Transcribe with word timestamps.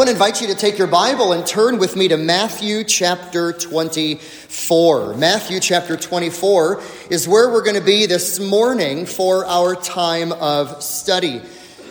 want 0.00 0.08
to 0.08 0.14
invite 0.14 0.40
you 0.40 0.46
to 0.46 0.54
take 0.54 0.78
your 0.78 0.86
Bible 0.86 1.32
and 1.34 1.46
turn 1.46 1.76
with 1.76 1.94
me 1.94 2.08
to 2.08 2.16
Matthew 2.16 2.84
chapter 2.84 3.52
24. 3.52 5.12
Matthew 5.12 5.60
chapter 5.60 5.94
24 5.94 6.80
is 7.10 7.28
where 7.28 7.50
we're 7.50 7.62
going 7.62 7.76
to 7.76 7.84
be 7.84 8.06
this 8.06 8.40
morning 8.40 9.04
for 9.04 9.44
our 9.44 9.74
time 9.74 10.32
of 10.32 10.82
study. 10.82 11.42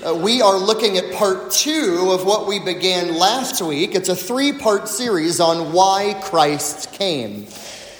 Uh, 0.03 0.15
we 0.15 0.41
are 0.41 0.57
looking 0.57 0.97
at 0.97 1.13
part 1.13 1.51
two 1.51 2.09
of 2.09 2.25
what 2.25 2.47
we 2.47 2.57
began 2.57 3.15
last 3.15 3.61
week. 3.61 3.93
It's 3.93 4.09
a 4.09 4.15
three 4.15 4.53
part 4.53 4.87
series 4.87 5.39
on 5.39 5.71
why 5.71 6.19
Christ 6.23 6.91
came. 6.93 7.45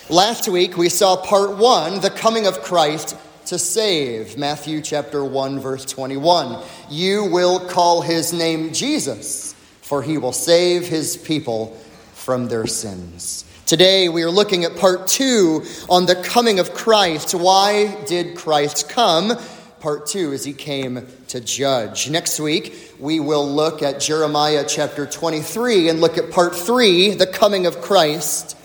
Last 0.10 0.50
week 0.50 0.76
we 0.76 0.90
saw 0.90 1.18
part 1.18 1.56
one, 1.56 2.02
the 2.02 2.10
coming 2.10 2.48
of 2.48 2.64
Christ 2.64 3.16
to 3.46 3.60
save. 3.60 4.40
Matthew 4.40 4.82
chapter 4.82 5.24
1, 5.24 5.60
verse 5.60 5.86
21. 5.86 6.64
You 6.90 7.26
will 7.26 7.60
call 7.60 8.02
his 8.02 8.34
name 8.34 8.74
Jesus 8.74 9.49
for 9.90 10.04
he 10.04 10.20
will 10.20 10.32
save 10.32 10.88
his 10.88 11.18
people 11.18 11.76
from 12.14 12.48
their 12.48 12.68
sins. 12.68 13.44
Today 13.66 14.08
we 14.08 14.22
are 14.22 14.30
looking 14.30 14.64
at 14.64 14.78
part 14.78 15.08
two 15.08 15.66
on 15.90 16.06
the 16.06 16.14
coming 16.14 16.60
of 16.60 16.76
Christ. 16.76 17.34
Why 17.34 17.96
did 18.06 18.38
Christ 18.38 18.88
come? 18.88 19.36
Part 19.80 20.06
two 20.06 20.32
is 20.32 20.44
he 20.44 20.54
came 20.54 21.08
to 21.30 21.42
judge. 21.42 22.08
Next 22.08 22.40
week 22.40 22.94
we 23.00 23.20
will 23.20 23.52
look 23.52 23.82
at 23.82 24.00
Jeremiah 24.00 24.64
chapter 24.68 25.08
23 25.08 25.90
and 25.90 26.00
look 26.02 26.20
at 26.20 26.30
part 26.30 26.56
three, 26.56 27.16
the 27.16 27.26
coming 27.26 27.66
of 27.66 27.82
Christ 27.82 28.56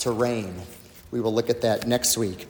to 0.00 0.10
reign. 0.10 0.54
We 1.10 1.20
will 1.20 1.34
look 1.34 1.50
at 1.50 1.60
that 1.60 1.86
next 1.86 2.16
week. 2.16 2.46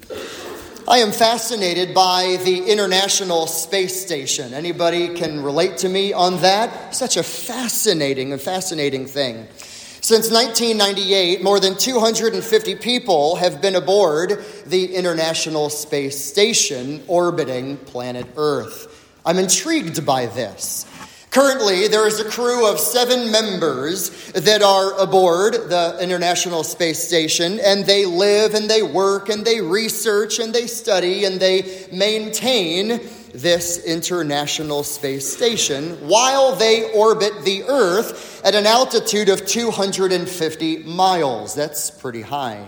I 0.90 0.98
am 0.98 1.12
fascinated 1.12 1.94
by 1.94 2.40
the 2.42 2.64
International 2.64 3.46
Space 3.46 4.04
Station. 4.04 4.52
Anybody 4.52 5.14
can 5.14 5.40
relate 5.40 5.76
to 5.78 5.88
me 5.88 6.12
on 6.12 6.40
that? 6.40 6.96
Such 6.96 7.16
a 7.16 7.22
fascinating 7.22 8.32
and 8.32 8.42
fascinating 8.42 9.06
thing. 9.06 9.46
Since 10.00 10.32
1998, 10.32 11.44
more 11.44 11.60
than 11.60 11.76
250 11.76 12.74
people 12.74 13.36
have 13.36 13.62
been 13.62 13.76
aboard 13.76 14.44
the 14.66 14.96
International 14.96 15.70
Space 15.70 16.24
Station 16.24 17.04
orbiting 17.06 17.76
planet 17.76 18.26
Earth. 18.36 19.12
I'm 19.24 19.38
intrigued 19.38 20.04
by 20.04 20.26
this. 20.26 20.89
Currently, 21.30 21.86
there 21.86 22.08
is 22.08 22.18
a 22.18 22.28
crew 22.28 22.68
of 22.68 22.80
seven 22.80 23.30
members 23.30 24.32
that 24.32 24.62
are 24.62 24.98
aboard 25.00 25.54
the 25.54 25.96
International 26.02 26.64
Space 26.64 27.06
Station, 27.06 27.60
and 27.60 27.86
they 27.86 28.04
live 28.04 28.54
and 28.54 28.68
they 28.68 28.82
work 28.82 29.28
and 29.28 29.44
they 29.44 29.60
research 29.60 30.40
and 30.40 30.52
they 30.52 30.66
study 30.66 31.24
and 31.24 31.38
they 31.38 31.86
maintain 31.92 33.00
this 33.32 33.84
International 33.84 34.82
Space 34.82 35.32
Station 35.32 35.92
while 36.08 36.56
they 36.56 36.90
orbit 36.94 37.44
the 37.44 37.62
Earth 37.62 38.44
at 38.44 38.56
an 38.56 38.66
altitude 38.66 39.28
of 39.28 39.46
250 39.46 40.78
miles. 40.82 41.54
That's 41.54 41.92
pretty 41.92 42.22
high. 42.22 42.66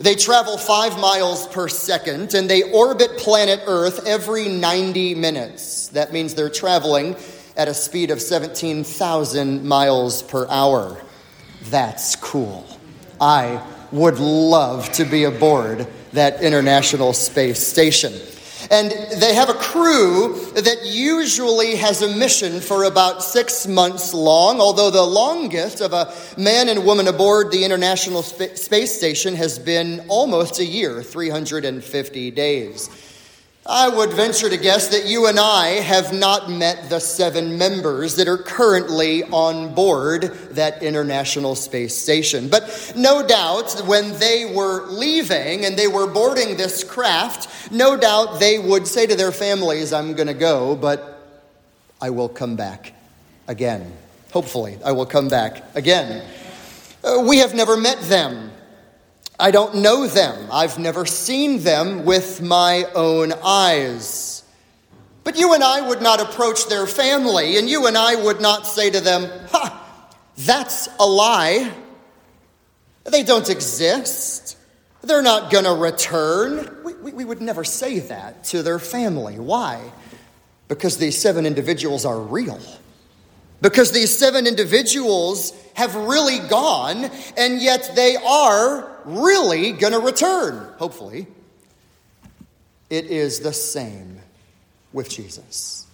They 0.00 0.16
travel 0.16 0.58
five 0.58 0.98
miles 0.98 1.46
per 1.46 1.68
second 1.68 2.34
and 2.34 2.50
they 2.50 2.64
orbit 2.72 3.16
planet 3.16 3.60
Earth 3.66 4.06
every 4.08 4.48
90 4.48 5.14
minutes. 5.14 5.88
That 5.88 6.12
means 6.12 6.34
they're 6.34 6.50
traveling 6.50 7.14
at 7.56 7.68
a 7.68 7.74
speed 7.74 8.10
of 8.10 8.20
17,000 8.20 9.64
miles 9.64 10.22
per 10.22 10.46
hour. 10.48 11.00
That's 11.64 12.16
cool. 12.16 12.66
I 13.20 13.64
would 13.92 14.18
love 14.18 14.90
to 14.92 15.04
be 15.04 15.24
aboard 15.24 15.86
that 16.12 16.42
International 16.42 17.12
Space 17.12 17.66
Station. 17.66 18.12
And 18.70 18.90
they 19.20 19.34
have 19.34 19.48
a 19.48 19.54
crew 19.54 20.34
that 20.54 20.78
usually 20.84 21.76
has 21.76 22.02
a 22.02 22.16
mission 22.16 22.60
for 22.60 22.84
about 22.84 23.22
six 23.22 23.66
months 23.66 24.12
long, 24.12 24.60
although 24.60 24.90
the 24.90 25.02
longest 25.02 25.80
of 25.80 25.92
a 25.92 26.12
man 26.36 26.68
and 26.68 26.84
woman 26.84 27.06
aboard 27.06 27.52
the 27.52 27.64
International 27.64 28.22
Space 28.22 28.96
Station 28.96 29.36
has 29.36 29.58
been 29.58 30.04
almost 30.08 30.58
a 30.58 30.64
year 30.64 31.02
350 31.02 32.30
days. 32.32 32.90
I 33.68 33.88
would 33.88 34.12
venture 34.12 34.48
to 34.48 34.56
guess 34.56 34.88
that 34.88 35.06
you 35.06 35.26
and 35.26 35.40
I 35.40 35.80
have 35.80 36.12
not 36.12 36.48
met 36.48 36.88
the 36.88 37.00
seven 37.00 37.58
members 37.58 38.14
that 38.14 38.28
are 38.28 38.38
currently 38.38 39.24
on 39.24 39.74
board 39.74 40.22
that 40.52 40.84
International 40.84 41.56
Space 41.56 41.96
Station. 41.96 42.48
But 42.48 42.92
no 42.94 43.26
doubt, 43.26 43.82
when 43.86 44.16
they 44.20 44.52
were 44.54 44.86
leaving 44.86 45.64
and 45.64 45.76
they 45.76 45.88
were 45.88 46.06
boarding 46.06 46.56
this 46.56 46.84
craft, 46.84 47.72
no 47.72 47.96
doubt 47.96 48.38
they 48.38 48.60
would 48.60 48.86
say 48.86 49.04
to 49.04 49.16
their 49.16 49.32
families, 49.32 49.92
I'm 49.92 50.14
going 50.14 50.28
to 50.28 50.34
go, 50.34 50.76
but 50.76 51.42
I 52.00 52.10
will 52.10 52.28
come 52.28 52.54
back 52.54 52.92
again. 53.48 53.92
Hopefully, 54.30 54.78
I 54.84 54.92
will 54.92 55.06
come 55.06 55.28
back 55.28 55.64
again. 55.74 56.24
Uh, 57.02 57.24
we 57.26 57.38
have 57.38 57.54
never 57.54 57.76
met 57.76 58.00
them. 58.02 58.52
I 59.38 59.50
don't 59.50 59.76
know 59.76 60.06
them. 60.06 60.48
I've 60.50 60.78
never 60.78 61.04
seen 61.04 61.62
them 61.62 62.04
with 62.04 62.40
my 62.40 62.84
own 62.94 63.32
eyes. 63.44 64.42
But 65.24 65.36
you 65.36 65.52
and 65.54 65.62
I 65.62 65.86
would 65.86 66.00
not 66.00 66.20
approach 66.20 66.68
their 66.68 66.86
family, 66.86 67.58
and 67.58 67.68
you 67.68 67.86
and 67.86 67.98
I 67.98 68.14
would 68.14 68.40
not 68.40 68.66
say 68.66 68.90
to 68.90 69.00
them, 69.00 69.28
Ha, 69.50 70.08
that's 70.38 70.88
a 70.98 71.06
lie. 71.06 71.72
They 73.04 73.22
don't 73.22 73.50
exist. 73.50 74.56
They're 75.02 75.22
not 75.22 75.50
going 75.50 75.64
to 75.64 75.74
return. 75.74 76.78
We, 76.84 76.94
we, 76.94 77.12
we, 77.12 77.24
would 77.24 77.40
never 77.40 77.62
say 77.62 78.00
that 78.00 78.44
to 78.44 78.62
their 78.62 78.78
family. 78.78 79.38
Why? 79.38 79.92
Because 80.68 80.96
these 80.96 81.20
seven 81.20 81.46
individuals 81.46 82.04
are 82.04 82.18
real. 82.18 82.60
Because 83.60 83.92
these 83.92 84.16
seven 84.16 84.46
individuals 84.46 85.52
have 85.74 85.94
really 85.94 86.38
gone, 86.48 87.10
and 87.36 87.60
yet 87.60 87.92
they 87.94 88.16
are 88.16 88.95
really 89.06 89.72
going 89.72 89.92
to 89.92 90.00
return, 90.00 90.72
hopefully. 90.78 91.26
It 92.90 93.06
is 93.06 93.40
the 93.40 93.52
same 93.52 94.20
with 94.92 95.08
Jesus. 95.08 95.86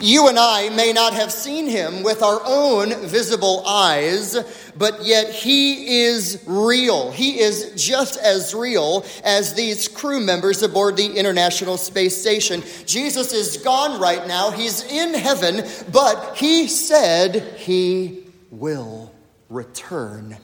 You 0.00 0.28
and 0.28 0.38
I 0.38 0.68
may 0.70 0.92
not 0.92 1.12
have 1.14 1.32
seen 1.32 1.66
him 1.66 2.04
with 2.04 2.22
our 2.22 2.40
own 2.44 2.94
visible 3.06 3.66
eyes, 3.66 4.38
but 4.76 5.04
yet 5.04 5.30
he 5.30 6.04
is 6.04 6.42
real. 6.46 7.10
He 7.10 7.40
is 7.40 7.72
just 7.76 8.16
as 8.18 8.54
real 8.54 9.04
as 9.24 9.54
these 9.54 9.88
crew 9.88 10.20
members 10.20 10.62
aboard 10.62 10.96
the 10.96 11.16
International 11.16 11.76
Space 11.76 12.16
Station. 12.16 12.62
Jesus 12.86 13.32
is 13.32 13.56
gone 13.56 14.00
right 14.00 14.26
now. 14.28 14.52
He's 14.52 14.84
in 14.84 15.14
heaven, 15.14 15.66
but 15.90 16.36
he 16.36 16.68
said 16.68 17.42
he 17.56 18.24
will 18.52 19.12
return 19.48 20.38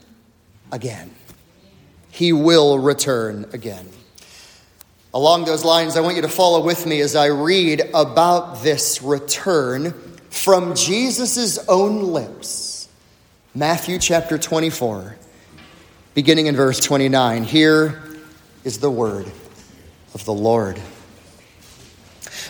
again. 0.73 1.15
He 2.11 2.33
will 2.33 2.79
return 2.79 3.47
again. 3.53 3.89
Along 5.15 5.45
those 5.45 5.65
lines, 5.65 5.97
I 5.97 6.01
want 6.01 6.17
you 6.17 6.23
to 6.23 6.29
follow 6.29 6.63
with 6.63 6.87
me 6.87 7.01
as 7.01 7.17
I 7.17 7.27
read 7.27 7.91
about 7.95 8.63
this 8.63 9.03
return 9.03 9.93
from 10.31 10.75
Jesus' 10.75 11.59
own 11.67 12.13
lips. 12.13 12.89
Matthew 13.55 13.99
chapter 13.99 14.37
24, 14.37 15.17
beginning 16.15 16.47
in 16.47 16.57
verse 16.57 16.79
29. 16.81 17.45
Here 17.45 18.03
is 18.65 18.79
the 18.79 18.91
word 18.91 19.27
of 20.15 20.25
the 20.25 20.35
Lord. 20.35 20.81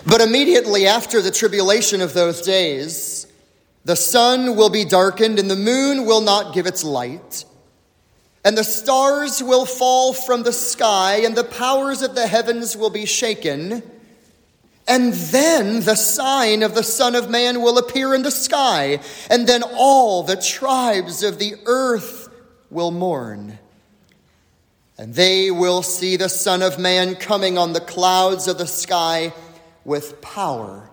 But 0.04 0.20
immediately 0.20 0.86
after 0.86 1.22
the 1.22 1.30
tribulation 1.30 2.00
of 2.00 2.12
those 2.14 2.42
days, 2.42 3.26
the 3.84 3.96
sun 3.96 4.56
will 4.56 4.70
be 4.70 4.84
darkened 4.84 5.38
and 5.38 5.50
the 5.50 5.56
moon 5.56 6.04
will 6.06 6.20
not 6.20 6.54
give 6.54 6.66
its 6.66 6.82
light 6.82 7.44
and 8.48 8.56
the 8.56 8.64
stars 8.64 9.42
will 9.42 9.66
fall 9.66 10.14
from 10.14 10.42
the 10.42 10.54
sky, 10.54 11.16
and 11.16 11.36
the 11.36 11.44
powers 11.44 12.00
of 12.00 12.14
the 12.14 12.26
heavens 12.26 12.74
will 12.74 12.88
be 12.88 13.04
shaken. 13.04 13.82
And 14.88 15.12
then 15.12 15.80
the 15.80 15.96
sign 15.96 16.62
of 16.62 16.74
the 16.74 16.82
Son 16.82 17.14
of 17.14 17.28
Man 17.28 17.60
will 17.60 17.76
appear 17.76 18.14
in 18.14 18.22
the 18.22 18.30
sky, 18.30 19.00
and 19.28 19.46
then 19.46 19.62
all 19.62 20.22
the 20.22 20.40
tribes 20.40 21.22
of 21.22 21.38
the 21.38 21.56
earth 21.66 22.30
will 22.70 22.90
mourn. 22.90 23.58
And 24.96 25.12
they 25.12 25.50
will 25.50 25.82
see 25.82 26.16
the 26.16 26.30
Son 26.30 26.62
of 26.62 26.78
Man 26.78 27.16
coming 27.16 27.58
on 27.58 27.74
the 27.74 27.80
clouds 27.80 28.48
of 28.48 28.56
the 28.56 28.66
sky 28.66 29.34
with 29.84 30.22
power 30.22 30.88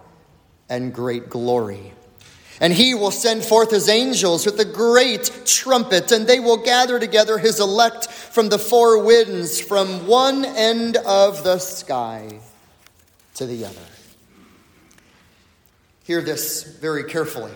and 0.67 0.93
great 0.93 1.29
glory. 1.29 1.93
And 2.61 2.71
he 2.71 2.93
will 2.93 3.11
send 3.11 3.43
forth 3.43 3.71
his 3.71 3.89
angels 3.89 4.45
with 4.45 4.59
a 4.59 4.65
great 4.65 5.43
trumpet, 5.45 6.11
and 6.11 6.25
they 6.25 6.39
will 6.39 6.57
gather 6.57 6.99
together 6.99 7.37
his 7.37 7.59
elect 7.59 8.07
from 8.07 8.49
the 8.49 8.59
four 8.59 9.03
winds, 9.03 9.59
from 9.59 10.07
one 10.07 10.45
end 10.45 10.97
of 10.97 11.43
the 11.43 11.59
sky 11.59 12.39
to 13.35 13.45
the 13.45 13.65
other. 13.65 13.81
Hear 16.05 16.21
this 16.21 16.63
very 16.63 17.03
carefully. 17.03 17.51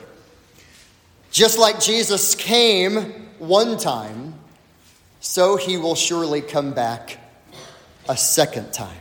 Just 1.31 1.59
like 1.59 1.79
Jesus 1.79 2.35
came 2.35 3.29
one 3.37 3.77
time, 3.77 4.33
so 5.19 5.55
he 5.55 5.77
will 5.77 5.95
surely 5.95 6.41
come 6.41 6.73
back 6.73 7.19
a 8.09 8.17
second 8.17 8.73
time. 8.73 8.97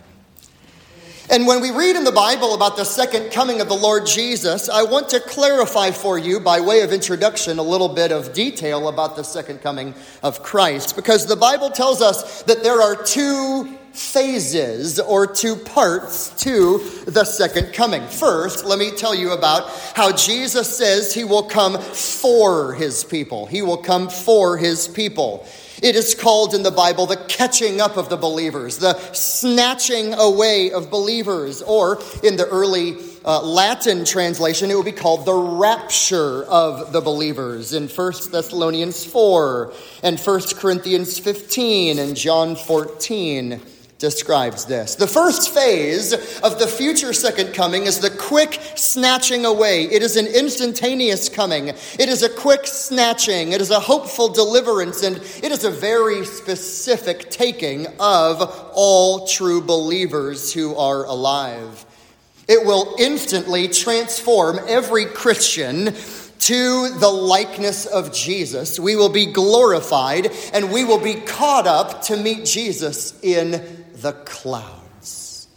And 1.31 1.47
when 1.47 1.61
we 1.61 1.71
read 1.71 1.95
in 1.95 2.05
the 2.05 2.13
Bible 2.13 2.55
about 2.55 2.79
the 2.79 2.85
second 2.85 3.33
coming 3.33 3.61
of 3.61 3.69
the 3.69 3.75
Lord 3.75 4.07
Jesus, 4.07 4.71
I 4.71 4.85
want 4.85 5.11
to 5.11 5.21
clarify 5.21 5.91
for 5.91 6.19
you, 6.19 6.41
by 6.41 6.61
way 6.61 6.81
of 6.81 6.91
introduction, 6.91 7.59
a 7.59 7.63
little 7.63 7.91
bit 7.91 8.13
of 8.13 8.33
detail 8.33 8.89
about 8.89 9.15
the 9.15 9.23
second 9.23 9.61
coming 9.61 9.95
of 10.23 10.43
Christ. 10.43 10.97
Because 10.97 11.27
the 11.27 11.37
Bible 11.37 11.69
tells 11.69 12.01
us 12.01 12.43
that 12.45 12.63
there 12.63 12.81
are 12.81 12.97
two 12.97 13.77
phases 13.93 14.99
or 15.01 15.27
two 15.27 15.57
parts 15.57 16.31
to 16.45 16.79
the 17.07 17.27
second 17.27 17.75
coming. 17.75 18.07
First, 18.07 18.65
let 18.65 18.79
me 18.79 18.91
tell 18.91 19.15
you 19.15 19.33
about 19.33 19.69
how 19.95 20.13
Jesus 20.13 20.75
says 20.79 21.13
he 21.13 21.25
will 21.25 21.43
come 21.43 21.79
for 21.79 22.73
his 22.73 23.05
people. 23.05 23.45
He 23.45 23.61
will 23.61 23.77
come 23.77 24.09
for 24.09 24.57
his 24.57 24.89
people. 24.89 25.47
It 25.83 25.95
is 25.95 26.15
called 26.15 26.55
in 26.55 26.63
the 26.63 26.71
Bible 26.71 27.07
the 27.07 27.17
catching 27.29 27.81
up 27.81 27.97
of 27.97 28.09
the 28.09 28.17
believers, 28.17 28.79
the 28.79 28.99
snatching 29.13 30.13
away 30.15 30.73
of 30.73 30.91
believers, 30.91 31.63
or 31.63 32.01
in 32.25 32.37
the 32.37 32.47
early 32.49 32.97
uh, 33.25 33.43
Latin 33.43 34.05
translation, 34.05 34.71
it 34.71 34.75
would 34.75 34.85
be 34.85 34.93
called 34.93 35.25
the 35.25 35.35
rapture 35.35 36.45
of 36.45 36.93
the 36.93 37.01
believers 37.01 37.73
in 37.73 37.87
1 37.87 38.13
Thessalonians 38.31 39.05
4 39.05 39.73
and 40.03 40.19
1 40.19 40.41
Corinthians 40.57 41.19
15 41.19 41.99
and 41.99 42.17
John 42.17 42.57
14 42.57 43.61
describes 43.99 44.65
this. 44.65 44.95
The 44.95 45.09
first 45.09 45.53
phase 45.53 46.13
of 46.39 46.59
the 46.61 46.69
future 46.69 47.13
second 47.13 47.53
coming 47.53 47.85
is 47.85 47.99
the 47.99 48.11
quick 48.11 48.61
snatching 48.77 49.45
away. 49.45 49.85
It 49.85 50.03
is 50.03 50.17
an 50.17 50.27
instantaneous 50.27 51.29
coming. 51.29 51.69
It 51.69 52.09
is 52.09 52.23
a 52.23 52.29
quick 52.29 52.67
snatching. 52.67 53.53
It 53.53 53.61
is 53.61 53.71
a 53.71 53.81
hopeful 53.81 54.29
deliverance, 54.29 55.03
and 55.03 55.17
it 55.17 55.51
is 55.51 55.65
a 55.65 55.71
very 55.71 56.25
specific 56.25 57.29
taking 57.31 57.87
of 57.99 58.71
all 58.73 59.27
true 59.27 59.61
believers 59.61 60.53
who 60.53 60.77
are 60.77 61.05
alive. 61.05 61.85
It 62.47 62.65
will 62.65 62.95
instantly 62.99 63.69
transform 63.69 64.61
every 64.69 65.07
Christian 65.07 65.93
to 66.39 66.89
the 66.99 67.11
likeness 67.11 67.85
of 67.85 68.15
Jesus. 68.15 68.79
We 68.79 68.97
will 68.97 69.09
be 69.09 69.27
glorified 69.27 70.31
and 70.55 70.73
we 70.73 70.85
will 70.85 71.01
be 71.01 71.15
caught 71.15 71.67
up 71.67 72.03
to 72.05 72.17
meet 72.17 72.45
Jesus 72.47 73.19
in 73.23 73.87
the 74.03 74.13
clouds. 74.13 75.49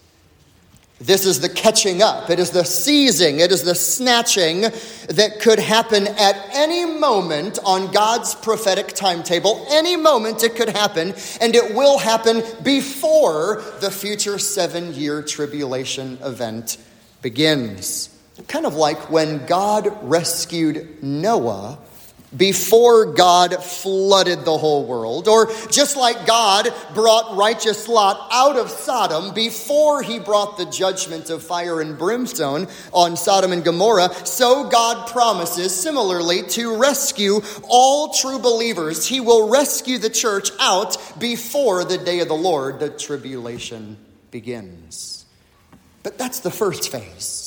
This 1.02 1.26
is 1.26 1.40
the 1.40 1.50
catching 1.50 2.04
up. 2.04 2.30
It 2.30 2.38
is 2.38 2.52
the 2.52 2.64
seizing. 2.64 3.40
It 3.40 3.52
is 3.52 3.64
the 3.64 3.74
snatching 3.74 4.62
that 4.62 5.40
could 5.42 5.58
happen 5.58 6.06
at 6.06 6.36
any 6.54 6.86
moment 6.86 7.58
on 7.66 7.92
God's 7.92 8.36
prophetic 8.36 8.90
timetable. 8.90 9.66
Any 9.72 9.96
moment 9.96 10.44
it 10.44 10.56
could 10.56 10.70
happen, 10.70 11.16
and 11.42 11.56
it 11.56 11.74
will 11.74 11.98
happen 11.98 12.44
before 12.64 13.64
the 13.82 13.90
future 13.90 14.38
seven 14.38 14.94
year 14.94 15.24
tribulation 15.24 16.20
event 16.22 16.78
begins. 17.24 18.16
Kind 18.48 18.68
of 18.68 18.76
like 18.76 19.10
when 19.10 19.46
God 19.48 19.98
rescued 20.04 21.02
Noah 21.04 21.80
before 22.36 23.14
God 23.14 23.62
flooded 23.64 24.46
the 24.46 24.58
whole 24.58 24.86
world, 24.86 25.28
or 25.28 25.52
just 25.70 25.98
like 25.98 26.26
God 26.26 26.70
brought 26.94 27.36
righteous 27.36 27.88
Lot 27.88 28.28
out 28.32 28.58
of 28.58 28.70
Sodom 28.70 29.34
before 29.34 30.02
he 30.02 30.20
brought 30.20 30.58
the 30.58 30.66
judgment 30.66 31.30
of 31.30 31.44
fire 31.44 31.82
and 31.82 31.98
brimstone 31.98 32.68
on 32.94 33.18
Sodom 33.18 33.52
and 33.52 33.64
Gomorrah, 33.64 34.14
so 34.26 34.70
God 34.70 35.10
promises 35.10 35.76
similarly 35.76 36.44
to 36.44 36.78
rescue 36.78 37.42
all 37.68 38.14
true 38.14 38.40
believers. 38.40 39.06
He 39.06 39.20
will 39.20 39.50
rescue 39.50 39.98
the 39.98 40.10
church 40.10 40.52
out 40.60 40.98
before 41.20 41.84
the 41.84 41.98
day 41.98 42.20
of 42.20 42.28
the 42.28 42.34
Lord, 42.34 42.80
the 42.80 42.90
tribulation 42.90 43.98
begins. 44.32 45.26
But 46.04 46.18
that's 46.18 46.40
the 46.40 46.52
first 46.52 46.92
phase. 46.92 47.41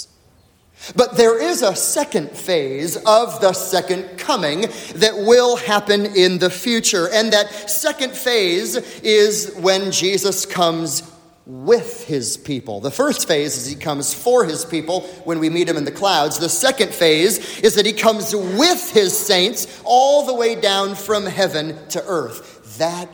But 0.95 1.17
there 1.17 1.41
is 1.41 1.63
a 1.63 1.75
second 1.75 2.31
phase 2.31 2.97
of 2.97 3.41
the 3.41 3.53
second 3.53 4.19
coming 4.19 4.63
that 4.97 5.15
will 5.17 5.57
happen 5.57 6.07
in 6.07 6.39
the 6.39 6.51
future. 6.51 7.09
And 7.13 7.33
that 7.33 7.71
second 7.71 8.15
phase 8.15 8.77
is 9.01 9.55
when 9.57 9.91
Jesus 9.91 10.47
comes 10.47 11.11
with 11.47 12.07
his 12.07 12.37
people. 12.37 12.81
The 12.81 12.91
first 12.91 13.29
phase 13.29 13.57
is 13.57 13.67
he 13.67 13.77
comes 13.77 14.15
for 14.15 14.45
his 14.45 14.65
people 14.65 15.03
when 15.25 15.39
we 15.41 15.51
meet 15.51 15.69
him 15.69 15.77
in 15.77 15.85
the 15.85 15.93
clouds. 15.93 16.39
The 16.39 16.49
second 16.49 16.93
phase 16.93 17.61
is 17.61 17.75
that 17.75 17.85
he 17.85 17.93
comes 17.93 18.35
with 18.35 18.91
his 18.93 19.17
saints 19.17 19.83
all 19.85 20.25
the 20.25 20.35
way 20.35 20.55
down 20.59 20.95
from 20.95 21.27
heaven 21.27 21.77
to 21.89 22.03
earth. 22.07 22.79
That 22.79 23.09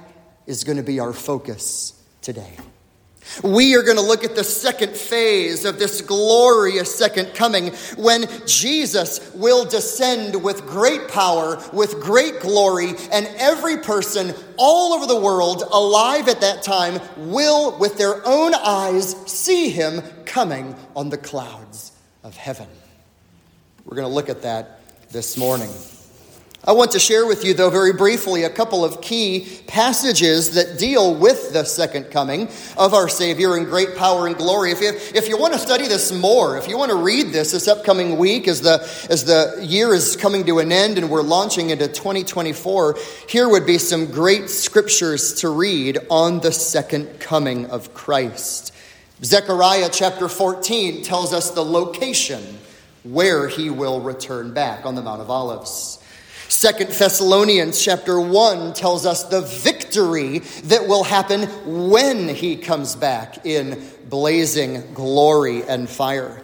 is 0.47 0.65
going 0.65 0.77
to 0.77 0.85
be 0.85 1.01
our 1.01 1.13
focus 1.13 2.01
today. 2.23 2.57
We 3.45 3.77
are 3.77 3.83
going 3.83 3.97
to 3.97 4.03
look 4.03 4.25
at 4.25 4.35
the 4.35 4.45
second 4.45 4.97
phase 4.97 5.65
of 5.65 5.79
this 5.79 6.01
glorious 6.01 6.95
second 6.95 7.35
coming 7.35 7.69
when 7.97 8.27
Jesus 8.47 9.33
will 9.35 9.65
descend 9.65 10.43
with 10.43 10.67
great 10.67 11.09
power, 11.09 11.63
with 11.73 12.01
great 12.01 12.41
glory, 12.41 12.95
and 13.13 13.27
every 13.37 13.79
person 13.79 14.35
all 14.57 14.95
over 14.95 15.07
the 15.07 15.21
world 15.21 15.63
alive 15.71 16.29
at 16.29 16.41
that 16.41 16.63
time 16.63 17.01
will, 17.17 17.79
with 17.79 17.99
their 17.99 18.27
own 18.27 18.55
eyes, 18.55 19.15
see 19.31 19.71
him 19.71 20.03
coming 20.25 20.75
on 20.97 21.11
the 21.11 21.19
clouds 21.19 21.93
of 22.25 22.37
heaven. 22.37 22.69
We're 23.85 23.97
going 23.97 24.09
to 24.09 24.15
look 24.15 24.29
at 24.29 24.43
that 24.43 24.81
this 25.11 25.37
morning. 25.37 25.71
I 26.63 26.73
want 26.73 26.91
to 26.91 26.99
share 26.99 27.27
with 27.27 27.43
you, 27.43 27.55
though, 27.55 27.71
very 27.71 27.95
briefly, 27.95 28.43
a 28.43 28.51
couple 28.51 28.85
of 28.85 29.01
key 29.01 29.49
passages 29.67 30.53
that 30.57 30.79
deal 30.79 31.15
with 31.15 31.55
the 31.55 31.65
second 31.65 32.11
coming 32.11 32.51
of 32.77 32.93
our 32.93 33.09
Savior 33.09 33.57
in 33.57 33.65
great 33.65 33.97
power 33.97 34.27
and 34.27 34.37
glory. 34.37 34.71
If 34.71 34.83
you, 34.83 34.93
if 35.15 35.27
you 35.27 35.39
want 35.39 35.55
to 35.55 35.59
study 35.59 35.89
this 35.89 36.13
more, 36.13 36.59
if 36.59 36.69
you 36.69 36.77
want 36.77 36.91
to 36.91 36.99
read 36.99 37.29
this 37.29 37.53
this 37.53 37.67
upcoming 37.67 38.19
week 38.19 38.47
as 38.47 38.61
the, 38.61 38.75
as 39.09 39.25
the 39.25 39.59
year 39.63 39.95
is 39.95 40.17
coming 40.17 40.45
to 40.45 40.59
an 40.59 40.71
end 40.71 40.99
and 40.99 41.09
we're 41.09 41.23
launching 41.23 41.71
into 41.71 41.89
2024, 41.89 42.99
here 43.27 43.49
would 43.49 43.65
be 43.65 43.79
some 43.79 44.05
great 44.05 44.51
scriptures 44.51 45.33
to 45.41 45.49
read 45.49 45.97
on 46.11 46.41
the 46.41 46.53
second 46.53 47.21
coming 47.21 47.65
of 47.71 47.95
Christ. 47.95 48.75
Zechariah 49.25 49.89
chapter 49.91 50.29
14 50.29 51.05
tells 51.05 51.33
us 51.33 51.53
the 51.53 51.65
location 51.65 52.59
where 53.03 53.49
he 53.49 53.71
will 53.71 54.03
return 54.03 54.53
back 54.53 54.85
on 54.85 54.95
the 54.95 55.01
Mount 55.01 55.23
of 55.23 55.31
Olives. 55.31 56.00
Second 56.51 56.91
Thessalonians 56.91 57.81
chapter 57.81 58.21
1 58.21 58.75
tells 58.75 59.07
us 59.07 59.23
the 59.23 59.41
victory 59.41 60.41
that 60.65 60.89
will 60.89 61.05
happen 61.05 61.45
when 61.87 62.29
he 62.29 62.57
comes 62.57 62.97
back 62.97 63.47
in 63.47 63.81
blazing 64.09 64.93
glory 64.93 65.63
and 65.63 65.89
fire. 65.89 66.43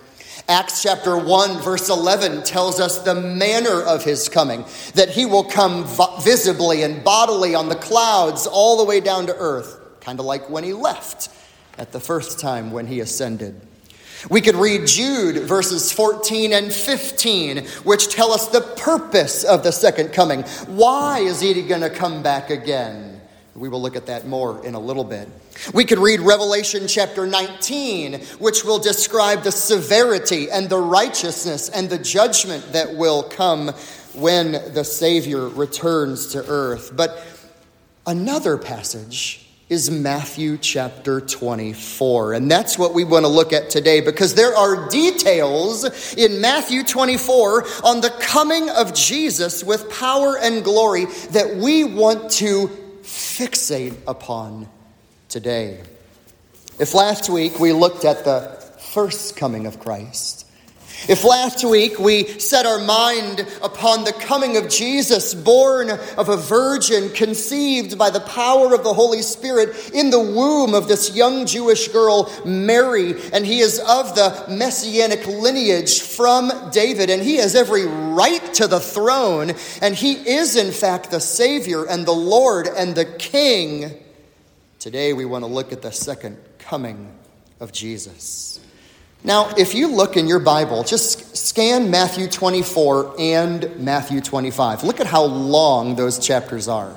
Acts 0.48 0.80
chapter 0.80 1.18
1, 1.18 1.60
verse 1.60 1.88
11 1.88 2.44
tells 2.44 2.78
us 2.78 3.00
the 3.00 3.16
manner 3.16 3.82
of 3.82 4.04
his 4.04 4.28
coming, 4.28 4.64
that 4.94 5.08
he 5.08 5.26
will 5.26 5.42
come 5.42 5.84
visibly 6.20 6.84
and 6.84 7.02
bodily 7.02 7.56
on 7.56 7.68
the 7.68 7.74
clouds 7.74 8.46
all 8.46 8.76
the 8.76 8.84
way 8.84 9.00
down 9.00 9.26
to 9.26 9.34
earth, 9.36 9.80
kind 10.00 10.20
of 10.20 10.24
like 10.24 10.48
when 10.48 10.62
he 10.62 10.72
left 10.72 11.30
at 11.78 11.90
the 11.90 12.00
first 12.00 12.38
time 12.38 12.70
when 12.70 12.86
he 12.86 13.00
ascended. 13.00 13.60
We 14.28 14.40
could 14.40 14.56
read 14.56 14.86
Jude 14.86 15.42
verses 15.42 15.92
14 15.92 16.52
and 16.52 16.72
15, 16.72 17.64
which 17.84 18.08
tell 18.08 18.32
us 18.32 18.48
the 18.48 18.60
purpose 18.60 19.44
of 19.44 19.62
the 19.62 19.70
second 19.70 20.12
coming. 20.12 20.42
Why 20.66 21.20
is 21.20 21.40
he 21.40 21.62
going 21.62 21.82
to 21.82 21.90
come 21.90 22.22
back 22.22 22.50
again? 22.50 23.20
We 23.54 23.68
will 23.68 23.80
look 23.80 23.96
at 23.96 24.06
that 24.06 24.26
more 24.26 24.64
in 24.66 24.74
a 24.74 24.80
little 24.80 25.04
bit. 25.04 25.28
We 25.72 25.84
could 25.84 25.98
read 25.98 26.20
Revelation 26.20 26.88
chapter 26.88 27.26
19, 27.26 28.20
which 28.38 28.64
will 28.64 28.78
describe 28.78 29.42
the 29.42 29.52
severity 29.52 30.50
and 30.50 30.68
the 30.68 30.78
righteousness 30.78 31.70
and 31.70 31.88
the 31.88 31.98
judgment 31.98 32.72
that 32.72 32.94
will 32.94 33.22
come 33.22 33.68
when 34.12 34.52
the 34.74 34.84
Savior 34.84 35.48
returns 35.48 36.28
to 36.28 36.44
earth. 36.46 36.92
But 36.94 37.24
another 38.06 38.58
passage 38.58 39.45
is 39.68 39.90
Matthew 39.90 40.58
chapter 40.58 41.20
24. 41.20 42.34
And 42.34 42.48
that's 42.48 42.78
what 42.78 42.94
we 42.94 43.02
want 43.02 43.24
to 43.24 43.28
look 43.28 43.52
at 43.52 43.68
today 43.68 44.00
because 44.00 44.34
there 44.34 44.54
are 44.54 44.88
details 44.88 46.14
in 46.14 46.40
Matthew 46.40 46.84
24 46.84 47.66
on 47.82 48.00
the 48.00 48.10
coming 48.20 48.70
of 48.70 48.94
Jesus 48.94 49.64
with 49.64 49.90
power 49.90 50.38
and 50.38 50.62
glory 50.62 51.06
that 51.30 51.56
we 51.56 51.82
want 51.82 52.30
to 52.32 52.68
fixate 53.02 53.96
upon 54.06 54.68
today. 55.28 55.80
If 56.78 56.94
last 56.94 57.28
week 57.28 57.58
we 57.58 57.72
looked 57.72 58.04
at 58.04 58.24
the 58.24 58.62
first 58.92 59.36
coming 59.36 59.66
of 59.66 59.80
Christ, 59.80 60.45
if 61.08 61.22
last 61.24 61.64
week 61.64 61.98
we 61.98 62.24
set 62.40 62.66
our 62.66 62.80
mind 62.80 63.46
upon 63.62 64.04
the 64.04 64.12
coming 64.12 64.56
of 64.56 64.68
Jesus, 64.68 65.34
born 65.34 65.90
of 65.90 66.28
a 66.28 66.36
virgin, 66.36 67.10
conceived 67.10 67.96
by 67.96 68.10
the 68.10 68.20
power 68.20 68.74
of 68.74 68.82
the 68.82 68.92
Holy 68.92 69.22
Spirit 69.22 69.92
in 69.92 70.10
the 70.10 70.20
womb 70.20 70.74
of 70.74 70.88
this 70.88 71.14
young 71.14 71.46
Jewish 71.46 71.88
girl, 71.88 72.32
Mary, 72.44 73.14
and 73.32 73.46
he 73.46 73.60
is 73.60 73.78
of 73.78 74.14
the 74.16 74.46
messianic 74.48 75.26
lineage 75.26 76.00
from 76.00 76.50
David, 76.72 77.08
and 77.08 77.22
he 77.22 77.36
has 77.36 77.54
every 77.54 77.86
right 77.86 78.42
to 78.54 78.66
the 78.66 78.80
throne, 78.80 79.52
and 79.80 79.94
he 79.94 80.12
is, 80.14 80.56
in 80.56 80.72
fact, 80.72 81.10
the 81.12 81.20
Savior 81.20 81.84
and 81.84 82.04
the 82.04 82.12
Lord 82.12 82.66
and 82.66 82.94
the 82.94 83.04
King. 83.04 84.02
Today 84.80 85.12
we 85.12 85.24
want 85.24 85.44
to 85.44 85.50
look 85.50 85.72
at 85.72 85.82
the 85.82 85.92
second 85.92 86.36
coming 86.58 87.14
of 87.60 87.70
Jesus. 87.72 88.60
Now, 89.26 89.52
if 89.58 89.74
you 89.74 89.88
look 89.88 90.16
in 90.16 90.28
your 90.28 90.38
Bible, 90.38 90.84
just 90.84 91.36
scan 91.36 91.90
Matthew 91.90 92.28
24 92.28 93.16
and 93.18 93.76
Matthew 93.76 94.20
25. 94.20 94.84
Look 94.84 95.00
at 95.00 95.08
how 95.08 95.24
long 95.24 95.96
those 95.96 96.24
chapters 96.24 96.68
are. 96.68 96.96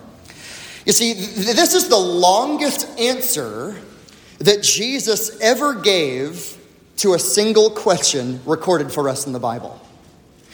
You 0.86 0.94
see, 0.94 1.14
this 1.14 1.74
is 1.74 1.90
the 1.90 1.98
longest 1.98 2.88
answer 3.00 3.76
that 4.38 4.62
Jesus 4.62 5.40
ever 5.42 5.74
gave 5.74 6.56
to 6.98 7.16
a 7.16 7.20
single 7.20 7.72
question 7.72 8.40
recorded 8.46 8.92
for 8.92 9.10
us 9.10 9.26
in 9.26 9.34
the 9.34 9.40
Bible. 9.40 9.82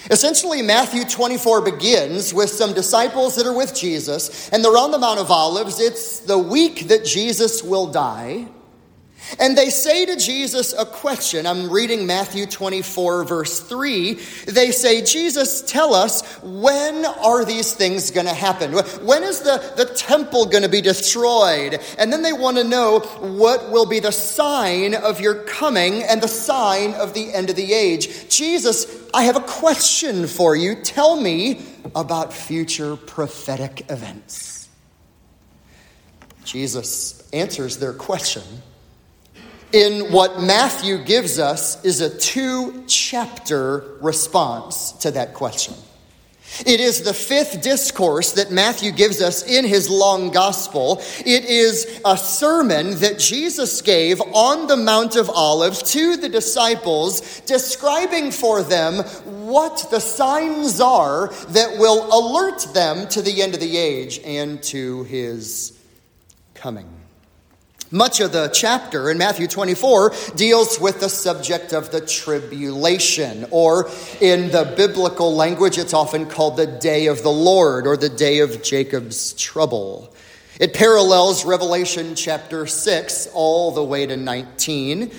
Essentially, 0.10 0.62
Matthew 0.62 1.04
24 1.04 1.62
begins 1.62 2.34
with 2.34 2.52
some 2.52 2.74
disciples 2.74 3.36
that 3.36 3.46
are 3.46 3.56
with 3.56 3.76
Jesus, 3.76 4.48
and 4.50 4.64
they're 4.64 4.78
on 4.78 4.92
the 4.92 5.00
Mount 5.00 5.20
of 5.20 5.30
Olives. 5.30 5.82
It's 5.82 6.20
the 6.20 6.38
week 6.38 6.88
that 6.88 7.04
Jesus 7.04 7.62
will 7.62 7.88
die. 7.88 8.48
And 9.40 9.58
they 9.58 9.70
say 9.70 10.06
to 10.06 10.16
Jesus 10.16 10.74
a 10.74 10.86
question. 10.86 11.48
I'm 11.48 11.70
reading 11.70 12.06
Matthew 12.06 12.46
24, 12.46 13.24
verse 13.24 13.60
3. 13.60 14.14
They 14.48 14.72
say, 14.72 15.04
Jesus, 15.04 15.62
tell 15.62 15.94
us, 15.94 16.40
when 16.44 17.06
are 17.06 17.44
these 17.44 17.74
things 17.74 18.12
going 18.12 18.28
to 18.28 18.34
happen? 18.34 18.74
When 18.74 19.24
is 19.24 19.42
the, 19.42 19.74
the 19.78 19.86
temple 19.86 20.46
going 20.46 20.64
to 20.64 20.70
be 20.70 20.82
destroyed? 20.82 21.80
And 21.98 22.14
then 22.14 22.22
they 22.22 22.34
want 22.34 22.58
to 22.58 22.64
know 22.64 23.00
what 23.00 23.72
will 23.72 23.88
be 23.88 24.00
the 24.00 24.12
sign 24.12 24.94
of 24.94 25.20
your 25.20 25.44
coming 25.44 26.04
and 26.04 26.22
the 26.22 26.28
sign 26.28 26.94
of 26.94 27.14
the 27.14 27.34
end 27.34 27.50
of 27.50 27.56
the 27.56 27.74
age. 27.74 28.30
Jesus, 28.30 28.86
I 29.14 29.24
have 29.24 29.36
a 29.36 29.42
question 29.42 30.28
for 30.28 30.56
you. 30.56 30.76
Tell 30.84 31.20
me 31.20 31.66
about 31.96 32.32
future 32.32 32.96
prophetic 32.96 33.90
events. 33.90 34.70
Jesus 36.44 37.28
answers 37.32 37.78
their 37.78 37.94
question 37.94 38.44
in 39.72 40.12
what 40.12 40.42
Matthew 40.42 41.04
gives 41.04 41.40
us 41.40 41.84
is 41.84 42.02
a 42.02 42.16
two 42.18 42.84
chapter 42.88 43.98
response 44.02 44.94
to 44.94 45.12
that 45.12 45.34
question. 45.34 45.74
It 46.66 46.80
is 46.80 47.02
the 47.02 47.14
fifth 47.14 47.62
discourse 47.62 48.32
that 48.34 48.52
Matthew 48.52 48.92
gives 48.92 49.22
us 49.22 49.46
in 49.46 49.66
his 49.66 49.90
long 49.90 50.30
gospel. 50.30 51.02
It 51.26 51.44
is 51.46 52.00
a 52.06 52.16
sermon 52.16 53.00
that 53.00 53.20
Jesus 53.20 53.82
gave 53.82 54.22
on 54.22 54.68
the 54.68 54.78
Mount 54.78 55.18
of 55.18 55.30
Olives 55.30 55.84
to 55.94 56.16
the 56.16 56.30
disciples, 56.30 57.42
describing 57.42 58.32
for 58.32 58.64
them 58.64 59.00
what 59.48 59.88
the 59.92 60.00
signs 60.00 60.80
are 60.80 61.28
that 61.50 61.78
will 61.78 62.08
alert 62.14 62.74
them 62.74 63.08
to 63.10 63.22
the 63.22 63.42
end 63.42 63.54
of 63.54 63.60
the 63.60 63.78
age 63.78 64.22
and 64.24 64.64
to 64.64 65.04
his 65.06 65.78
coming. 66.54 66.88
Much 67.92 68.20
of 68.20 68.32
the 68.32 68.48
chapter 68.48 69.12
in 69.12 69.18
Matthew 69.20 69.48
24 69.48 70.12
deals 70.36 70.80
with 70.80 71.00
the 71.00 71.10
subject 71.10 71.72
of 71.72 71.92
the 71.92 72.02
tribulation, 72.02 73.46
or 73.52 73.92
in 74.20 74.50
the 74.50 74.74
biblical 74.76 75.36
language, 75.36 75.78
it's 75.78 75.94
often 75.94 76.26
called 76.26 76.58
the 76.58 76.66
day 76.66 77.06
of 77.06 77.22
the 77.22 77.32
Lord 77.32 77.86
or 77.86 77.96
the 77.96 78.10
day 78.10 78.40
of 78.40 78.64
Jacob's 78.64 79.34
trouble. 79.34 80.12
It 80.60 80.74
parallels 80.74 81.46
Revelation 81.46 82.16
chapter 82.16 82.66
6 82.66 83.28
all 83.34 83.72
the 83.72 83.84
way 83.84 84.08
to 84.08 84.18
19 84.18 85.12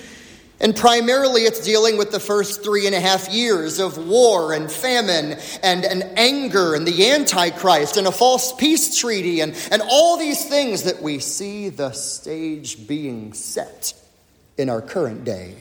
and 0.59 0.75
primarily, 0.75 1.41
it's 1.41 1.63
dealing 1.63 1.97
with 1.97 2.11
the 2.11 2.19
first 2.19 2.63
three 2.63 2.87
and 2.87 2.95
a 2.95 2.99
half 2.99 3.29
years 3.29 3.79
of 3.79 4.07
war 4.07 4.53
and 4.53 4.71
famine 4.71 5.37
and, 5.61 5.85
and 5.85 6.03
anger 6.17 6.73
and 6.73 6.87
the 6.87 7.11
Antichrist 7.11 7.95
and 7.95 8.07
a 8.07 8.11
false 8.11 8.53
peace 8.53 8.97
treaty 8.97 9.41
and, 9.41 9.55
and 9.71 9.83
all 9.83 10.17
these 10.17 10.49
things 10.49 10.83
that 10.83 11.01
we 11.01 11.19
see 11.19 11.69
the 11.69 11.91
stage 11.91 12.87
being 12.87 13.33
set 13.33 13.93
in 14.57 14.67
our 14.67 14.81
current 14.81 15.23
day. 15.23 15.55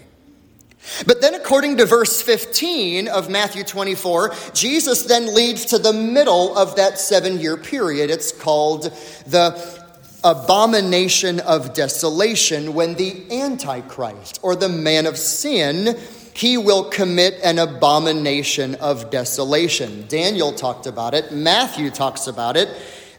But 1.07 1.21
then, 1.21 1.35
according 1.35 1.79
to 1.79 1.85
verse 1.85 2.23
15 2.23 3.09
of 3.09 3.29
Matthew 3.29 3.65
24, 3.65 4.33
Jesus 4.55 5.03
then 5.03 5.35
leads 5.35 5.67
to 5.67 5.79
the 5.79 5.93
middle 5.93 6.57
of 6.57 6.77
that 6.77 6.99
seven 6.99 7.39
year 7.39 7.57
period. 7.57 8.09
It's 8.09 8.33
called 8.33 8.85
the 9.27 9.85
abomination 10.27 11.39
of 11.39 11.73
desolation 11.73 12.75
when 12.75 12.95
the 12.95 13.25
Antichrist 13.31 14.41
or 14.43 14.57
the 14.57 14.69
man 14.69 15.07
of 15.07 15.17
sin 15.17 15.97
he 16.35 16.59
will 16.59 16.91
commit 16.91 17.41
an 17.43 17.59
abomination 17.59 18.75
of 18.75 19.09
desolation. 19.09 20.05
Daniel 20.09 20.53
talked 20.53 20.87
about 20.87 21.15
it, 21.15 21.33
Matthew 21.33 21.91
talks 21.91 22.27
about 22.27 22.59
it, 22.59 22.69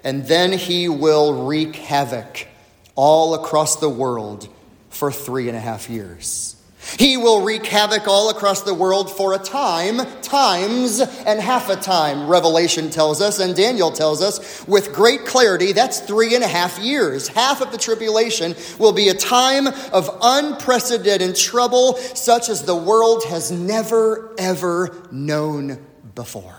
and 0.03 0.25
then 0.25 0.51
he 0.51 0.87
will 0.87 1.47
wreak 1.47 1.77
havoc 1.77 2.45
all 2.93 3.33
across 3.33 3.77
the 3.77 3.89
world 3.89 4.47
for 4.89 5.11
three 5.11 5.47
and 5.47 5.57
a 5.57 5.61
half 5.61 5.89
years. 5.89 6.56
He 6.97 7.17
will 7.17 7.41
wreak 7.43 7.65
havoc 7.65 8.07
all 8.07 8.29
across 8.29 8.61
the 8.61 8.73
world 8.73 9.11
for 9.11 9.33
a 9.33 9.37
time, 9.37 9.99
times, 10.21 10.99
and 10.99 11.39
half 11.39 11.69
a 11.69 11.75
time, 11.75 12.27
Revelation 12.27 12.89
tells 12.89 13.21
us, 13.21 13.39
and 13.39 13.55
Daniel 13.55 13.91
tells 13.91 14.21
us 14.21 14.65
with 14.67 14.93
great 14.93 15.25
clarity 15.25 15.73
that's 15.73 15.99
three 15.99 16.35
and 16.35 16.43
a 16.43 16.47
half 16.47 16.79
years. 16.79 17.27
Half 17.27 17.61
of 17.61 17.71
the 17.71 17.77
tribulation 17.77 18.55
will 18.79 18.93
be 18.93 19.09
a 19.09 19.13
time 19.13 19.67
of 19.67 20.09
unprecedented 20.21 21.35
trouble, 21.35 21.95
such 21.95 22.49
as 22.49 22.63
the 22.63 22.75
world 22.75 23.23
has 23.25 23.51
never, 23.51 24.33
ever 24.37 24.95
known 25.11 25.85
before. 26.15 26.55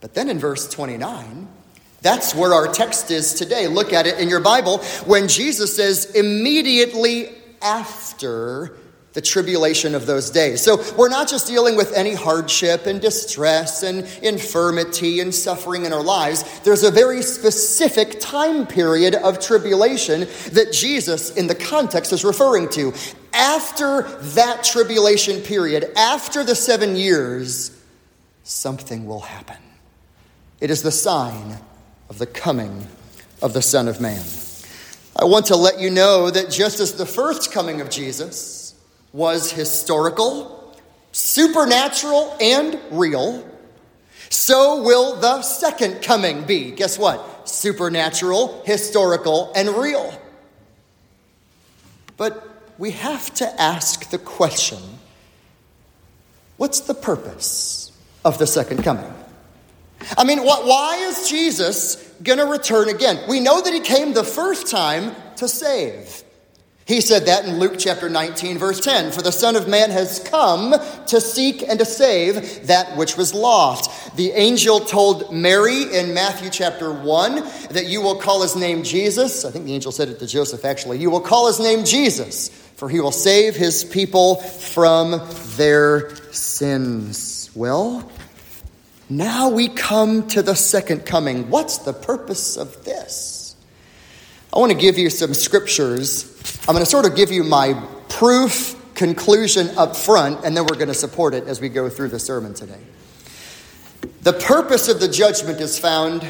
But 0.00 0.14
then 0.14 0.28
in 0.28 0.38
verse 0.38 0.68
29, 0.68 1.48
that's 2.00 2.34
where 2.34 2.54
our 2.54 2.68
text 2.68 3.10
is 3.10 3.34
today. 3.34 3.66
Look 3.66 3.92
at 3.92 4.06
it 4.06 4.20
in 4.20 4.28
your 4.28 4.40
Bible 4.40 4.78
when 5.04 5.26
Jesus 5.26 5.74
says, 5.74 6.12
immediately 6.14 7.34
after 7.62 8.76
the 9.14 9.22
tribulation 9.22 9.94
of 9.94 10.06
those 10.06 10.30
days. 10.30 10.62
So 10.62 10.80
we're 10.96 11.08
not 11.08 11.28
just 11.28 11.46
dealing 11.46 11.76
with 11.76 11.92
any 11.94 12.14
hardship 12.14 12.86
and 12.86 13.00
distress 13.00 13.82
and 13.82 14.06
infirmity 14.22 15.20
and 15.20 15.34
suffering 15.34 15.86
in 15.86 15.92
our 15.92 16.02
lives. 16.02 16.60
There's 16.60 16.84
a 16.84 16.90
very 16.90 17.22
specific 17.22 18.20
time 18.20 18.66
period 18.66 19.14
of 19.14 19.40
tribulation 19.40 20.20
that 20.52 20.72
Jesus, 20.72 21.30
in 21.30 21.46
the 21.46 21.54
context, 21.54 22.12
is 22.12 22.24
referring 22.24 22.68
to. 22.70 22.92
After 23.32 24.02
that 24.02 24.62
tribulation 24.62 25.40
period, 25.40 25.90
after 25.96 26.44
the 26.44 26.54
seven 26.54 26.94
years, 26.94 27.76
something 28.44 29.06
will 29.06 29.20
happen. 29.20 29.56
It 30.60 30.70
is 30.70 30.82
the 30.82 30.92
sign 30.92 31.58
of 32.08 32.18
the 32.18 32.26
coming 32.26 32.86
of 33.42 33.52
the 33.52 33.62
Son 33.62 33.88
of 33.88 34.00
Man. 34.00 34.24
I 35.20 35.24
want 35.24 35.46
to 35.46 35.56
let 35.56 35.80
you 35.80 35.90
know 35.90 36.30
that 36.30 36.48
just 36.48 36.78
as 36.78 36.92
the 36.92 37.06
first 37.06 37.50
coming 37.50 37.80
of 37.80 37.90
Jesus 37.90 38.74
was 39.12 39.50
historical, 39.50 40.76
supernatural, 41.10 42.36
and 42.40 42.78
real, 42.92 43.44
so 44.30 44.82
will 44.82 45.16
the 45.16 45.42
second 45.42 46.02
coming 46.02 46.44
be. 46.44 46.70
Guess 46.70 46.98
what? 46.98 47.48
Supernatural, 47.48 48.62
historical, 48.64 49.52
and 49.56 49.70
real. 49.70 50.16
But 52.16 52.46
we 52.78 52.92
have 52.92 53.34
to 53.34 53.60
ask 53.60 54.10
the 54.10 54.18
question 54.18 54.78
what's 56.58 56.80
the 56.80 56.94
purpose 56.94 57.90
of 58.24 58.38
the 58.38 58.46
second 58.46 58.84
coming? 58.84 59.12
I 60.16 60.22
mean, 60.22 60.38
why 60.40 60.96
is 61.08 61.28
Jesus 61.28 62.07
going 62.22 62.38
to 62.38 62.46
return 62.46 62.88
again? 62.88 63.18
We 63.28 63.40
know 63.40 63.60
that 63.60 63.72
he 63.72 63.80
came 63.80 64.12
the 64.12 64.24
first 64.24 64.68
time 64.68 65.14
to 65.36 65.48
save. 65.48 66.24
He 66.88 67.02
said 67.02 67.26
that 67.26 67.44
in 67.44 67.58
Luke 67.58 67.74
chapter 67.78 68.08
19, 68.08 68.56
verse 68.56 68.80
10 68.80 69.12
For 69.12 69.20
the 69.20 69.30
Son 69.30 69.56
of 69.56 69.68
Man 69.68 69.90
has 69.90 70.20
come 70.20 70.74
to 71.08 71.20
seek 71.20 71.62
and 71.62 71.78
to 71.78 71.84
save 71.84 72.66
that 72.66 72.96
which 72.96 73.14
was 73.14 73.34
lost. 73.34 74.16
The 74.16 74.30
angel 74.30 74.80
told 74.80 75.30
Mary 75.30 75.82
in 75.82 76.14
Matthew 76.14 76.48
chapter 76.48 76.90
1 76.90 77.34
that 77.72 77.88
you 77.88 78.00
will 78.00 78.16
call 78.16 78.40
his 78.40 78.56
name 78.56 78.82
Jesus. 78.84 79.44
I 79.44 79.50
think 79.50 79.66
the 79.66 79.74
angel 79.74 79.92
said 79.92 80.08
it 80.08 80.18
to 80.20 80.26
Joseph 80.26 80.64
actually. 80.64 80.98
You 80.98 81.10
will 81.10 81.20
call 81.20 81.46
his 81.46 81.60
name 81.60 81.84
Jesus, 81.84 82.48
for 82.76 82.88
he 82.88 83.00
will 83.00 83.12
save 83.12 83.54
his 83.54 83.84
people 83.84 84.36
from 84.36 85.20
their 85.58 86.16
sins. 86.32 87.50
Well, 87.54 88.10
now 89.08 89.48
we 89.48 89.68
come 89.68 90.28
to 90.28 90.42
the 90.42 90.54
second 90.54 91.06
coming. 91.06 91.48
What's 91.50 91.78
the 91.78 91.92
purpose 91.92 92.56
of 92.56 92.84
this? 92.84 93.56
I 94.52 94.58
want 94.58 94.72
to 94.72 94.78
give 94.78 94.98
you 94.98 95.08
some 95.08 95.34
scriptures. 95.34 96.24
I'm 96.68 96.74
going 96.74 96.84
to 96.84 96.90
sort 96.90 97.06
of 97.06 97.16
give 97.16 97.30
you 97.30 97.44
my 97.44 97.74
proof 98.08 98.74
conclusion 98.94 99.70
up 99.78 99.96
front, 99.96 100.44
and 100.44 100.56
then 100.56 100.64
we're 100.64 100.76
going 100.76 100.88
to 100.88 100.94
support 100.94 101.32
it 101.32 101.44
as 101.44 101.60
we 101.60 101.68
go 101.68 101.88
through 101.88 102.08
the 102.08 102.18
sermon 102.18 102.52
today. 102.52 102.80
The 104.22 104.32
purpose 104.32 104.88
of 104.88 105.00
the 105.00 105.08
judgment 105.08 105.60
is 105.60 105.78
found 105.78 106.26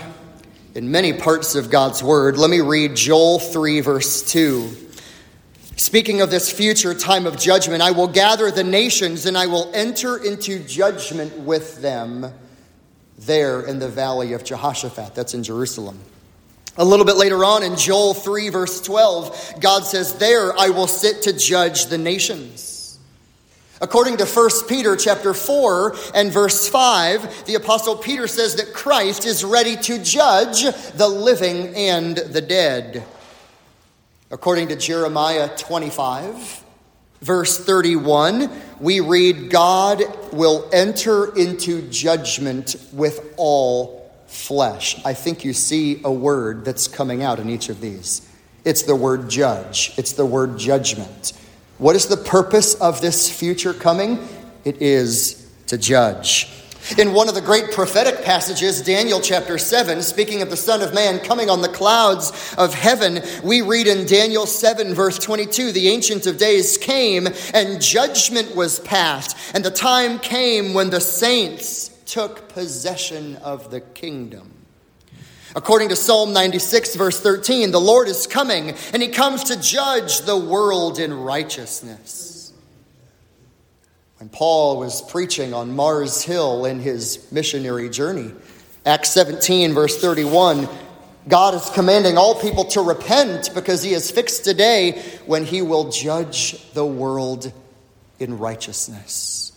in 0.75 0.91
many 0.91 1.13
parts 1.13 1.55
of 1.55 1.71
God's 1.71 2.03
word. 2.03 2.37
Let 2.37 2.51
me 2.51 2.61
read 2.61 2.95
Joel 2.95 3.39
3, 3.39 3.81
verse 3.81 4.23
2. 4.31 4.89
Speaking 5.77 6.21
of 6.21 6.31
this 6.31 6.53
future 6.53 6.93
time 6.95 7.27
of 7.27 7.39
judgment, 7.39 7.83
I 7.83 7.93
will 7.93 8.09
gather 8.09 8.51
the 8.51 8.65
nations 8.65 9.27
and 9.27 9.39
I 9.39 9.47
will 9.47 9.71
enter 9.75 10.23
into 10.23 10.59
judgment 10.61 11.39
with 11.39 11.81
them 11.81 12.33
there 13.19 13.63
in 13.63 13.79
the 13.79 13.89
valley 13.89 14.33
of 14.33 14.45
Jehoshaphat. 14.45 15.15
That's 15.15 15.35
in 15.35 15.43
Jerusalem. 15.43 15.99
A 16.77 16.85
little 16.85 17.05
bit 17.05 17.17
later 17.17 17.45
on 17.45 17.65
in 17.65 17.77
Joel 17.77 18.15
3, 18.15 18.51
verse 18.51 18.81
12, 18.81 19.55
God 19.61 19.85
says, 19.85 20.15
There 20.15 20.57
I 20.57 20.69
will 20.69 20.87
sit 20.87 21.23
to 21.23 21.33
judge 21.33 21.87
the 21.87 21.99
nations. 21.99 22.99
According 23.81 24.17
to 24.19 24.27
1 24.27 24.51
Peter 24.69 24.97
chapter 24.97 25.35
4 25.35 25.97
and 26.15 26.33
verse 26.33 26.69
5, 26.69 27.47
the 27.47 27.55
apostle 27.55 27.97
Peter 27.97 28.27
says 28.27 28.57
that 28.57 28.73
Christ 28.73 29.25
is 29.25 29.45
ready 29.45 29.77
to 29.77 30.03
judge 30.03 30.63
the 30.95 31.09
living 31.09 31.75
and 31.75 32.17
the 32.17 32.41
dead. 32.41 33.05
According 34.31 34.69
to 34.69 34.77
Jeremiah 34.77 35.49
25, 35.57 36.65
verse 37.21 37.59
31, 37.59 38.51
we 38.81 39.01
read, 39.01 39.51
God 39.51 40.03
will 40.33 40.69
enter 40.73 41.35
into 41.37 41.83
judgment 41.91 42.77
with 42.93 43.35
all 43.37 44.11
flesh. 44.27 45.05
I 45.05 45.15
think 45.15 45.45
you 45.45 45.53
see 45.53 46.01
a 46.05 46.13
word 46.13 46.65
that's 46.65 46.87
coming 46.87 47.23
out 47.23 47.41
in 47.41 47.49
each 47.49 47.69
of 47.69 47.81
these. 47.81 48.29
It's 48.65 48.83
the 48.83 48.97
word 48.97 49.29
judge, 49.31 49.93
it's 49.97 50.13
the 50.13 50.27
word 50.27 50.59
judgment. 50.59 51.33
What 51.79 51.97
is 51.97 52.07
the 52.07 52.17
purpose 52.17 52.75
of 52.75 53.01
this 53.01 53.31
future 53.31 53.73
coming? 53.73 54.27
It 54.65 54.83
is 54.83 55.49
to 55.69 55.79
judge. 55.79 56.53
In 56.97 57.13
one 57.13 57.29
of 57.29 57.35
the 57.35 57.43
great 57.43 57.71
prophetic 57.73 58.25
passages, 58.25 58.81
Daniel 58.81 59.21
chapter 59.21 59.59
7, 59.59 60.03
speaking 60.03 60.41
of 60.41 60.49
the 60.49 60.57
Son 60.57 60.81
of 60.81 60.95
Man 60.95 61.19
coming 61.19 61.51
on 61.51 61.61
the 61.61 61.69
clouds 61.69 62.55
of 62.57 62.73
heaven, 62.73 63.23
we 63.45 63.61
read 63.61 63.87
in 63.87 64.07
Daniel 64.07 64.47
7, 64.47 64.95
verse 64.95 65.19
22 65.19 65.73
The 65.73 65.89
Ancient 65.89 66.27
of 66.27 66.39
Days 66.39 66.79
came, 66.79 67.29
and 67.53 67.83
judgment 67.83 68.57
was 68.57 68.81
passed, 68.81 69.37
and 69.55 69.63
the 69.63 69.71
time 69.71 70.19
came 70.19 70.73
when 70.73 70.89
the 70.89 71.01
saints 71.01 71.91
took 72.07 72.49
possession 72.49 73.37
of 73.37 73.71
the 73.71 73.83
kingdom. 73.83 74.55
According 75.55 75.91
to 75.91 75.97
Psalm 75.97 76.33
96, 76.33 76.97
verse 76.97 77.21
13, 77.21 77.71
the 77.71 77.81
Lord 77.81 78.09
is 78.09 78.27
coming 78.27 78.75
and 78.93 79.03
he 79.03 79.09
comes 79.09 79.45
to 79.45 79.61
judge 79.61 80.21
the 80.21 80.37
world 80.37 80.99
in 80.99 81.13
righteousness. 81.13 82.38
When 84.19 84.29
Paul 84.29 84.81
was 84.81 85.01
preaching 85.01 85.55
on 85.55 85.77
Mars 85.77 86.23
Hill 86.23 86.65
in 86.65 86.81
his 86.81 87.31
missionary 87.31 87.89
journey, 87.89 88.33
Acts 88.85 89.11
17, 89.11 89.75
verse 89.75 90.01
31, 90.01 90.69
God 91.29 91.55
is 91.55 91.71
commanding 91.71 92.19
all 92.19 92.35
people 92.35 92.65
to 92.65 92.81
repent 92.81 93.55
because 93.55 93.81
he 93.85 93.93
has 93.93 94.11
fixed 94.11 94.45
a 94.49 94.55
day 94.55 95.01
when 95.27 95.45
he 95.45 95.63
will 95.63 95.91
judge 95.91 96.61
the 96.73 96.85
world 96.85 97.53
in 98.19 98.39
righteousness. 98.39 99.48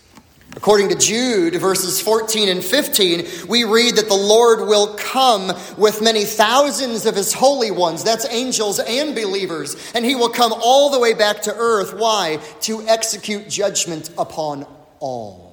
According 0.55 0.89
to 0.89 0.95
Jude, 0.95 1.55
verses 1.55 2.01
14 2.01 2.49
and 2.49 2.63
15, 2.63 3.47
we 3.47 3.63
read 3.63 3.95
that 3.95 4.09
the 4.09 4.13
Lord 4.13 4.67
will 4.67 4.95
come 4.95 5.53
with 5.77 6.01
many 6.01 6.25
thousands 6.25 7.05
of 7.05 7.15
his 7.15 7.33
holy 7.33 7.71
ones. 7.71 8.03
That's 8.03 8.25
angels 8.25 8.79
and 8.79 9.15
believers. 9.15 9.75
And 9.95 10.03
he 10.03 10.13
will 10.13 10.29
come 10.29 10.53
all 10.53 10.89
the 10.89 10.99
way 10.99 11.13
back 11.13 11.41
to 11.43 11.55
earth. 11.55 11.93
Why? 11.93 12.39
To 12.61 12.81
execute 12.87 13.47
judgment 13.49 14.09
upon 14.17 14.67
all. 14.99 15.51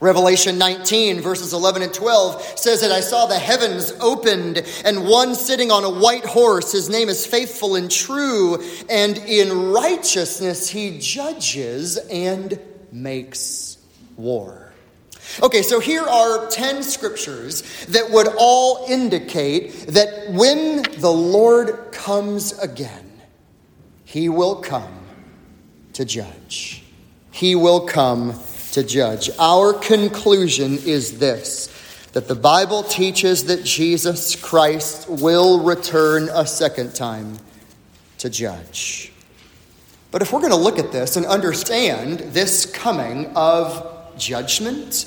Revelation 0.00 0.58
19, 0.58 1.20
verses 1.20 1.52
11 1.52 1.82
and 1.82 1.92
12 1.92 2.40
says 2.56 2.82
that 2.82 2.92
I 2.92 3.00
saw 3.00 3.26
the 3.26 3.38
heavens 3.38 3.90
opened 4.00 4.62
and 4.84 5.08
one 5.08 5.34
sitting 5.34 5.72
on 5.72 5.82
a 5.82 5.90
white 5.90 6.24
horse. 6.24 6.70
His 6.70 6.88
name 6.88 7.08
is 7.08 7.26
faithful 7.26 7.74
and 7.74 7.90
true, 7.90 8.62
and 8.88 9.18
in 9.18 9.72
righteousness 9.72 10.68
he 10.68 10.98
judges 11.00 11.96
and 11.96 12.60
makes 13.02 13.78
war. 14.16 14.72
Okay, 15.42 15.62
so 15.62 15.78
here 15.78 16.02
are 16.02 16.48
10 16.48 16.82
scriptures 16.82 17.62
that 17.86 18.10
would 18.10 18.28
all 18.38 18.86
indicate 18.88 19.86
that 19.88 20.30
when 20.32 20.82
the 21.00 21.12
Lord 21.12 21.92
comes 21.92 22.58
again, 22.58 23.20
he 24.04 24.28
will 24.28 24.56
come 24.56 24.98
to 25.92 26.04
judge. 26.04 26.82
He 27.30 27.54
will 27.54 27.80
come 27.86 28.34
to 28.72 28.82
judge. 28.82 29.30
Our 29.38 29.74
conclusion 29.74 30.78
is 30.78 31.18
this 31.18 31.74
that 32.12 32.26
the 32.26 32.34
Bible 32.34 32.82
teaches 32.82 33.44
that 33.44 33.64
Jesus 33.64 34.34
Christ 34.34 35.08
will 35.08 35.60
return 35.60 36.30
a 36.32 36.46
second 36.46 36.94
time 36.94 37.38
to 38.18 38.30
judge. 38.30 39.12
But 40.10 40.22
if 40.22 40.32
we're 40.32 40.40
going 40.40 40.52
to 40.52 40.56
look 40.56 40.78
at 40.78 40.90
this 40.90 41.16
and 41.16 41.26
understand 41.26 42.20
this 42.20 42.64
coming 42.64 43.26
of 43.36 44.16
judgment, 44.16 45.06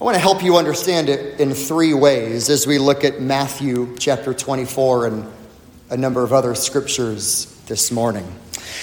I 0.00 0.04
want 0.04 0.14
to 0.14 0.20
help 0.20 0.42
you 0.42 0.56
understand 0.56 1.10
it 1.10 1.38
in 1.40 1.52
three 1.52 1.92
ways 1.92 2.48
as 2.48 2.66
we 2.66 2.78
look 2.78 3.04
at 3.04 3.20
Matthew 3.20 3.96
chapter 3.98 4.32
24 4.32 5.06
and 5.08 5.26
a 5.90 5.96
number 5.96 6.22
of 6.22 6.32
other 6.32 6.54
scriptures 6.54 7.54
this 7.66 7.92
morning. 7.92 8.26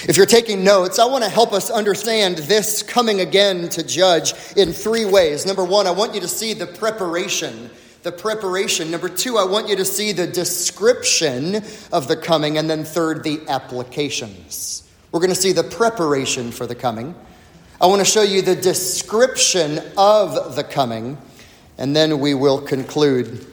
If 0.08 0.16
you're 0.16 0.26
taking 0.26 0.62
notes, 0.62 1.00
I 1.00 1.06
want 1.06 1.24
to 1.24 1.30
help 1.30 1.52
us 1.52 1.70
understand 1.70 2.38
this 2.38 2.84
coming 2.84 3.20
again 3.20 3.68
to 3.70 3.82
judge 3.82 4.34
in 4.56 4.72
three 4.72 5.06
ways. 5.06 5.44
Number 5.44 5.64
one, 5.64 5.88
I 5.88 5.90
want 5.90 6.14
you 6.14 6.20
to 6.20 6.28
see 6.28 6.52
the 6.52 6.66
preparation. 6.66 7.70
The 8.02 8.12
preparation. 8.12 8.92
Number 8.92 9.08
two, 9.08 9.38
I 9.38 9.44
want 9.44 9.68
you 9.68 9.74
to 9.76 9.84
see 9.84 10.12
the 10.12 10.26
description 10.28 11.56
of 11.90 12.06
the 12.06 12.16
coming. 12.16 12.58
And 12.58 12.70
then 12.70 12.84
third, 12.84 13.24
the 13.24 13.40
applications. 13.48 14.85
We're 15.12 15.20
going 15.20 15.30
to 15.30 15.40
see 15.40 15.52
the 15.52 15.64
preparation 15.64 16.50
for 16.50 16.66
the 16.66 16.74
coming. 16.74 17.14
I 17.80 17.86
want 17.86 18.00
to 18.00 18.04
show 18.04 18.22
you 18.22 18.42
the 18.42 18.56
description 18.56 19.80
of 19.96 20.56
the 20.56 20.64
coming, 20.64 21.18
and 21.78 21.94
then 21.94 22.20
we 22.20 22.34
will 22.34 22.60
conclude 22.60 23.46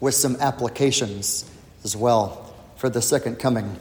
with 0.00 0.14
some 0.14 0.36
applications 0.36 1.50
as 1.84 1.96
well 1.96 2.54
for 2.76 2.88
the 2.88 3.02
second 3.02 3.38
coming 3.38 3.76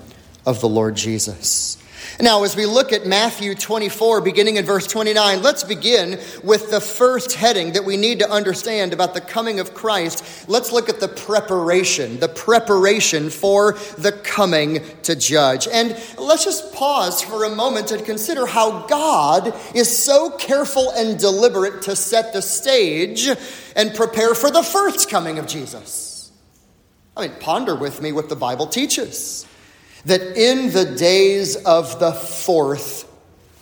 of 0.45 0.59
the 0.61 0.69
Lord 0.69 0.95
Jesus. 0.95 1.77
Now, 2.19 2.43
as 2.43 2.55
we 2.55 2.65
look 2.65 2.91
at 2.91 3.05
Matthew 3.05 3.53
24, 3.53 4.21
beginning 4.21 4.55
in 4.55 4.65
verse 4.65 4.87
29, 4.87 5.41
let's 5.41 5.63
begin 5.63 6.19
with 6.43 6.71
the 6.71 6.81
first 6.81 7.33
heading 7.33 7.73
that 7.73 7.85
we 7.85 7.97
need 7.97 8.19
to 8.19 8.29
understand 8.29 8.93
about 8.93 9.13
the 9.13 9.21
coming 9.21 9.59
of 9.59 9.73
Christ. 9.73 10.49
Let's 10.49 10.71
look 10.71 10.89
at 10.89 10.99
the 10.99 11.07
preparation, 11.07 12.19
the 12.19 12.27
preparation 12.27 13.29
for 13.29 13.73
the 13.97 14.11
coming 14.23 14.81
to 15.03 15.15
judge. 15.15 15.67
And 15.67 15.89
let's 16.17 16.43
just 16.43 16.73
pause 16.73 17.21
for 17.21 17.43
a 17.43 17.55
moment 17.55 17.91
and 17.91 18.03
consider 18.03 18.45
how 18.45 18.87
God 18.87 19.53
is 19.75 19.95
so 19.95 20.31
careful 20.31 20.91
and 20.91 21.19
deliberate 21.19 21.83
to 21.83 21.95
set 21.95 22.33
the 22.33 22.41
stage 22.41 23.27
and 23.75 23.93
prepare 23.93 24.33
for 24.33 24.49
the 24.49 24.63
first 24.63 25.09
coming 25.09 25.37
of 25.37 25.47
Jesus. 25.47 26.31
I 27.15 27.27
mean, 27.27 27.37
ponder 27.39 27.75
with 27.75 28.01
me 28.01 28.11
what 28.11 28.29
the 28.29 28.35
Bible 28.35 28.67
teaches 28.67 29.47
that 30.07 30.21
in 30.37 30.71
the 30.71 30.85
days 30.85 31.57
of 31.57 31.99
the 31.99 32.13
fourth 32.13 33.11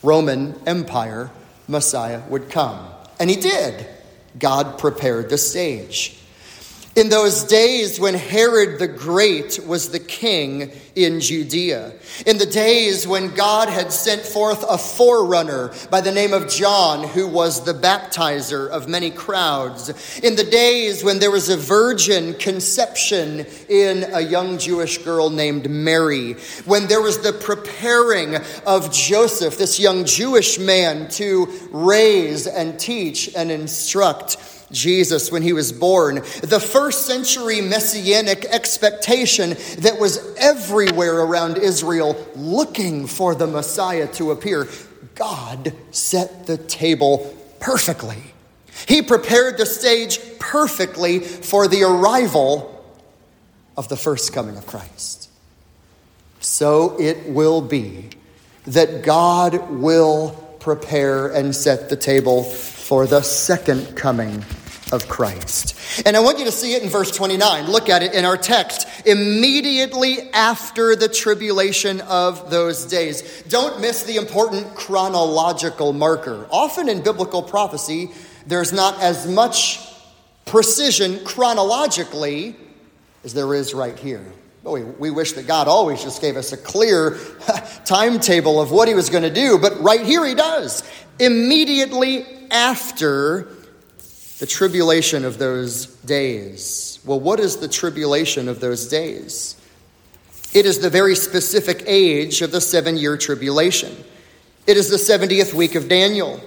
Roman 0.03 0.55
Empire, 0.67 1.31
Messiah 1.67 2.21
would 2.29 2.51
come. 2.51 2.87
And 3.19 3.29
he 3.29 3.35
did. 3.35 3.87
God 4.37 4.77
prepared 4.77 5.29
the 5.29 5.39
stage. 5.39 6.19
In 6.95 7.09
those 7.09 7.43
days 7.43 7.99
when 7.99 8.13
Herod 8.13 8.79
the 8.79 8.87
Great 8.87 9.59
was 9.65 9.89
the 9.89 9.99
king 9.99 10.71
in 10.95 11.19
Judea, 11.19 11.91
in 12.25 12.37
the 12.37 12.45
days 12.45 13.05
when 13.05 13.35
God 13.35 13.67
had 13.67 13.91
sent 13.91 14.21
forth 14.21 14.63
a 14.63 14.77
forerunner 14.77 15.73
by 15.91 15.99
the 15.99 16.13
name 16.13 16.31
of 16.31 16.47
John, 16.47 17.05
who 17.05 17.27
was 17.27 17.65
the 17.65 17.73
baptizer 17.73 18.69
of 18.69 18.87
many 18.87 19.11
crowds, 19.11 20.19
in 20.19 20.37
the 20.37 20.45
days 20.45 21.03
when 21.03 21.19
there 21.19 21.31
was 21.31 21.49
a 21.49 21.57
virgin 21.57 22.33
conception 22.35 23.45
in 23.67 24.05
a 24.13 24.21
young 24.21 24.57
Jewish 24.57 24.99
girl 24.99 25.29
named 25.29 25.69
Mary, 25.69 26.35
when 26.63 26.87
there 26.87 27.01
was 27.01 27.19
the 27.19 27.33
preparing 27.33 28.37
of 28.65 28.93
Joseph, 28.93 29.57
this 29.57 29.81
young 29.81 30.05
Jewish 30.05 30.57
man, 30.59 31.09
to 31.09 31.47
raise 31.71 32.47
and 32.47 32.79
teach 32.79 33.35
and 33.35 33.51
instruct 33.51 34.37
Jesus 34.71 35.31
when 35.31 35.41
he 35.41 35.53
was 35.53 35.71
born, 35.71 36.15
the 36.41 36.59
first 36.59 37.05
century 37.05 37.61
messianic 37.61 38.45
expectation 38.45 39.51
that 39.79 39.97
was 39.99 40.35
everywhere 40.37 41.19
around 41.19 41.57
Israel 41.57 42.15
looking 42.35 43.07
for 43.07 43.35
the 43.35 43.47
Messiah 43.47 44.07
to 44.13 44.31
appear, 44.31 44.67
God 45.15 45.73
set 45.91 46.45
the 46.45 46.57
table 46.57 47.35
perfectly. 47.59 48.21
He 48.87 49.01
prepared 49.01 49.57
the 49.57 49.65
stage 49.65 50.19
perfectly 50.39 51.19
for 51.19 51.67
the 51.67 51.83
arrival 51.83 52.71
of 53.77 53.89
the 53.89 53.97
first 53.97 54.33
coming 54.33 54.57
of 54.57 54.67
Christ. 54.67 55.29
So 56.39 56.99
it 56.99 57.29
will 57.29 57.61
be 57.61 58.09
that 58.65 59.03
God 59.03 59.69
will 59.69 60.31
prepare 60.59 61.27
and 61.27 61.55
set 61.55 61.89
the 61.89 61.95
table 61.95 62.43
for 62.85 63.07
the 63.07 63.23
second 63.23 63.97
coming 63.97 64.45
of 64.91 65.07
Christ. 65.07 65.75
And 66.05 66.15
I 66.15 66.19
want 66.19 66.37
you 66.37 66.45
to 66.45 66.51
see 66.51 66.75
it 66.75 66.83
in 66.83 66.89
verse 66.89 67.09
29. 67.09 67.65
Look 67.65 67.89
at 67.89 68.03
it 68.03 68.13
in 68.13 68.25
our 68.25 68.37
text. 68.37 68.87
Immediately 69.07 70.29
after 70.33 70.95
the 70.95 71.09
tribulation 71.09 72.01
of 72.01 72.51
those 72.51 72.85
days. 72.85 73.41
Don't 73.49 73.81
miss 73.81 74.03
the 74.03 74.17
important 74.17 74.75
chronological 74.75 75.93
marker. 75.93 76.45
Often 76.51 76.89
in 76.89 77.01
biblical 77.01 77.41
prophecy, 77.41 78.11
there's 78.45 78.71
not 78.71 79.01
as 79.01 79.27
much 79.27 79.79
precision 80.45 81.25
chronologically 81.25 82.55
as 83.23 83.33
there 83.33 83.55
is 83.55 83.73
right 83.73 83.97
here. 83.97 84.31
We, 84.61 84.83
we 84.83 85.09
wish 85.09 85.31
that 85.33 85.47
God 85.47 85.67
always 85.67 86.03
just 86.03 86.21
gave 86.21 86.37
us 86.37 86.53
a 86.53 86.57
clear 86.57 87.17
timetable 87.85 88.61
of 88.61 88.69
what 88.69 88.87
he 88.87 88.93
was 88.93 89.09
going 89.09 89.23
to 89.23 89.33
do, 89.33 89.57
but 89.57 89.81
right 89.81 90.05
here 90.05 90.23
he 90.23 90.35
does. 90.35 90.83
Immediately 91.19 92.44
after 92.51 93.47
the 94.39 94.45
tribulation 94.45 95.23
of 95.23 95.37
those 95.37 95.85
days. 95.85 96.99
Well, 97.05 97.19
what 97.19 97.39
is 97.39 97.57
the 97.57 97.67
tribulation 97.67 98.49
of 98.49 98.59
those 98.59 98.87
days? 98.87 99.55
It 100.53 100.65
is 100.65 100.79
the 100.79 100.89
very 100.89 101.15
specific 101.15 101.83
age 101.85 102.41
of 102.41 102.51
the 102.51 102.61
seven 102.61 102.97
year 102.97 103.17
tribulation. 103.17 103.95
It 104.67 104.77
is 104.77 104.89
the 104.89 104.97
70th 104.97 105.53
week 105.53 105.75
of 105.75 105.87
Daniel. 105.87 106.41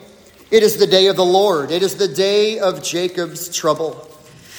It 0.51 0.63
is 0.63 0.77
the 0.79 0.87
day 0.87 1.07
of 1.07 1.17
the 1.17 1.25
Lord. 1.25 1.71
It 1.71 1.83
is 1.83 1.97
the 1.97 2.09
day 2.09 2.59
of 2.59 2.83
Jacob's 2.83 3.55
trouble. 3.55 4.08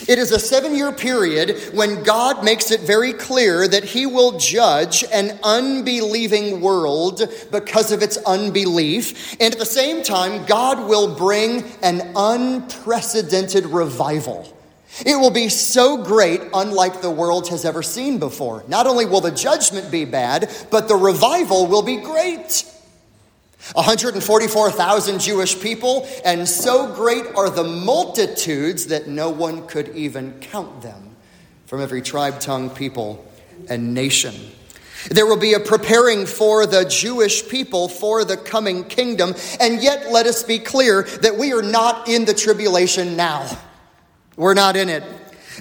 It 0.07 0.17
is 0.17 0.31
a 0.31 0.39
seven 0.39 0.75
year 0.75 0.91
period 0.91 1.71
when 1.73 2.03
God 2.03 2.43
makes 2.43 2.71
it 2.71 2.81
very 2.81 3.13
clear 3.13 3.67
that 3.67 3.83
He 3.83 4.05
will 4.05 4.37
judge 4.39 5.03
an 5.11 5.37
unbelieving 5.43 6.61
world 6.61 7.21
because 7.51 7.91
of 7.91 8.01
its 8.01 8.17
unbelief. 8.17 9.33
And 9.41 9.53
at 9.53 9.59
the 9.59 9.65
same 9.65 10.03
time, 10.03 10.45
God 10.45 10.87
will 10.87 11.15
bring 11.15 11.63
an 11.81 12.13
unprecedented 12.15 13.65
revival. 13.65 14.55
It 15.05 15.15
will 15.15 15.31
be 15.31 15.49
so 15.49 16.03
great, 16.03 16.41
unlike 16.53 17.01
the 17.01 17.11
world 17.11 17.49
has 17.49 17.63
ever 17.63 17.83
seen 17.83 18.19
before. 18.19 18.63
Not 18.67 18.87
only 18.87 19.05
will 19.05 19.21
the 19.21 19.31
judgment 19.31 19.91
be 19.91 20.05
bad, 20.05 20.51
but 20.71 20.87
the 20.87 20.95
revival 20.95 21.67
will 21.67 21.83
be 21.83 21.97
great. 21.97 22.65
144,000 23.73 25.19
Jewish 25.19 25.59
people, 25.59 26.07
and 26.25 26.47
so 26.47 26.93
great 26.93 27.25
are 27.35 27.49
the 27.49 27.63
multitudes 27.63 28.87
that 28.87 29.07
no 29.07 29.29
one 29.29 29.67
could 29.67 29.95
even 29.95 30.39
count 30.39 30.81
them 30.81 31.15
from 31.65 31.81
every 31.81 32.01
tribe, 32.01 32.39
tongue, 32.39 32.69
people, 32.69 33.25
and 33.69 33.93
nation. 33.93 34.33
There 35.09 35.25
will 35.25 35.37
be 35.37 35.53
a 35.53 35.59
preparing 35.59 36.25
for 36.25 36.65
the 36.65 36.83
Jewish 36.83 37.47
people 37.47 37.87
for 37.87 38.25
the 38.25 38.35
coming 38.35 38.83
kingdom, 38.83 39.33
and 39.59 39.81
yet 39.81 40.11
let 40.11 40.25
us 40.25 40.43
be 40.43 40.59
clear 40.59 41.03
that 41.21 41.37
we 41.37 41.53
are 41.53 41.61
not 41.61 42.09
in 42.09 42.25
the 42.25 42.33
tribulation 42.33 43.15
now. 43.15 43.47
We're 44.35 44.55
not 44.55 44.75
in 44.75 44.89
it. 44.89 45.03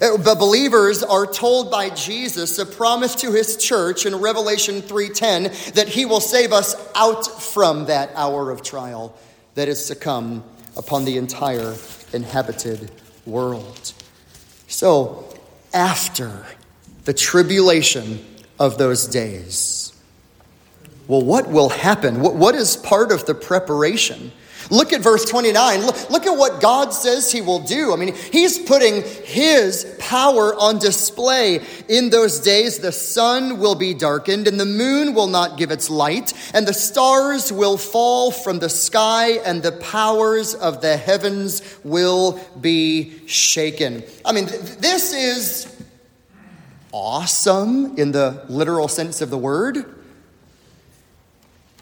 Uh, 0.01 0.17
the 0.17 0.37
believers 0.37 1.03
are 1.03 1.27
told 1.27 1.71
by 1.71 1.91
Jesus 1.91 2.59
a 2.59 2.67
promise 2.67 3.17
to 3.17 3.33
his 3.33 3.57
church 3.57 4.07
in 4.07 4.15
Revelation 4.15 4.81
3:10 4.81 5.51
that 5.75 5.89
he 5.89 6.05
will 6.05 6.21
save 6.21 6.53
us 6.53 6.77
out 6.95 7.43
from 7.43 7.87
that 7.87 8.11
hour 8.15 8.51
of 8.51 8.63
trial 8.63 9.15
that 9.55 9.69
is 9.69 9.89
to 9.89 9.97
come 9.97 10.45
upon 10.77 11.05
the 11.05 11.17
entire 11.17 11.75
inhabited 12.13 12.91
world. 13.27 13.93
So, 14.69 15.25
after 15.75 16.47
the 17.05 17.13
tribulation 17.13 18.25
of 18.59 18.79
those 18.79 19.07
days, 19.07 19.93
well, 21.09 21.23
what 21.23 21.49
will 21.49 21.71
happen? 21.71 22.21
What 22.21 22.55
is 22.55 22.77
part 22.77 23.11
of 23.11 23.27
the 23.27 23.35
preparation? 23.35 24.31
Look 24.71 24.93
at 24.93 25.01
verse 25.01 25.25
29. 25.25 25.87
Look, 25.87 26.11
look, 26.11 26.27
at 26.27 26.37
what 26.37 26.61
God 26.61 26.93
says 26.93 27.33
he 27.33 27.41
will 27.41 27.61
do. 27.61 27.93
I 27.93 27.97
mean, 27.97 28.15
he's 28.15 28.59
putting 28.59 29.03
his 29.25 29.97
power 29.99 30.55
on 30.55 30.79
display. 30.79 31.61
In 31.89 32.11
those 32.11 32.41
days, 32.41 32.79
the 32.79 32.93
sun 32.93 33.59
will 33.59 33.75
be 33.75 33.95
darkened, 33.95 34.47
and 34.47 34.61
the 34.61 34.67
moon 34.67 35.15
will 35.15 35.27
not 35.27 35.57
give 35.57 35.71
its 35.71 35.89
light, 35.89 36.33
and 36.53 36.67
the 36.67 36.75
stars 36.75 37.53
will 37.53 37.79
fall 37.79 38.31
from 38.31 38.59
the 38.59 38.69
sky, 38.69 39.39
and 39.45 39.63
the 39.63 39.73
powers 39.73 40.55
of 40.55 40.83
the 40.83 40.97
heavens 40.97 41.63
will 41.83 42.39
be 42.61 43.27
shaken. 43.27 44.03
I 44.25 44.33
mean, 44.33 44.47
this 44.47 45.15
is 45.15 45.75
awesome 46.93 47.97
in 47.97 48.13
the 48.13 48.45
literal 48.49 48.89
sense 48.89 49.21
of 49.21 49.31
the 49.31 49.39
word. 49.39 49.98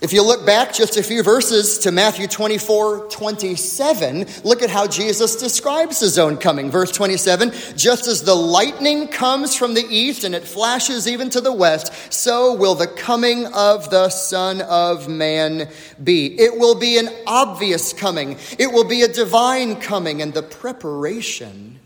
If 0.03 0.13
you 0.13 0.23
look 0.23 0.45
back 0.45 0.75
just 0.75 0.99
a 0.99 1.03
few 1.03 1.23
verses 1.23 1.79
to 1.79 1.91
Matthew 1.91 2.27
24, 2.27 3.09
27, 3.09 4.27
look 4.45 4.61
at 4.61 4.69
how 4.69 4.87
Jesus 4.87 5.37
describes 5.37 6.01
his 6.01 6.19
own 6.19 6.37
coming. 6.37 6.71
Verse 6.71 6.93
27 6.93 7.51
Just 7.77 8.07
as 8.07 8.23
the 8.23 8.35
lightning 8.35 9.09
comes 9.09 9.57
from 9.57 9.73
the 9.73 9.87
east 9.89 10.25
and 10.25 10.35
it 10.35 10.45
flashes 10.45 11.09
even 11.09 11.31
to 11.31 11.41
the 11.41 11.53
west, 11.53 12.13
so 12.13 12.55
will 12.55 12.75
the 12.75 12.87
coming 12.87 13.47
of 13.55 13.89
the 13.89 14.11
Son 14.11 14.61
of 14.61 15.09
Man 15.09 15.71
be. 16.05 16.27
It 16.39 16.59
will 16.59 16.79
be 16.79 16.99
an 16.99 17.09
obvious 17.27 17.95
coming, 17.95 18.37
it 18.59 18.71
will 18.71 18.87
be 18.87 19.01
a 19.01 19.09
divine 19.09 19.77
coming, 19.77 20.21
and 20.21 20.35
the 20.35 20.43
preparation 20.43 21.81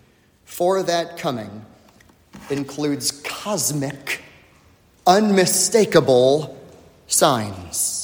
for 0.44 0.82
that 0.82 1.16
coming 1.16 1.64
includes 2.50 3.12
cosmic, 3.22 4.20
unmistakable 5.06 6.58
signs. 7.06 7.99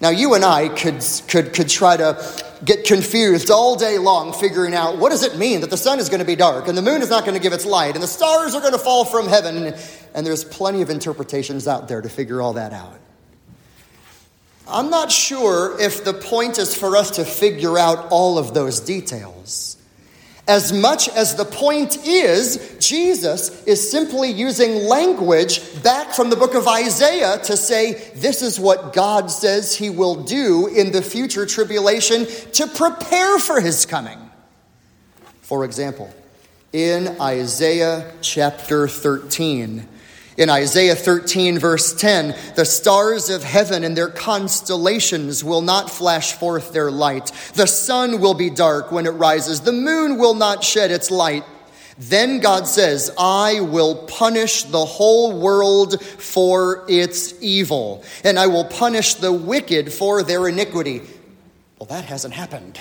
Now, 0.00 0.10
you 0.10 0.34
and 0.34 0.44
I 0.44 0.68
could, 0.68 1.04
could, 1.26 1.52
could 1.52 1.68
try 1.68 1.96
to 1.96 2.24
get 2.64 2.84
confused 2.84 3.50
all 3.50 3.76
day 3.76 3.98
long 3.98 4.32
figuring 4.32 4.74
out 4.74 4.98
what 4.98 5.10
does 5.10 5.22
it 5.22 5.36
mean 5.36 5.60
that 5.60 5.70
the 5.70 5.76
sun 5.76 5.98
is 5.98 6.08
going 6.08 6.20
to 6.20 6.26
be 6.26 6.36
dark 6.36 6.68
and 6.68 6.76
the 6.76 6.82
moon 6.82 7.02
is 7.02 7.10
not 7.10 7.24
going 7.24 7.36
to 7.36 7.42
give 7.42 7.52
its 7.52 7.64
light 7.64 7.94
and 7.94 8.02
the 8.02 8.08
stars 8.08 8.54
are 8.54 8.60
going 8.60 8.72
to 8.72 8.78
fall 8.78 9.04
from 9.04 9.26
heaven. 9.26 9.74
And 10.14 10.26
there's 10.26 10.44
plenty 10.44 10.82
of 10.82 10.90
interpretations 10.90 11.66
out 11.66 11.88
there 11.88 12.00
to 12.00 12.08
figure 12.08 12.40
all 12.40 12.54
that 12.54 12.72
out. 12.72 12.98
I'm 14.68 14.90
not 14.90 15.10
sure 15.10 15.80
if 15.80 16.04
the 16.04 16.12
point 16.12 16.58
is 16.58 16.74
for 16.74 16.96
us 16.96 17.12
to 17.12 17.24
figure 17.24 17.78
out 17.78 18.08
all 18.10 18.38
of 18.38 18.52
those 18.54 18.80
details 18.80 19.77
as 20.48 20.72
much 20.72 21.10
as 21.10 21.36
the 21.36 21.44
point 21.44 22.06
is, 22.06 22.76
Jesus 22.80 23.62
is 23.64 23.90
simply 23.90 24.30
using 24.30 24.86
language 24.86 25.60
back 25.82 26.14
from 26.14 26.30
the 26.30 26.36
book 26.36 26.54
of 26.54 26.66
Isaiah 26.66 27.38
to 27.44 27.56
say, 27.56 28.10
this 28.16 28.40
is 28.40 28.58
what 28.58 28.94
God 28.94 29.30
says 29.30 29.76
he 29.76 29.90
will 29.90 30.24
do 30.24 30.66
in 30.66 30.90
the 30.90 31.02
future 31.02 31.44
tribulation 31.44 32.26
to 32.52 32.66
prepare 32.66 33.38
for 33.38 33.60
his 33.60 33.84
coming. 33.84 34.18
For 35.42 35.66
example, 35.66 36.12
in 36.72 37.20
Isaiah 37.20 38.10
chapter 38.22 38.88
13, 38.88 39.86
in 40.38 40.48
Isaiah 40.48 40.94
13, 40.94 41.58
verse 41.58 41.92
10, 41.92 42.34
the 42.54 42.64
stars 42.64 43.28
of 43.28 43.42
heaven 43.42 43.82
and 43.82 43.96
their 43.96 44.08
constellations 44.08 45.42
will 45.42 45.62
not 45.62 45.90
flash 45.90 46.32
forth 46.32 46.72
their 46.72 46.92
light. 46.92 47.32
The 47.54 47.66
sun 47.66 48.20
will 48.20 48.34
be 48.34 48.48
dark 48.48 48.92
when 48.92 49.06
it 49.06 49.10
rises. 49.10 49.62
The 49.62 49.72
moon 49.72 50.16
will 50.16 50.34
not 50.34 50.62
shed 50.62 50.92
its 50.92 51.10
light. 51.10 51.44
Then 51.98 52.38
God 52.38 52.68
says, 52.68 53.10
I 53.18 53.60
will 53.60 53.96
punish 54.06 54.62
the 54.62 54.84
whole 54.84 55.40
world 55.40 56.00
for 56.00 56.84
its 56.88 57.34
evil, 57.42 58.04
and 58.22 58.38
I 58.38 58.46
will 58.46 58.64
punish 58.64 59.14
the 59.14 59.32
wicked 59.32 59.92
for 59.92 60.22
their 60.22 60.46
iniquity. 60.46 61.02
Well, 61.80 61.88
that 61.88 62.04
hasn't 62.04 62.34
happened. 62.34 62.80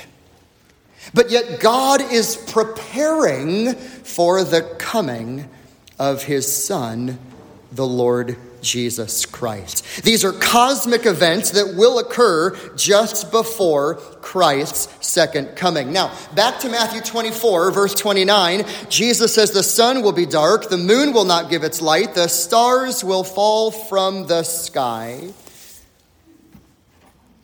But 1.12 1.32
yet, 1.32 1.60
God 1.60 2.02
is 2.02 2.36
preparing 2.36 3.74
for 3.74 4.43
the 4.43 4.62
coming 4.78 5.50
of 5.98 6.22
his 6.22 6.65
Son 6.65 7.17
the 7.78 7.88
Lord 7.88 8.38
Jesus 8.62 9.26
Christ. 9.26 10.04
These 10.04 10.26
are 10.26 10.34
cosmic 10.34 11.06
events 11.06 11.52
that 11.52 11.76
will 11.76 12.00
occur 12.00 12.58
just 12.76 13.32
before 13.32 13.96
Christ's 13.96 15.08
second 15.08 15.56
coming. 15.56 15.94
Now, 15.94 16.12
back 16.34 16.60
to 16.62 16.70
Matthew 16.70 17.02
24, 17.02 17.72
verse 17.72 17.94
29. 17.94 18.66
Jesus 18.90 19.34
says, 19.34 19.52
The 19.52 19.62
sun 19.62 20.02
will 20.02 20.12
be 20.12 20.26
dark, 20.26 20.70
the 20.70 20.78
moon 20.78 21.13
will 21.13 21.24
not 21.24 21.52
give 21.52 21.63
its 21.63 21.80
light, 21.80 22.16
the 22.16 22.28
stars 22.28 23.04
will 23.04 23.24
fall 23.24 23.70
from 23.70 24.26
the 24.26 24.42
sky. 24.42 25.30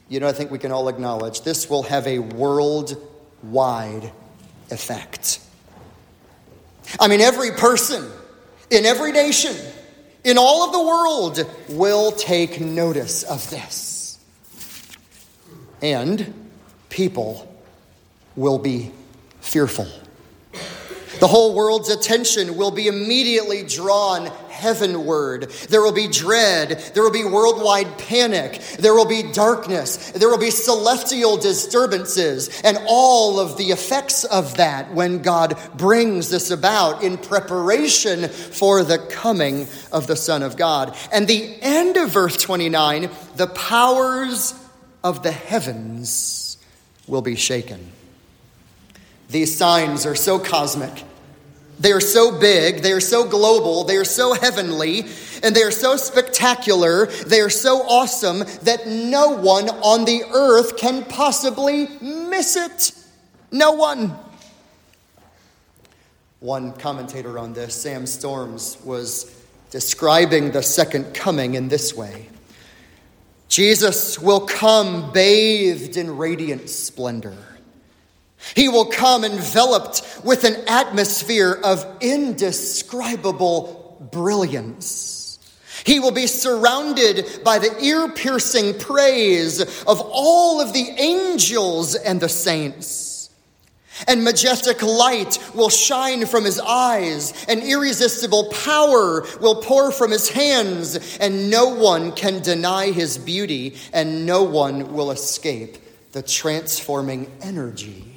You 0.09 0.19
know, 0.19 0.27
I 0.27 0.33
think 0.33 0.49
we 0.49 0.59
can 0.59 0.71
all 0.71 0.89
acknowledge 0.89 1.41
this 1.41 1.69
will 1.69 1.83
have 1.83 2.07
a 2.07 2.17
worldwide 2.19 4.11
effect. 4.71 5.39
I 6.99 7.07
mean, 7.07 7.21
every 7.21 7.51
person 7.51 8.11
in 8.71 8.85
every 8.85 9.11
nation 9.11 9.55
in 10.23 10.37
all 10.37 10.65
of 10.65 10.71
the 10.71 10.81
world 10.81 11.77
will 11.77 12.11
take 12.11 12.59
notice 12.59 13.23
of 13.23 13.49
this. 13.49 14.19
And 15.81 16.33
people 16.89 17.49
will 18.35 18.57
be 18.57 18.91
fearful. 19.41 19.87
The 21.19 21.27
whole 21.27 21.53
world's 21.55 21.89
attention 21.89 22.55
will 22.55 22.71
be 22.71 22.87
immediately 22.87 23.63
drawn 23.63 24.31
heavenward. 24.63 25.49
There 25.69 25.81
will 25.81 25.91
be 25.91 26.07
dread. 26.07 26.69
There 26.93 27.03
will 27.03 27.11
be 27.11 27.25
worldwide 27.25 27.97
panic. 27.97 28.61
There 28.79 28.93
will 28.93 29.05
be 29.05 29.31
darkness. 29.33 30.11
There 30.11 30.29
will 30.29 30.37
be 30.37 30.51
celestial 30.51 31.35
disturbances 31.35 32.61
and 32.63 32.79
all 32.87 33.41
of 33.41 33.57
the 33.57 33.71
effects 33.71 34.23
of 34.23 34.55
that 34.55 34.93
when 34.93 35.21
God 35.21 35.59
brings 35.75 36.29
this 36.29 36.49
about 36.49 37.03
in 37.03 37.17
preparation 37.17 38.29
for 38.29 38.83
the 38.83 38.99
coming 38.99 39.67
of 39.91 40.07
the 40.07 40.15
Son 40.15 40.41
of 40.41 40.55
God. 40.55 40.95
And 41.11 41.27
the 41.27 41.57
end 41.61 41.97
of 41.97 42.11
verse 42.11 42.37
29 42.37 43.09
the 43.35 43.47
powers 43.47 44.53
of 45.03 45.23
the 45.23 45.31
heavens 45.31 46.57
will 47.07 47.21
be 47.21 47.35
shaken. 47.35 47.91
These 49.29 49.57
signs 49.57 50.05
are 50.05 50.15
so 50.15 50.39
cosmic 50.39 51.03
They 51.79 51.91
are 51.91 52.01
so 52.01 52.39
big, 52.39 52.81
they 52.81 52.91
are 52.91 53.01
so 53.01 53.27
global, 53.27 53.83
they 53.83 53.97
are 53.97 54.05
so 54.05 54.33
heavenly, 54.33 55.05
and 55.43 55.55
they 55.55 55.63
are 55.63 55.71
so 55.71 55.97
spectacular, 55.97 57.07
they 57.07 57.41
are 57.41 57.49
so 57.49 57.81
awesome 57.81 58.39
that 58.63 58.87
no 58.87 59.29
one 59.29 59.69
on 59.69 60.05
the 60.05 60.23
earth 60.33 60.77
can 60.77 61.03
possibly 61.05 61.87
miss 61.99 62.55
it. 62.55 62.93
No 63.51 63.71
one. 63.71 64.15
One 66.39 66.73
commentator 66.73 67.39
on 67.39 67.53
this, 67.53 67.73
Sam 67.75 68.05
Storms, 68.05 68.77
was 68.83 69.33
describing 69.69 70.51
the 70.51 70.61
second 70.61 71.13
coming 71.13 71.55
in 71.55 71.67
this 71.67 71.95
way 71.95 72.29
Jesus 73.53 74.17
will 74.17 74.47
come 74.47 75.11
bathed 75.11 75.95
in 75.95 76.17
radiant 76.17 76.71
splendor. 76.71 77.37
He 78.55 78.69
will 78.69 78.85
come 78.85 79.23
enveloped 79.23 80.21
with 80.23 80.43
an 80.43 80.55
atmosphere 80.67 81.59
of 81.63 81.85
indescribable 82.01 84.07
brilliance. 84.11 85.39
He 85.85 85.99
will 85.99 86.11
be 86.11 86.27
surrounded 86.27 87.41
by 87.43 87.59
the 87.59 87.83
ear 87.83 88.09
piercing 88.09 88.79
praise 88.79 89.59
of 89.83 90.01
all 90.01 90.61
of 90.61 90.73
the 90.73 90.89
angels 90.97 91.95
and 91.95 92.21
the 92.21 92.29
saints. 92.29 93.29
And 94.07 94.23
majestic 94.23 94.81
light 94.81 95.37
will 95.53 95.69
shine 95.69 96.25
from 96.25 96.45
his 96.45 96.59
eyes, 96.59 97.45
and 97.47 97.61
irresistible 97.61 98.51
power 98.51 99.25
will 99.39 99.61
pour 99.61 99.91
from 99.91 100.11
his 100.11 100.29
hands, 100.29 101.17
and 101.17 101.49
no 101.49 101.67
one 101.67 102.11
can 102.11 102.41
deny 102.41 102.91
his 102.91 103.17
beauty, 103.17 103.77
and 103.93 104.25
no 104.25 104.43
one 104.43 104.93
will 104.93 105.11
escape 105.11 105.77
the 106.11 106.23
transforming 106.23 107.31
energy 107.41 108.12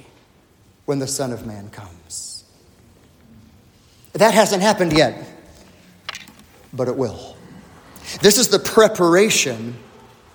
when 0.87 0.99
the 0.99 1.05
Son 1.05 1.33
of 1.33 1.45
Man 1.45 1.69
comes. 1.69 2.45
That 4.13 4.33
hasn't 4.33 4.61
happened 4.61 4.93
yet, 4.93 5.27
but 6.73 6.87
it 6.87 6.95
will. 6.95 7.35
This 8.21 8.37
is 8.37 8.47
the 8.47 8.57
preparation 8.57 9.75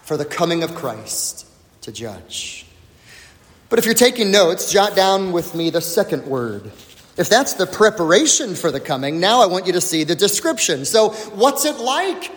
for 0.02 0.18
the 0.18 0.26
coming 0.26 0.62
of 0.62 0.74
Christ 0.74 1.46
to 1.80 1.90
judge. 1.90 2.66
But 3.70 3.78
if 3.78 3.86
you're 3.86 3.94
taking 3.94 4.30
notes, 4.30 4.70
jot 4.70 4.94
down 4.94 5.32
with 5.32 5.54
me 5.54 5.70
the 5.70 5.80
second 5.80 6.26
word. 6.26 6.70
If 7.16 7.30
that's 7.30 7.54
the 7.54 7.66
preparation 7.66 8.54
for 8.54 8.70
the 8.70 8.80
coming, 8.80 9.20
now 9.20 9.40
I 9.40 9.46
want 9.46 9.66
you 9.66 9.72
to 9.72 9.80
see 9.80 10.04
the 10.04 10.14
description. 10.14 10.84
So, 10.84 11.10
what's 11.34 11.64
it 11.64 11.78
like? 11.78 12.30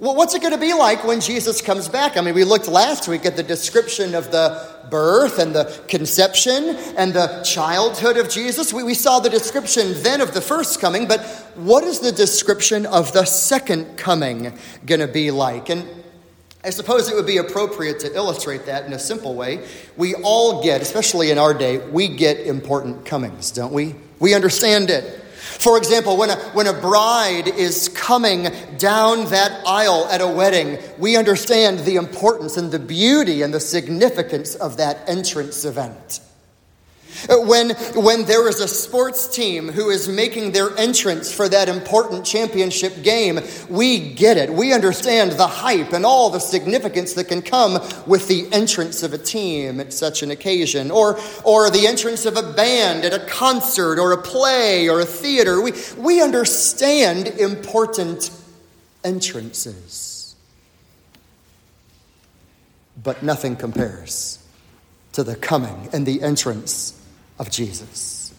Well, 0.00 0.16
what's 0.16 0.34
it 0.34 0.40
going 0.40 0.54
to 0.54 0.58
be 0.58 0.72
like 0.72 1.04
when 1.04 1.20
Jesus 1.20 1.60
comes 1.60 1.86
back? 1.86 2.16
I 2.16 2.22
mean, 2.22 2.32
we 2.32 2.42
looked 2.42 2.68
last 2.68 3.06
week 3.06 3.26
at 3.26 3.36
the 3.36 3.42
description 3.42 4.14
of 4.14 4.32
the 4.32 4.66
birth 4.88 5.38
and 5.38 5.54
the 5.54 5.64
conception 5.88 6.74
and 6.96 7.12
the 7.12 7.42
childhood 7.44 8.16
of 8.16 8.30
Jesus. 8.30 8.72
We, 8.72 8.82
we 8.82 8.94
saw 8.94 9.20
the 9.20 9.28
description 9.28 9.92
then 10.02 10.22
of 10.22 10.32
the 10.32 10.40
first 10.40 10.80
coming, 10.80 11.06
but 11.06 11.20
what 11.54 11.84
is 11.84 12.00
the 12.00 12.12
description 12.12 12.86
of 12.86 13.12
the 13.12 13.26
second 13.26 13.98
coming 13.98 14.54
going 14.86 15.02
to 15.02 15.06
be 15.06 15.30
like? 15.30 15.68
And 15.68 15.86
I 16.64 16.70
suppose 16.70 17.10
it 17.10 17.14
would 17.14 17.26
be 17.26 17.36
appropriate 17.36 18.00
to 18.00 18.14
illustrate 18.14 18.64
that 18.64 18.86
in 18.86 18.94
a 18.94 18.98
simple 18.98 19.34
way. 19.34 19.68
We 19.98 20.14
all 20.14 20.62
get, 20.62 20.80
especially 20.80 21.30
in 21.30 21.36
our 21.36 21.52
day, 21.52 21.76
we 21.76 22.08
get 22.08 22.38
important 22.38 23.04
comings, 23.04 23.50
don't 23.50 23.74
we? 23.74 23.96
We 24.18 24.32
understand 24.32 24.88
it. 24.88 25.19
For 25.60 25.76
example, 25.76 26.16
when 26.16 26.30
a, 26.30 26.36
when 26.54 26.66
a 26.66 26.72
bride 26.72 27.46
is 27.46 27.90
coming 27.90 28.48
down 28.78 29.26
that 29.26 29.60
aisle 29.66 30.08
at 30.10 30.22
a 30.22 30.26
wedding, 30.26 30.78
we 30.98 31.18
understand 31.18 31.80
the 31.80 31.96
importance 31.96 32.56
and 32.56 32.72
the 32.72 32.78
beauty 32.78 33.42
and 33.42 33.52
the 33.52 33.60
significance 33.60 34.54
of 34.54 34.78
that 34.78 35.06
entrance 35.06 35.66
event. 35.66 36.20
Uh, 37.28 37.36
when, 37.38 37.70
when 37.94 38.24
there 38.24 38.48
is 38.48 38.60
a 38.60 38.68
sports 38.68 39.28
team 39.28 39.68
who 39.68 39.90
is 39.90 40.08
making 40.08 40.52
their 40.52 40.76
entrance 40.78 41.32
for 41.32 41.48
that 41.48 41.68
important 41.68 42.24
championship 42.24 43.02
game, 43.02 43.40
we 43.68 44.14
get 44.14 44.36
it. 44.36 44.52
We 44.52 44.72
understand 44.72 45.32
the 45.32 45.46
hype 45.46 45.92
and 45.92 46.06
all 46.06 46.30
the 46.30 46.38
significance 46.38 47.14
that 47.14 47.28
can 47.28 47.42
come 47.42 47.74
with 48.06 48.28
the 48.28 48.48
entrance 48.52 49.02
of 49.02 49.12
a 49.12 49.18
team 49.18 49.80
at 49.80 49.92
such 49.92 50.22
an 50.22 50.30
occasion, 50.30 50.90
or, 50.90 51.18
or 51.44 51.70
the 51.70 51.86
entrance 51.86 52.26
of 52.26 52.36
a 52.36 52.52
band 52.52 53.04
at 53.04 53.12
a 53.12 53.24
concert, 53.26 53.98
or 53.98 54.12
a 54.12 54.22
play, 54.22 54.88
or 54.88 55.00
a 55.00 55.06
theater. 55.06 55.60
We, 55.60 55.72
we 55.96 56.22
understand 56.22 57.26
important 57.26 58.30
entrances. 59.04 60.34
But 63.02 63.22
nothing 63.22 63.56
compares 63.56 64.38
to 65.12 65.24
the 65.24 65.36
coming 65.36 65.88
and 65.92 66.06
the 66.06 66.22
entrance 66.22 66.99
of 67.40 67.50
Jesus. 67.50 68.32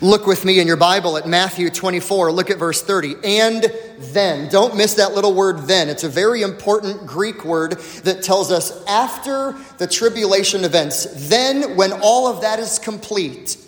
Look 0.00 0.26
with 0.26 0.44
me 0.44 0.60
in 0.60 0.66
your 0.66 0.76
Bible 0.76 1.18
at 1.18 1.26
Matthew 1.26 1.68
24. 1.68 2.32
Look 2.32 2.50
at 2.50 2.58
verse 2.58 2.82
30. 2.82 3.16
And 3.22 3.66
then. 3.98 4.48
Don't 4.48 4.76
miss 4.76 4.94
that 4.94 5.12
little 5.12 5.34
word 5.34 5.66
then. 5.66 5.88
It's 5.88 6.04
a 6.04 6.08
very 6.08 6.42
important 6.42 7.06
Greek 7.06 7.44
word 7.44 7.72
that 8.04 8.22
tells 8.22 8.50
us 8.50 8.84
after 8.86 9.54
the 9.78 9.86
tribulation 9.86 10.64
events, 10.64 11.28
then 11.28 11.76
when 11.76 11.92
all 11.92 12.28
of 12.28 12.40
that 12.40 12.58
is 12.60 12.78
complete, 12.78 13.58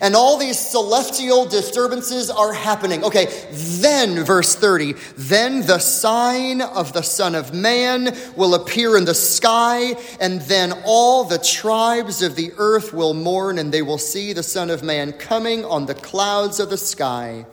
and 0.00 0.16
all 0.16 0.38
these 0.38 0.58
celestial 0.58 1.44
disturbances 1.44 2.30
are 2.30 2.52
happening. 2.52 3.04
Okay, 3.04 3.26
then, 3.50 4.24
verse 4.24 4.54
30, 4.54 4.94
then 5.16 5.66
the 5.66 5.78
sign 5.78 6.60
of 6.60 6.92
the 6.92 7.02
Son 7.02 7.34
of 7.34 7.52
Man 7.52 8.16
will 8.36 8.54
appear 8.54 8.96
in 8.96 9.04
the 9.04 9.14
sky, 9.14 9.94
and 10.20 10.40
then 10.42 10.72
all 10.84 11.24
the 11.24 11.38
tribes 11.38 12.22
of 12.22 12.36
the 12.36 12.52
earth 12.56 12.92
will 12.92 13.14
mourn, 13.14 13.58
and 13.58 13.72
they 13.72 13.82
will 13.82 13.98
see 13.98 14.32
the 14.32 14.42
Son 14.42 14.70
of 14.70 14.82
Man 14.82 15.12
coming 15.12 15.64
on 15.64 15.86
the 15.86 15.94
clouds 15.94 16.60
of 16.60 16.70
the 16.70 16.78
sky 16.78 17.46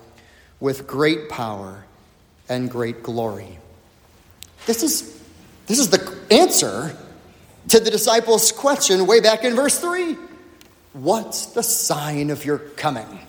with 0.60 0.88
great 0.88 1.30
power 1.30 1.86
and 2.48 2.70
great 2.70 3.04
glory. 3.04 3.58
This 4.66 4.84
is, 4.84 5.22
this 5.68 5.80
is 5.80 5.90
the 5.90 6.18
answer 6.32 6.96
to 7.70 7.80
the 7.80 7.92
disciples' 7.92 8.52
question 8.52 9.06
way 9.06 9.20
back 9.20 9.44
in 9.44 9.56
verse 9.56 9.80
3. 9.80 10.18
What's 11.02 11.48
the 11.48 11.64
sign 11.64 12.30
of 12.30 12.44
your 12.44 12.60
coming? 12.60 13.20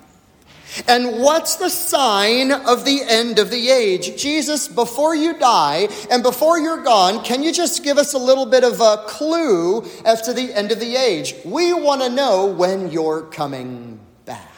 And 0.87 1.20
what's 1.20 1.56
the 1.56 1.68
sign 1.68 2.52
of 2.52 2.85
the 2.85 3.02
end 3.06 3.38
of 3.38 3.50
the 3.50 3.70
age? 3.70 4.20
Jesus, 4.20 4.68
before 4.68 5.14
you 5.14 5.38
die 5.38 5.88
and 6.11 6.22
before 6.22 6.59
you're 6.59 6.83
gone, 6.83 7.24
can 7.24 7.42
you 7.42 7.52
just 7.52 7.83
give 7.83 7.98
us 7.98 8.14
a 8.14 8.18
little 8.18 8.46
bit 8.46 8.64
of 8.64 8.80
a 8.80 9.04
clue 9.06 9.85
as 10.04 10.22
to 10.22 10.33
the 10.33 10.52
end 10.52 10.72
of 10.72 10.80
the 10.80 10.96
age? 10.96 11.35
We 11.44 11.72
want 11.72 12.02
to 12.02 12.09
know 12.09 12.46
when 12.46 12.90
you're 12.90 13.22
coming 13.22 14.00
back. 14.24 14.48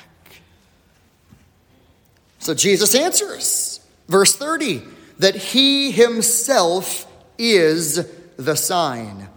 So 2.38 2.54
Jesus 2.54 2.94
answers, 2.94 3.80
verse 4.08 4.36
30, 4.36 4.82
that 5.18 5.34
he 5.34 5.90
himself 5.90 7.06
is 7.38 8.06
the 8.36 8.56
sign. 8.56 9.28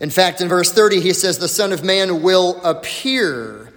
In 0.00 0.10
fact, 0.10 0.40
in 0.40 0.48
verse 0.48 0.72
30, 0.72 1.00
he 1.00 1.12
says, 1.12 1.38
The 1.38 1.48
Son 1.48 1.72
of 1.72 1.82
Man 1.82 2.22
will 2.22 2.60
appear. 2.62 3.72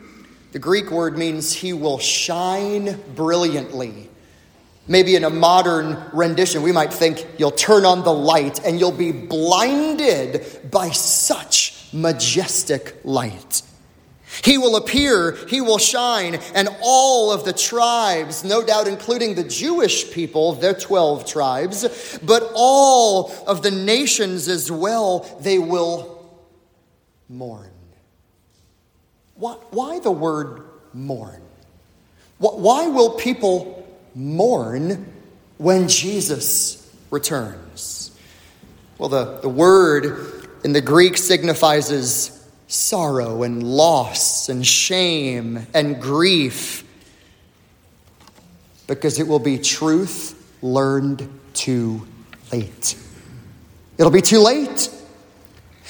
The 0.52 0.60
Greek 0.60 0.92
word 0.92 1.18
means 1.18 1.54
he 1.54 1.74
will 1.74 2.00
shine 2.00 3.00
brilliantly. 3.16 4.10
Maybe 4.88 5.16
in 5.16 5.24
a 5.24 5.30
modern 5.30 6.04
rendition, 6.12 6.64
we 6.64 6.72
might 6.72 6.92
think 6.92 7.26
you'll 7.38 7.52
turn 7.52 7.86
on 7.86 8.04
the 8.04 8.12
light 8.12 8.66
and 8.66 8.80
you'll 8.80 8.92
be 8.92 9.12
blinded 9.12 10.72
by 10.72 10.90
such 10.90 11.88
majestic 11.94 12.96
light. 13.04 13.62
He 14.44 14.58
will 14.58 14.76
appear, 14.76 15.34
he 15.48 15.62
will 15.62 15.78
shine, 15.78 16.40
and 16.56 16.70
all 16.82 17.32
of 17.32 17.46
the 17.46 17.54
tribes, 17.54 18.44
no 18.44 18.64
doubt 18.64 18.88
including 18.88 19.36
the 19.36 19.44
Jewish 19.44 20.12
people, 20.12 20.54
their 20.54 20.74
12 20.74 21.26
tribes, 21.26 22.20
but 22.24 22.52
all 22.54 23.32
of 23.48 23.64
the 23.64 23.72
nations 23.72 24.48
as 24.48 24.72
well, 24.72 25.20
they 25.42 25.60
will 25.60 26.40
mourn. 27.28 27.72
Why 29.36 30.00
the 30.00 30.12
word 30.12 30.64
mourn? 30.94 31.42
Why 32.40 32.88
will 32.88 33.12
people 33.12 33.88
mourn 34.16 35.14
when 35.58 35.88
Jesus 35.88 36.90
returns? 37.10 38.12
Well, 38.98 39.10
the, 39.10 39.40
the 39.40 39.50
word 39.50 40.48
in 40.64 40.74
the 40.74 40.82
Greek 40.82 41.18
signifies 41.18 41.90
sorrow 42.70 43.42
and 43.42 43.64
loss 43.64 44.48
and 44.48 44.66
shame 44.66 45.66
and 45.74 46.00
grief 46.00 46.84
because 48.86 49.20
it 49.20 49.28
will 49.28 49.40
be 49.40 49.58
truth 49.58 50.36
learned 50.62 51.28
too 51.54 52.08
late. 52.52 52.96
It'll 53.98 54.12
be 54.12 54.22
too 54.22 54.40
late. 54.40 54.90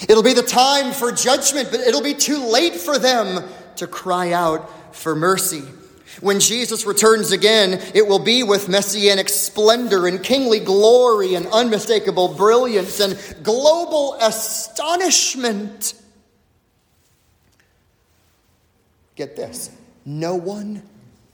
It'll 0.08 0.22
be 0.22 0.32
the 0.32 0.42
time 0.42 0.92
for 0.92 1.12
judgment, 1.12 1.68
but 1.70 1.80
it'll 1.80 2.02
be 2.02 2.14
too 2.14 2.38
late 2.38 2.74
for 2.74 2.98
them 2.98 3.44
to 3.76 3.86
cry 3.86 4.32
out 4.32 4.96
for 4.96 5.14
mercy. 5.14 5.62
When 6.20 6.40
Jesus 6.40 6.86
returns 6.86 7.30
again, 7.30 7.78
it 7.94 8.06
will 8.06 8.18
be 8.18 8.42
with 8.42 8.70
messianic 8.70 9.28
splendor 9.28 10.06
and 10.06 10.22
kingly 10.22 10.60
glory 10.60 11.34
and 11.34 11.46
unmistakable 11.48 12.34
brilliance 12.34 13.00
and 13.00 13.18
global 13.42 14.14
astonishment. 14.14 15.94
Get 19.20 19.36
this 19.36 19.70
no 20.06 20.34
one 20.34 20.82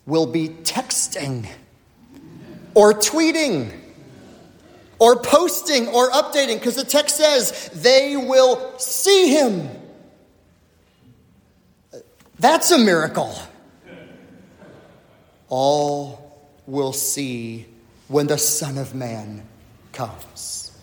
will 0.07 0.27
be 0.27 0.49
texting 0.49 1.47
or 2.75 2.93
tweeting 2.93 3.71
or 4.99 5.23
posting 5.23 5.87
or 5.87 6.11
updating 6.11 6.59
because 6.59 6.75
the 6.75 6.83
text 6.83 7.17
says 7.17 7.71
they 7.75 8.17
will 8.17 8.77
see 8.77 9.29
him. 9.29 9.71
That's 12.41 12.73
a 12.73 12.79
miracle. 12.79 13.39
All 15.49 16.45
will 16.67 16.93
see 16.93 17.67
when 18.09 18.27
the 18.27 18.37
Son 18.37 18.79
of 18.79 18.97
Man 18.97 19.47
comes. 19.93 20.77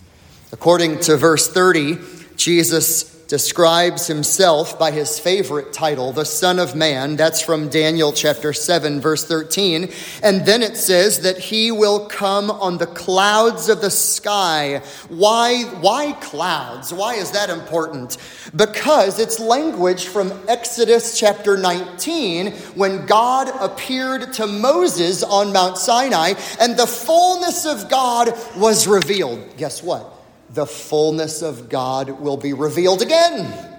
According 0.53 1.01
to 1.01 1.17
verse 1.17 1.49
30, 1.49 1.97
Jesus 2.37 3.12
describes 3.27 4.07
himself 4.07 4.77
by 4.77 4.91
his 4.91 5.19
favorite 5.19 5.73
title, 5.73 6.11
the 6.11 6.25
Son 6.25 6.59
of 6.59 6.75
Man. 6.75 7.15
That's 7.15 7.41
from 7.41 7.69
Daniel 7.69 8.11
chapter 8.11 8.53
7, 8.53 9.01
verse 9.01 9.25
13. 9.25 9.91
And 10.21 10.45
then 10.45 10.61
it 10.61 10.77
says 10.77 11.21
that 11.21 11.37
he 11.37 11.71
will 11.71 12.07
come 12.07 12.51
on 12.51 12.77
the 12.77 12.87
clouds 12.87 13.69
of 13.69 13.81
the 13.81 13.89
sky. 13.89 14.81
Why, 15.09 15.63
why 15.81 16.13
clouds? 16.21 16.93
Why 16.93 17.15
is 17.15 17.31
that 17.31 17.49
important? 17.49 18.17
Because 18.55 19.19
it's 19.19 19.39
language 19.39 20.07
from 20.07 20.31
Exodus 20.47 21.19
chapter 21.19 21.57
19 21.57 22.51
when 22.75 23.05
God 23.05 23.49
appeared 23.59 24.33
to 24.33 24.47
Moses 24.47 25.23
on 25.23 25.53
Mount 25.53 25.77
Sinai 25.77 26.33
and 26.59 26.77
the 26.77 26.87
fullness 26.87 27.65
of 27.65 27.89
God 27.89 28.33
was 28.57 28.87
revealed. 28.87 29.57
Guess 29.57 29.81
what? 29.81 30.22
The 30.53 30.65
fullness 30.65 31.41
of 31.41 31.69
God 31.69 32.09
will 32.09 32.37
be 32.37 32.53
revealed 32.53 33.01
again 33.01 33.69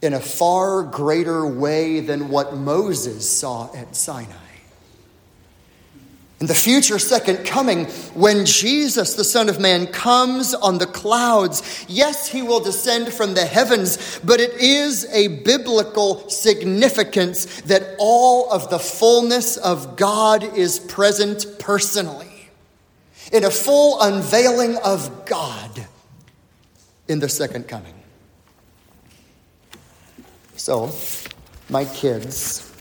in 0.00 0.12
a 0.12 0.20
far 0.20 0.82
greater 0.82 1.46
way 1.46 2.00
than 2.00 2.28
what 2.28 2.54
Moses 2.54 3.30
saw 3.30 3.74
at 3.74 3.96
Sinai. 3.96 4.32
In 6.40 6.46
the 6.46 6.54
future 6.54 6.98
second 6.98 7.46
coming, 7.46 7.86
when 8.12 8.44
Jesus, 8.44 9.14
the 9.14 9.24
Son 9.24 9.48
of 9.48 9.60
Man, 9.60 9.86
comes 9.86 10.52
on 10.52 10.76
the 10.76 10.86
clouds, 10.86 11.86
yes, 11.88 12.28
he 12.28 12.42
will 12.42 12.60
descend 12.60 13.12
from 13.14 13.32
the 13.32 13.46
heavens, 13.46 14.20
but 14.22 14.40
it 14.40 14.52
is 14.54 15.06
a 15.10 15.28
biblical 15.42 16.28
significance 16.28 17.62
that 17.62 17.96
all 17.98 18.50
of 18.50 18.68
the 18.68 18.78
fullness 18.78 19.56
of 19.56 19.96
God 19.96 20.56
is 20.56 20.78
present 20.80 21.46
personally 21.58 22.33
in 23.34 23.42
a 23.42 23.50
full 23.50 24.00
unveiling 24.00 24.76
of 24.84 25.26
God 25.26 25.86
in 27.08 27.18
the 27.18 27.28
second 27.28 27.66
coming. 27.66 27.94
So, 30.54 30.92
my 31.68 31.84
kids 31.84 32.72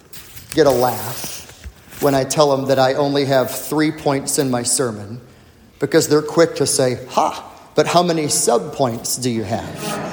get 0.51 0.67
a 0.67 0.71
laugh 0.71 2.01
when 2.03 2.13
I 2.13 2.23
tell 2.23 2.55
them 2.55 2.67
that 2.67 2.77
I 2.77 2.93
only 2.93 3.25
have 3.25 3.49
three 3.49 3.91
points 3.91 4.37
in 4.37 4.51
my 4.51 4.61
sermon 4.61 5.19
because 5.79 6.07
they're 6.07 6.21
quick 6.21 6.55
to 6.57 6.67
say, 6.67 7.03
Ha, 7.09 7.71
but 7.73 7.87
how 7.87 8.03
many 8.03 8.25
subpoints 8.25 9.19
do 9.21 9.31
you 9.31 9.43
have? 9.43 10.03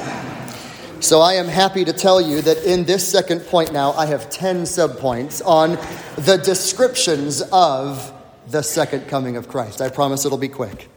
So 1.00 1.20
I 1.20 1.34
am 1.34 1.48
happy 1.48 1.84
to 1.84 1.92
tell 1.92 2.20
you 2.20 2.40
that 2.42 2.64
in 2.64 2.84
this 2.84 3.06
second 3.06 3.40
point 3.40 3.72
now, 3.72 3.92
I 3.92 4.06
have 4.06 4.30
10 4.30 4.62
subpoints 4.62 5.44
on 5.44 5.72
the 6.16 6.36
descriptions 6.36 7.42
of 7.52 8.12
the 8.50 8.62
second 8.62 9.08
coming 9.08 9.36
of 9.36 9.48
Christ. 9.48 9.80
I 9.80 9.88
promise 9.88 10.24
it'll 10.24 10.38
be 10.38 10.48
quick. 10.48 10.88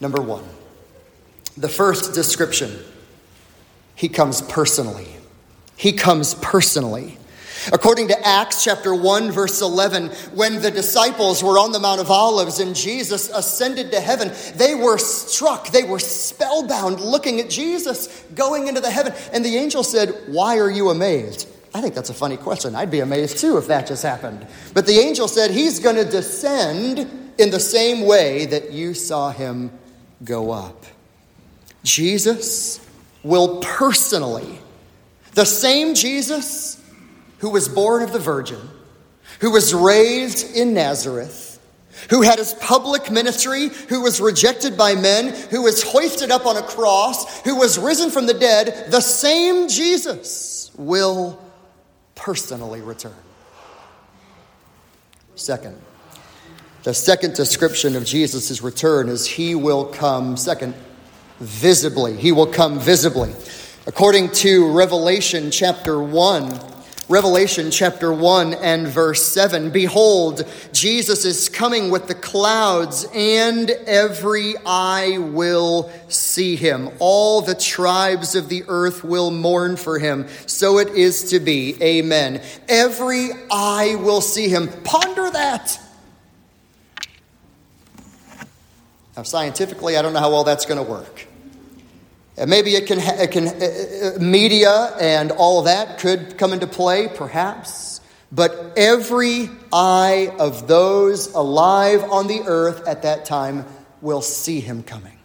Number 0.00 0.20
one, 0.20 0.44
the 1.56 1.68
first 1.68 2.14
description, 2.14 2.76
he 3.94 4.08
comes 4.08 4.42
personally. 4.42 5.08
He 5.76 5.92
comes 5.92 6.34
personally. 6.34 7.18
According 7.72 8.08
to 8.08 8.26
Acts 8.26 8.62
chapter 8.62 8.94
1, 8.94 9.30
verse 9.30 9.62
11, 9.62 10.08
when 10.34 10.60
the 10.60 10.70
disciples 10.70 11.42
were 11.42 11.58
on 11.58 11.72
the 11.72 11.78
Mount 11.78 12.00
of 12.00 12.10
Olives 12.10 12.60
and 12.60 12.74
Jesus 12.74 13.30
ascended 13.30 13.92
to 13.92 14.00
heaven, 14.00 14.32
they 14.56 14.74
were 14.74 14.98
struck, 14.98 15.68
they 15.68 15.84
were 15.84 15.98
spellbound 15.98 17.00
looking 17.00 17.40
at 17.40 17.48
Jesus 17.48 18.22
going 18.34 18.66
into 18.66 18.80
the 18.80 18.90
heaven. 18.90 19.14
And 19.32 19.44
the 19.44 19.56
angel 19.56 19.82
said, 19.82 20.10
Why 20.26 20.58
are 20.58 20.70
you 20.70 20.90
amazed? 20.90 21.48
I 21.74 21.80
think 21.80 21.94
that's 21.94 22.10
a 22.10 22.14
funny 22.14 22.36
question. 22.36 22.76
I'd 22.76 22.90
be 22.90 23.00
amazed 23.00 23.38
too 23.38 23.58
if 23.58 23.66
that 23.66 23.88
just 23.88 24.04
happened. 24.04 24.46
But 24.74 24.86
the 24.86 24.98
angel 24.98 25.26
said 25.26 25.50
he's 25.50 25.80
going 25.80 25.96
to 25.96 26.04
descend 26.04 27.32
in 27.36 27.50
the 27.50 27.58
same 27.58 28.06
way 28.06 28.46
that 28.46 28.70
you 28.70 28.94
saw 28.94 29.32
him 29.32 29.72
go 30.22 30.52
up. 30.52 30.84
Jesus 31.82 32.80
will 33.24 33.60
personally, 33.60 34.60
the 35.32 35.44
same 35.44 35.94
Jesus 35.94 36.80
who 37.38 37.50
was 37.50 37.68
born 37.68 38.02
of 38.04 38.12
the 38.12 38.20
Virgin, 38.20 38.60
who 39.40 39.50
was 39.50 39.74
raised 39.74 40.56
in 40.56 40.74
Nazareth, 40.74 41.60
who 42.08 42.22
had 42.22 42.38
his 42.38 42.54
public 42.54 43.10
ministry, 43.10 43.68
who 43.88 44.00
was 44.00 44.20
rejected 44.20 44.78
by 44.78 44.94
men, 44.94 45.34
who 45.50 45.62
was 45.62 45.82
hoisted 45.82 46.30
up 46.30 46.46
on 46.46 46.56
a 46.56 46.62
cross, 46.62 47.40
who 47.42 47.56
was 47.56 47.78
risen 47.78 48.10
from 48.10 48.26
the 48.26 48.34
dead, 48.34 48.90
the 48.92 49.00
same 49.00 49.68
Jesus 49.68 50.70
will 50.76 51.43
personally 52.14 52.80
return. 52.80 53.14
Second, 55.34 55.80
the 56.84 56.94
second 56.94 57.34
description 57.34 57.96
of 57.96 58.04
Jesus' 58.04 58.62
return 58.62 59.08
is 59.08 59.26
he 59.26 59.54
will 59.54 59.86
come, 59.86 60.36
second, 60.36 60.74
visibly. 61.40 62.16
He 62.16 62.30
will 62.30 62.46
come 62.46 62.78
visibly. 62.78 63.32
According 63.86 64.30
to 64.32 64.70
Revelation 64.70 65.50
chapter 65.50 66.02
1, 66.02 66.73
Revelation 67.06 67.70
chapter 67.70 68.10
1 68.14 68.54
and 68.54 68.88
verse 68.88 69.22
7 69.22 69.68
Behold, 69.68 70.50
Jesus 70.72 71.26
is 71.26 71.50
coming 71.50 71.90
with 71.90 72.08
the 72.08 72.14
clouds, 72.14 73.06
and 73.14 73.70
every 73.70 74.54
eye 74.64 75.18
will 75.18 75.90
see 76.08 76.56
him. 76.56 76.88
All 77.00 77.42
the 77.42 77.54
tribes 77.54 78.34
of 78.34 78.48
the 78.48 78.64
earth 78.68 79.04
will 79.04 79.30
mourn 79.30 79.76
for 79.76 79.98
him. 79.98 80.26
So 80.46 80.78
it 80.78 80.88
is 80.88 81.28
to 81.30 81.40
be. 81.40 81.76
Amen. 81.82 82.40
Every 82.70 83.28
eye 83.50 83.96
will 83.96 84.22
see 84.22 84.48
him. 84.48 84.68
Ponder 84.84 85.30
that. 85.30 85.78
Now, 89.14 89.24
scientifically, 89.24 89.98
I 89.98 90.02
don't 90.02 90.14
know 90.14 90.20
how 90.20 90.30
well 90.30 90.44
that's 90.44 90.64
going 90.64 90.82
to 90.82 90.90
work. 90.90 91.26
And 92.36 92.50
maybe 92.50 92.74
it 92.74 92.86
can, 92.86 92.98
it 92.98 93.30
can 93.30 93.46
uh, 93.48 93.50
uh, 94.16 94.18
media 94.18 94.96
and 95.00 95.30
all 95.30 95.60
of 95.60 95.66
that 95.66 95.98
could 95.98 96.36
come 96.36 96.52
into 96.52 96.66
play, 96.66 97.08
perhaps. 97.08 98.00
But 98.32 98.72
every 98.76 99.48
eye 99.72 100.34
of 100.38 100.66
those 100.66 101.32
alive 101.32 102.02
on 102.04 102.26
the 102.26 102.42
earth 102.46 102.88
at 102.88 103.02
that 103.02 103.24
time 103.24 103.64
will 104.00 104.22
see 104.22 104.60
him 104.60 104.82
coming. 104.82 105.16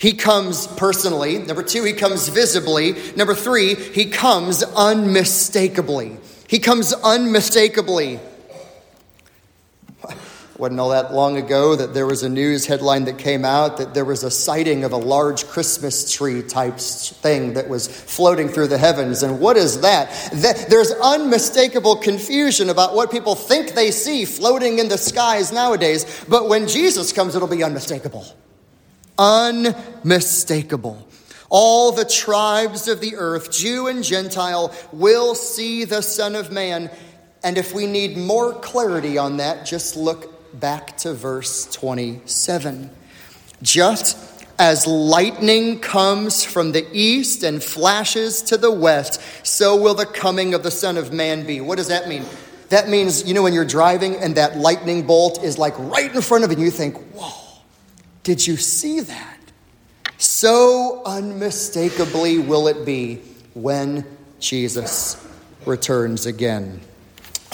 He 0.00 0.14
comes 0.14 0.66
personally. 0.66 1.38
Number 1.38 1.62
two, 1.62 1.84
he 1.84 1.92
comes 1.92 2.28
visibly. 2.28 2.94
Number 3.14 3.34
three, 3.34 3.74
he 3.74 4.06
comes 4.06 4.62
unmistakably. 4.62 6.16
He 6.48 6.58
comes 6.58 6.94
unmistakably 6.94 8.20
wasn't 10.58 10.80
all 10.80 10.88
that 10.88 11.14
long 11.14 11.36
ago 11.36 11.76
that 11.76 11.94
there 11.94 12.04
was 12.04 12.24
a 12.24 12.28
news 12.28 12.66
headline 12.66 13.04
that 13.04 13.16
came 13.16 13.44
out 13.44 13.76
that 13.76 13.94
there 13.94 14.04
was 14.04 14.24
a 14.24 14.30
sighting 14.30 14.82
of 14.82 14.90
a 14.90 14.96
large 14.96 15.46
Christmas 15.46 16.12
tree 16.12 16.42
type 16.42 16.78
thing 16.78 17.54
that 17.54 17.68
was 17.68 17.86
floating 17.86 18.48
through 18.48 18.66
the 18.66 18.76
heavens. 18.76 19.22
And 19.22 19.38
what 19.38 19.56
is 19.56 19.82
that? 19.82 20.10
that? 20.32 20.66
There's 20.68 20.90
unmistakable 20.90 21.94
confusion 21.94 22.70
about 22.70 22.96
what 22.96 23.12
people 23.12 23.36
think 23.36 23.74
they 23.74 23.92
see 23.92 24.24
floating 24.24 24.80
in 24.80 24.88
the 24.88 24.98
skies 24.98 25.52
nowadays. 25.52 26.24
But 26.28 26.48
when 26.48 26.66
Jesus 26.66 27.12
comes, 27.12 27.36
it'll 27.36 27.46
be 27.46 27.62
unmistakable. 27.62 28.26
Unmistakable. 29.16 31.06
All 31.50 31.92
the 31.92 32.04
tribes 32.04 32.88
of 32.88 33.00
the 33.00 33.14
earth, 33.14 33.52
Jew 33.52 33.86
and 33.86 34.02
Gentile, 34.02 34.74
will 34.90 35.36
see 35.36 35.84
the 35.84 36.02
Son 36.02 36.34
of 36.34 36.50
Man. 36.50 36.90
And 37.44 37.56
if 37.56 37.72
we 37.72 37.86
need 37.86 38.16
more 38.16 38.52
clarity 38.54 39.18
on 39.18 39.36
that, 39.36 39.64
just 39.64 39.96
look 39.96 40.34
back 40.60 40.96
to 40.98 41.14
verse 41.14 41.66
27. 41.72 42.90
Just 43.62 44.16
as 44.58 44.86
lightning 44.86 45.78
comes 45.78 46.44
from 46.44 46.72
the 46.72 46.86
east 46.92 47.42
and 47.42 47.62
flashes 47.62 48.42
to 48.42 48.56
the 48.56 48.70
west, 48.70 49.20
so 49.46 49.76
will 49.76 49.94
the 49.94 50.06
coming 50.06 50.54
of 50.54 50.62
the 50.62 50.70
Son 50.70 50.96
of 50.96 51.12
Man 51.12 51.46
be. 51.46 51.60
What 51.60 51.78
does 51.78 51.88
that 51.88 52.08
mean? 52.08 52.24
That 52.70 52.88
means, 52.88 53.26
you 53.26 53.34
know, 53.34 53.42
when 53.42 53.54
you're 53.54 53.64
driving 53.64 54.16
and 54.16 54.36
that 54.36 54.56
lightning 54.58 55.06
bolt 55.06 55.42
is 55.42 55.58
like 55.58 55.78
right 55.78 56.14
in 56.14 56.20
front 56.20 56.44
of 56.44 56.50
you, 56.50 56.56
and 56.56 56.64
you 56.64 56.70
think, 56.70 56.96
whoa, 57.14 57.62
did 58.22 58.46
you 58.46 58.56
see 58.56 59.00
that? 59.00 59.38
So 60.18 61.02
unmistakably 61.06 62.38
will 62.38 62.68
it 62.68 62.84
be 62.84 63.16
when 63.54 64.04
Jesus 64.40 65.24
returns 65.64 66.26
again. 66.26 66.80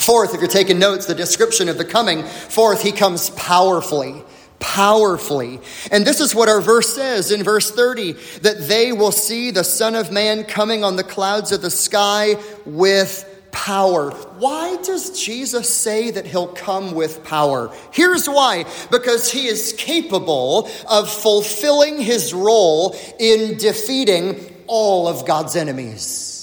Fourth, 0.05 0.35
if 0.35 0.39
you're 0.39 0.47
taking 0.47 0.77
notes, 0.77 1.07
the 1.07 1.15
description 1.15 1.67
of 1.67 1.79
the 1.79 1.83
coming. 1.83 2.21
Fourth, 2.21 2.83
he 2.83 2.91
comes 2.91 3.31
powerfully. 3.31 4.21
Powerfully. 4.59 5.59
And 5.91 6.05
this 6.05 6.19
is 6.19 6.35
what 6.35 6.47
our 6.47 6.61
verse 6.61 6.93
says 6.93 7.31
in 7.31 7.41
verse 7.41 7.71
30 7.71 8.11
that 8.41 8.67
they 8.67 8.91
will 8.91 9.11
see 9.11 9.49
the 9.49 9.63
Son 9.63 9.95
of 9.95 10.11
Man 10.11 10.43
coming 10.43 10.83
on 10.83 10.95
the 10.95 11.03
clouds 11.03 11.51
of 11.51 11.63
the 11.63 11.71
sky 11.71 12.35
with 12.67 13.27
power. 13.51 14.11
Why 14.11 14.75
does 14.83 15.25
Jesus 15.25 15.73
say 15.73 16.11
that 16.11 16.27
he'll 16.27 16.49
come 16.49 16.93
with 16.93 17.23
power? 17.23 17.73
Here's 17.91 18.27
why 18.27 18.65
because 18.91 19.31
he 19.31 19.47
is 19.47 19.73
capable 19.75 20.69
of 20.87 21.09
fulfilling 21.09 21.99
his 21.99 22.31
role 22.31 22.95
in 23.17 23.57
defeating 23.57 24.55
all 24.67 25.07
of 25.07 25.25
God's 25.25 25.55
enemies. 25.55 26.34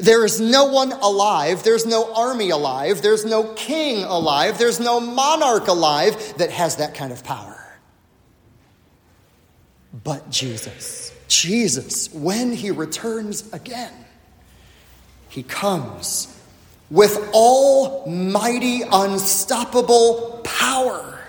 There 0.00 0.24
is 0.24 0.40
no 0.40 0.64
one 0.66 0.92
alive, 0.92 1.62
there's 1.62 1.86
no 1.86 2.12
army 2.14 2.50
alive, 2.50 3.02
there's 3.02 3.24
no 3.24 3.44
king 3.54 4.02
alive, 4.02 4.58
there's 4.58 4.80
no 4.80 4.98
monarch 4.98 5.68
alive 5.68 6.34
that 6.38 6.50
has 6.50 6.76
that 6.76 6.94
kind 6.94 7.12
of 7.12 7.22
power. 7.22 7.52
But 10.02 10.28
Jesus, 10.28 11.12
Jesus, 11.28 12.12
when 12.12 12.52
he 12.52 12.70
returns 12.70 13.50
again, 13.52 13.92
he 15.28 15.42
comes 15.42 16.32
with 16.90 17.30
almighty, 17.32 18.82
unstoppable 18.90 20.40
power 20.44 21.20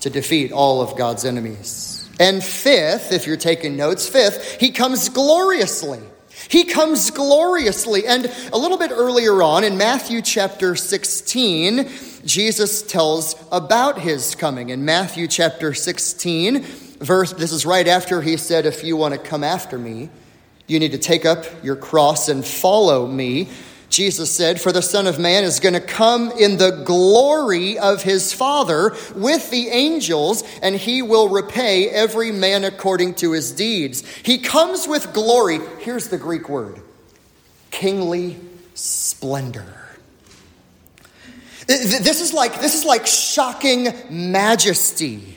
to 0.00 0.10
defeat 0.10 0.52
all 0.52 0.80
of 0.80 0.96
God's 0.96 1.24
enemies. 1.24 2.08
And 2.20 2.42
fifth, 2.42 3.12
if 3.12 3.26
you're 3.26 3.36
taking 3.36 3.76
notes, 3.76 4.08
fifth, 4.08 4.60
he 4.60 4.70
comes 4.70 5.08
gloriously. 5.08 6.00
He 6.48 6.64
comes 6.64 7.10
gloriously. 7.10 8.06
And 8.06 8.30
a 8.52 8.58
little 8.58 8.78
bit 8.78 8.90
earlier 8.90 9.42
on 9.42 9.64
in 9.64 9.76
Matthew 9.76 10.22
chapter 10.22 10.76
16, 10.76 11.88
Jesus 12.24 12.82
tells 12.82 13.36
about 13.52 13.98
his 13.98 14.34
coming. 14.34 14.70
In 14.70 14.84
Matthew 14.84 15.26
chapter 15.28 15.74
16, 15.74 16.62
verse, 16.62 17.32
this 17.32 17.52
is 17.52 17.66
right 17.66 17.86
after 17.86 18.22
he 18.22 18.36
said, 18.36 18.66
If 18.66 18.84
you 18.84 18.96
want 18.96 19.14
to 19.14 19.20
come 19.20 19.44
after 19.44 19.78
me, 19.78 20.10
you 20.66 20.78
need 20.78 20.92
to 20.92 20.98
take 20.98 21.24
up 21.24 21.44
your 21.62 21.76
cross 21.76 22.28
and 22.28 22.44
follow 22.44 23.06
me. 23.06 23.48
Jesus 23.94 24.30
said, 24.34 24.60
For 24.60 24.72
the 24.72 24.82
Son 24.82 25.06
of 25.06 25.20
Man 25.20 25.44
is 25.44 25.60
going 25.60 25.74
to 25.74 25.80
come 25.80 26.32
in 26.32 26.56
the 26.56 26.82
glory 26.84 27.78
of 27.78 28.02
his 28.02 28.32
Father 28.32 28.96
with 29.14 29.50
the 29.50 29.68
angels, 29.68 30.42
and 30.62 30.74
he 30.74 31.00
will 31.00 31.28
repay 31.28 31.88
every 31.88 32.32
man 32.32 32.64
according 32.64 33.14
to 33.16 33.30
his 33.30 33.52
deeds. 33.52 34.04
He 34.24 34.38
comes 34.38 34.88
with 34.88 35.12
glory. 35.12 35.60
Here's 35.78 36.08
the 36.08 36.18
Greek 36.18 36.48
word 36.48 36.80
kingly 37.70 38.36
splendor. 38.74 39.72
This 41.66 42.20
is 42.20 42.32
like, 42.32 42.60
this 42.60 42.74
is 42.74 42.84
like 42.84 43.06
shocking 43.06 43.92
majesty. 44.10 45.33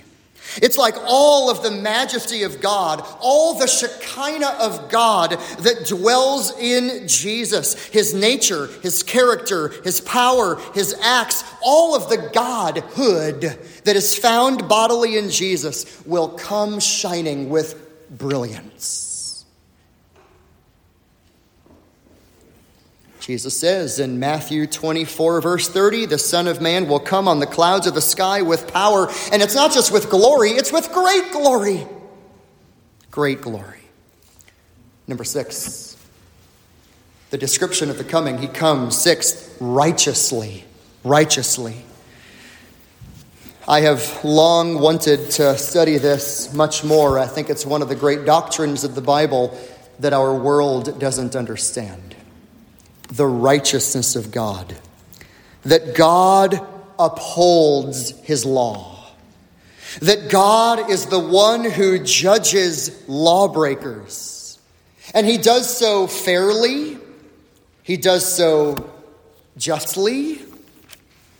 It's 0.61 0.77
like 0.77 0.95
all 1.05 1.49
of 1.49 1.63
the 1.63 1.71
majesty 1.71 2.43
of 2.43 2.61
God, 2.61 3.05
all 3.19 3.57
the 3.57 3.67
Shekinah 3.67 4.57
of 4.59 4.89
God 4.89 5.31
that 5.59 5.85
dwells 5.87 6.57
in 6.57 7.07
Jesus, 7.07 7.85
his 7.87 8.13
nature, 8.13 8.67
his 8.81 9.03
character, 9.03 9.69
his 9.83 10.01
power, 10.01 10.59
his 10.73 10.95
acts, 11.01 11.43
all 11.63 11.95
of 11.95 12.09
the 12.09 12.29
Godhood 12.33 13.41
that 13.83 13.95
is 13.95 14.17
found 14.17 14.67
bodily 14.67 15.17
in 15.17 15.29
Jesus 15.29 16.01
will 16.05 16.29
come 16.29 16.79
shining 16.79 17.49
with 17.49 18.17
brilliance. 18.17 19.06
Jesus 23.27 23.59
says 23.59 23.99
in 23.99 24.21
Matthew 24.21 24.67
24, 24.67 25.41
verse 25.41 25.67
30, 25.67 26.05
the 26.05 26.17
Son 26.17 26.47
of 26.47 26.61
Man 26.61 26.87
will 26.87 27.01
come 27.01 27.27
on 27.27 27.41
the 27.41 27.45
clouds 27.45 27.85
of 27.85 27.93
the 27.93 27.99
sky 27.99 28.41
with 28.41 28.71
power. 28.71 29.09
And 29.33 29.41
it's 29.41 29.53
not 29.53 29.73
just 29.73 29.91
with 29.91 30.09
glory, 30.09 30.51
it's 30.51 30.71
with 30.71 30.93
great 30.93 31.33
glory. 31.33 31.85
Great 33.11 33.41
glory. 33.41 33.81
Number 35.07 35.25
six, 35.25 35.97
the 37.29 37.37
description 37.37 37.89
of 37.89 37.97
the 37.97 38.05
coming. 38.05 38.37
He 38.37 38.47
comes, 38.47 38.97
sixth, 38.97 39.57
righteously. 39.59 40.63
Righteously. 41.03 41.83
I 43.67 43.81
have 43.81 44.23
long 44.23 44.79
wanted 44.79 45.31
to 45.31 45.57
study 45.57 45.97
this 45.97 46.53
much 46.53 46.85
more. 46.85 47.19
I 47.19 47.27
think 47.27 47.49
it's 47.49 47.65
one 47.65 47.81
of 47.81 47.89
the 47.89 47.95
great 47.95 48.23
doctrines 48.23 48.85
of 48.85 48.95
the 48.95 49.01
Bible 49.01 49.59
that 49.99 50.13
our 50.13 50.33
world 50.33 50.97
doesn't 50.97 51.35
understand 51.35 52.07
the 53.07 53.25
righteousness 53.25 54.15
of 54.15 54.31
God, 54.31 54.75
that 55.63 55.95
God 55.95 56.65
upholds 56.99 58.11
his 58.21 58.45
law, 58.45 59.05
that 60.01 60.29
God 60.29 60.89
is 60.89 61.07
the 61.07 61.19
one 61.19 61.63
who 61.63 61.99
judges 61.99 63.03
lawbreakers, 63.07 64.59
and 65.13 65.25
he 65.25 65.37
does 65.37 65.75
so 65.75 66.07
fairly, 66.07 66.97
he 67.83 67.97
does 67.97 68.31
so 68.31 68.89
justly, 69.57 70.41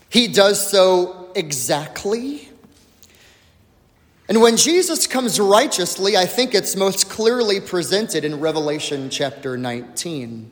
he 0.10 0.28
does 0.28 0.70
so 0.70 1.30
exactly. 1.36 2.50
And 4.30 4.42
when 4.42 4.58
Jesus 4.58 5.08
comes 5.08 5.40
righteously, 5.40 6.18
I 6.18 6.26
think 6.26 6.54
it's 6.54 6.76
most 6.76 7.10
clearly 7.10 7.62
presented 7.62 8.26
in 8.26 8.42
Revelation 8.42 9.10
chapter 9.10 9.58
19. 9.58 10.52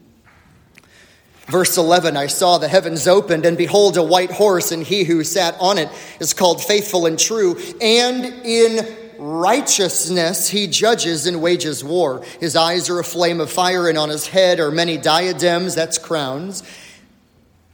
Verse 1.47 1.77
11 1.77 2.17
I 2.17 2.27
saw 2.27 2.57
the 2.57 2.67
heavens 2.67 3.07
opened, 3.07 3.45
and 3.45 3.57
behold, 3.57 3.97
a 3.97 4.03
white 4.03 4.31
horse, 4.31 4.71
and 4.71 4.83
he 4.83 5.03
who 5.03 5.23
sat 5.23 5.55
on 5.59 5.77
it 5.77 5.89
is 6.19 6.33
called 6.33 6.63
faithful 6.63 7.05
and 7.05 7.19
true, 7.19 7.57
and 7.79 8.25
in 8.25 8.95
righteousness 9.17 10.49
he 10.49 10.67
judges 10.67 11.27
and 11.27 11.41
wages 11.41 11.83
war. 11.83 12.23
His 12.39 12.55
eyes 12.55 12.89
are 12.89 12.99
a 12.99 13.03
flame 13.03 13.39
of 13.39 13.51
fire, 13.51 13.87
and 13.87 13.97
on 13.97 14.09
his 14.09 14.27
head 14.27 14.59
are 14.59 14.71
many 14.71 14.97
diadems, 14.97 15.75
that's 15.75 15.97
crowns. 15.97 16.63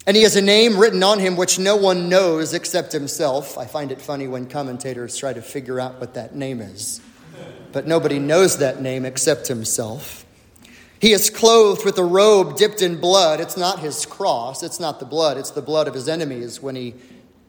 And 0.07 0.17
he 0.17 0.23
has 0.23 0.35
a 0.35 0.41
name 0.41 0.77
written 0.77 1.03
on 1.03 1.19
him 1.19 1.37
which 1.37 1.59
no 1.59 1.75
one 1.75 2.09
knows 2.09 2.53
except 2.53 2.91
himself. 2.91 3.57
I 3.57 3.65
find 3.65 3.91
it 3.91 4.01
funny 4.01 4.27
when 4.27 4.47
commentators 4.47 5.15
try 5.15 5.31
to 5.31 5.41
figure 5.41 5.79
out 5.79 5.99
what 5.99 6.15
that 6.15 6.35
name 6.35 6.59
is. 6.59 6.99
But 7.71 7.87
nobody 7.87 8.19
knows 8.19 8.57
that 8.57 8.81
name 8.81 9.05
except 9.05 9.47
himself. 9.47 10.25
He 11.01 11.13
is 11.13 11.31
clothed 11.31 11.83
with 11.83 11.97
a 11.97 12.03
robe 12.03 12.55
dipped 12.55 12.83
in 12.83 13.01
blood. 13.01 13.39
It's 13.39 13.57
not 13.57 13.79
his 13.79 14.05
cross, 14.05 14.61
it's 14.61 14.79
not 14.79 14.99
the 14.99 15.05
blood, 15.05 15.35
it's 15.35 15.49
the 15.49 15.61
blood 15.61 15.87
of 15.87 15.95
his 15.95 16.07
enemies 16.07 16.61
when 16.61 16.75
he 16.75 16.93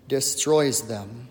destroys 0.08 0.88
them. 0.88 1.21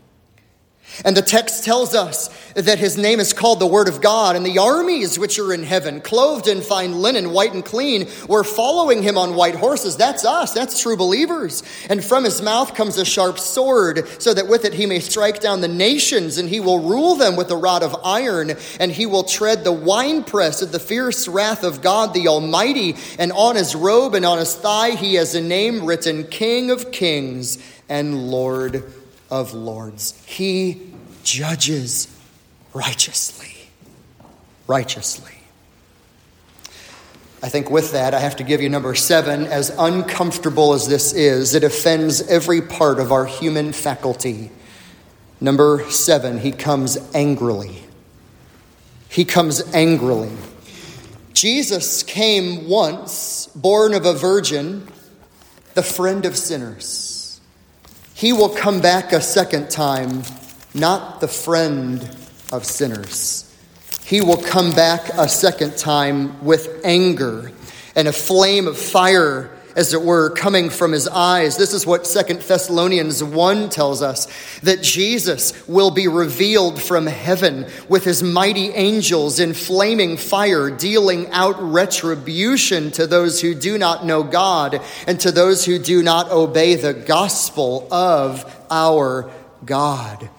And 1.05 1.15
the 1.15 1.21
text 1.21 1.63
tells 1.63 1.95
us 1.95 2.29
that 2.53 2.79
his 2.79 2.97
name 2.97 3.19
is 3.19 3.33
called 3.33 3.59
the 3.59 3.67
Word 3.67 3.87
of 3.87 4.01
God, 4.01 4.35
and 4.35 4.45
the 4.45 4.59
armies 4.59 5.17
which 5.17 5.39
are 5.39 5.53
in 5.53 5.63
heaven, 5.63 6.01
clothed 6.01 6.47
in 6.47 6.61
fine 6.61 7.01
linen, 7.01 7.31
white 7.31 7.53
and 7.53 7.63
clean, 7.63 8.09
were 8.27 8.43
following 8.43 9.01
him 9.01 9.17
on 9.17 9.35
white 9.35 9.55
horses. 9.55 9.97
That's 9.97 10.25
us, 10.25 10.53
that's 10.53 10.81
true 10.81 10.97
believers. 10.97 11.63
And 11.89 12.03
from 12.03 12.23
his 12.23 12.41
mouth 12.41 12.75
comes 12.75 12.97
a 12.97 13.05
sharp 13.05 13.39
sword, 13.39 14.07
so 14.21 14.33
that 14.33 14.47
with 14.47 14.65
it 14.65 14.73
he 14.73 14.85
may 14.85 14.99
strike 14.99 15.39
down 15.39 15.61
the 15.61 15.67
nations, 15.67 16.37
and 16.37 16.49
he 16.49 16.59
will 16.59 16.79
rule 16.79 17.15
them 17.15 17.35
with 17.35 17.49
a 17.51 17.55
rod 17.55 17.83
of 17.83 17.95
iron, 18.03 18.51
and 18.79 18.91
he 18.91 19.05
will 19.05 19.23
tread 19.23 19.63
the 19.63 19.71
winepress 19.71 20.61
of 20.61 20.71
the 20.71 20.79
fierce 20.79 21.27
wrath 21.27 21.63
of 21.63 21.81
God 21.81 22.13
the 22.13 22.27
Almighty. 22.27 22.95
And 23.17 23.31
on 23.31 23.55
his 23.55 23.75
robe 23.75 24.13
and 24.13 24.25
on 24.25 24.37
his 24.37 24.55
thigh 24.55 24.91
he 24.91 25.15
has 25.15 25.35
a 25.35 25.41
name 25.41 25.85
written 25.85 26.25
King 26.25 26.69
of 26.69 26.91
Kings 26.91 27.57
and 27.89 28.29
Lord 28.29 28.83
of 29.31 29.53
lords. 29.53 30.21
He 30.27 30.81
judges 31.23 32.13
righteously. 32.73 33.69
Righteously. 34.67 35.31
I 37.43 37.49
think 37.49 37.71
with 37.71 37.93
that, 37.93 38.13
I 38.13 38.19
have 38.19 38.35
to 38.35 38.43
give 38.43 38.61
you 38.61 38.69
number 38.69 38.93
seven. 38.93 39.47
As 39.47 39.71
uncomfortable 39.71 40.73
as 40.73 40.87
this 40.87 41.11
is, 41.13 41.55
it 41.55 41.63
offends 41.63 42.21
every 42.21 42.61
part 42.61 42.99
of 42.99 43.11
our 43.11 43.25
human 43.25 43.73
faculty. 43.73 44.51
Number 45.39 45.89
seven, 45.89 46.37
he 46.37 46.51
comes 46.51 46.99
angrily. 47.15 47.81
He 49.09 49.25
comes 49.25 49.61
angrily. 49.73 50.31
Jesus 51.33 52.03
came 52.03 52.69
once, 52.69 53.47
born 53.55 53.95
of 53.95 54.05
a 54.05 54.13
virgin, 54.13 54.87
the 55.73 55.81
friend 55.81 56.25
of 56.25 56.37
sinners. 56.37 57.10
He 58.21 58.33
will 58.33 58.49
come 58.49 58.81
back 58.81 59.13
a 59.13 59.19
second 59.19 59.71
time, 59.71 60.21
not 60.75 61.21
the 61.21 61.27
friend 61.27 62.07
of 62.51 62.65
sinners. 62.65 63.51
He 64.05 64.21
will 64.21 64.37
come 64.37 64.73
back 64.73 65.09
a 65.17 65.27
second 65.27 65.75
time 65.75 66.45
with 66.45 66.81
anger 66.83 67.51
and 67.95 68.07
a 68.07 68.13
flame 68.13 68.67
of 68.67 68.77
fire 68.77 69.49
as 69.75 69.93
it 69.93 70.01
were, 70.01 70.29
coming 70.31 70.69
from 70.69 70.91
his 70.91 71.07
eyes. 71.07 71.57
This 71.57 71.73
is 71.73 71.85
what 71.85 72.07
Second 72.07 72.41
Thessalonians 72.41 73.23
1 73.23 73.69
tells 73.69 74.01
us 74.01 74.27
that 74.61 74.81
Jesus 74.81 75.67
will 75.67 75.91
be 75.91 76.07
revealed 76.07 76.81
from 76.81 77.07
heaven 77.07 77.65
with 77.87 78.03
his 78.03 78.23
mighty 78.23 78.69
angels 78.69 79.39
in 79.39 79.53
flaming 79.53 80.17
fire, 80.17 80.69
dealing 80.69 81.29
out 81.31 81.55
retribution 81.61 82.91
to 82.91 83.07
those 83.07 83.41
who 83.41 83.53
do 83.53 83.77
not 83.77 84.05
know 84.05 84.23
God 84.23 84.81
and 85.07 85.19
to 85.21 85.31
those 85.31 85.65
who 85.65 85.79
do 85.79 86.03
not 86.03 86.31
obey 86.31 86.75
the 86.75 86.93
gospel 86.93 87.87
of 87.91 88.45
our 88.69 89.31
God. 89.65 90.29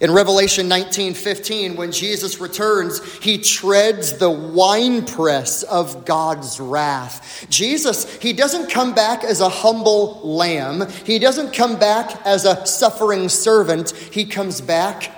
In 0.00 0.10
Revelation 0.12 0.66
19 0.66 1.12
15, 1.12 1.76
when 1.76 1.92
Jesus 1.92 2.40
returns, 2.40 3.00
he 3.18 3.36
treads 3.36 4.14
the 4.14 4.30
winepress 4.30 5.62
of 5.62 6.06
God's 6.06 6.58
wrath. 6.58 7.46
Jesus, 7.50 8.16
he 8.16 8.32
doesn't 8.32 8.70
come 8.70 8.94
back 8.94 9.24
as 9.24 9.42
a 9.42 9.48
humble 9.48 10.20
lamb, 10.22 10.88
he 11.04 11.18
doesn't 11.18 11.52
come 11.52 11.78
back 11.78 12.24
as 12.24 12.46
a 12.46 12.64
suffering 12.64 13.28
servant. 13.28 13.90
He 13.90 14.24
comes 14.24 14.62
back 14.62 15.14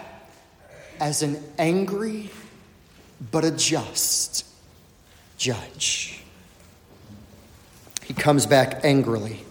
as 0.98 1.22
an 1.22 1.40
angry 1.58 2.30
but 3.30 3.44
a 3.44 3.50
just 3.52 4.44
judge. 5.38 6.22
He 8.04 8.14
comes 8.14 8.46
back 8.46 8.84
angrily. 8.84 9.44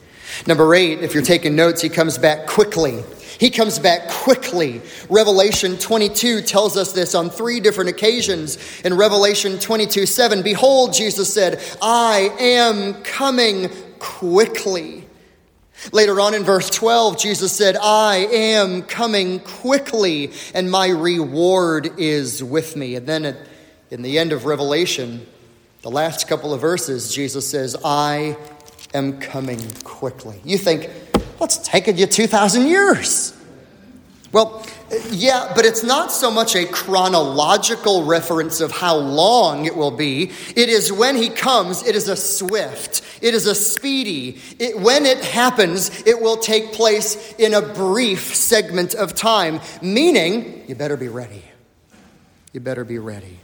Number 0.45 0.73
eight, 0.75 0.99
if 0.99 1.13
you're 1.13 1.23
taking 1.23 1.55
notes, 1.55 1.81
he 1.81 1.89
comes 1.89 2.17
back 2.17 2.47
quickly. 2.47 3.03
He 3.41 3.49
comes 3.49 3.79
back 3.79 4.07
quickly. 4.07 4.83
Revelation 5.09 5.75
22 5.75 6.41
tells 6.41 6.77
us 6.77 6.93
this 6.93 7.15
on 7.15 7.31
three 7.31 7.59
different 7.59 7.89
occasions. 7.89 8.59
In 8.85 8.95
Revelation 8.95 9.57
22 9.57 10.05
7, 10.05 10.43
behold, 10.43 10.93
Jesus 10.93 11.33
said, 11.33 11.59
I 11.81 12.29
am 12.39 13.01
coming 13.01 13.71
quickly. 13.97 15.07
Later 15.91 16.21
on 16.21 16.35
in 16.35 16.43
verse 16.43 16.69
12, 16.69 17.17
Jesus 17.17 17.51
said, 17.51 17.77
I 17.81 18.27
am 18.31 18.83
coming 18.83 19.39
quickly, 19.39 20.33
and 20.53 20.69
my 20.69 20.89
reward 20.89 21.93
is 21.97 22.43
with 22.43 22.75
me. 22.75 22.93
And 22.95 23.07
then 23.07 23.35
in 23.89 24.03
the 24.03 24.19
end 24.19 24.33
of 24.33 24.45
Revelation, 24.45 25.25
the 25.81 25.89
last 25.89 26.27
couple 26.27 26.53
of 26.53 26.61
verses, 26.61 27.11
Jesus 27.11 27.49
says, 27.49 27.75
I 27.83 28.37
am 28.93 29.19
coming 29.19 29.59
quickly. 29.83 30.39
You 30.43 30.59
think, 30.59 30.91
what's 31.41 31.57
taken 31.57 31.97
you 31.97 32.05
2,000 32.05 32.67
years? 32.67 33.35
Well, 34.31 34.63
yeah, 35.09 35.51
but 35.55 35.65
it's 35.65 35.83
not 35.83 36.11
so 36.11 36.29
much 36.29 36.55
a 36.55 36.67
chronological 36.67 38.05
reference 38.05 38.61
of 38.61 38.71
how 38.71 38.95
long 38.97 39.65
it 39.65 39.75
will 39.75 39.89
be. 39.89 40.31
It 40.55 40.69
is 40.69 40.93
when 40.93 41.15
he 41.15 41.29
comes, 41.29 41.85
it 41.85 41.95
is 41.95 42.07
a 42.07 42.15
swift, 42.15 43.01
it 43.23 43.33
is 43.33 43.47
a 43.47 43.55
speedy. 43.55 44.39
It, 44.59 44.79
when 44.79 45.07
it 45.07 45.17
happens, 45.25 46.05
it 46.05 46.21
will 46.21 46.37
take 46.37 46.73
place 46.73 47.33
in 47.39 47.55
a 47.55 47.61
brief 47.61 48.35
segment 48.35 48.93
of 48.93 49.15
time, 49.15 49.61
meaning 49.81 50.63
you 50.67 50.75
better 50.75 50.95
be 50.95 51.07
ready. 51.07 51.43
You 52.53 52.59
better 52.59 52.85
be 52.85 52.99
ready. 52.99 53.39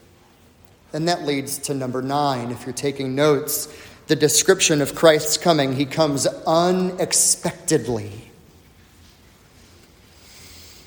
And 0.93 1.08
that 1.08 1.24
leads 1.24 1.58
to 1.60 1.74
number 1.74 2.04
nine, 2.04 2.52
if 2.52 2.66
you're 2.66 2.74
taking 2.74 3.16
notes 3.16 3.68
the 4.08 4.16
description 4.16 4.82
of 4.82 4.95
Christ's 4.95 5.38
coming. 5.38 5.74
He 5.74 5.86
comes 5.86 6.26
unexpectedly. 6.26 8.12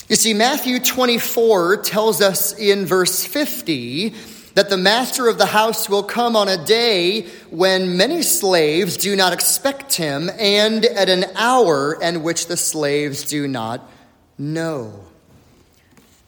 You 0.08 0.16
see, 0.16 0.34
Matthew 0.34 0.80
24 0.80 1.82
tells 1.82 2.20
us 2.20 2.58
in 2.58 2.84
verse 2.84 3.24
50 3.24 4.14
that 4.54 4.68
the 4.68 4.76
master 4.76 5.28
of 5.28 5.38
the 5.38 5.46
house 5.46 5.88
will 5.88 6.02
come 6.02 6.34
on 6.34 6.48
a 6.48 6.64
day 6.64 7.28
when 7.50 7.96
many 7.96 8.22
slaves 8.22 8.96
do 8.96 9.14
not 9.14 9.32
expect 9.32 9.94
him, 9.94 10.28
and 10.38 10.84
at 10.84 11.08
an 11.08 11.26
hour 11.36 11.96
in 12.02 12.24
which 12.24 12.46
the 12.46 12.56
slaves 12.56 13.22
do 13.22 13.46
not 13.46 13.88
know. 14.36 15.04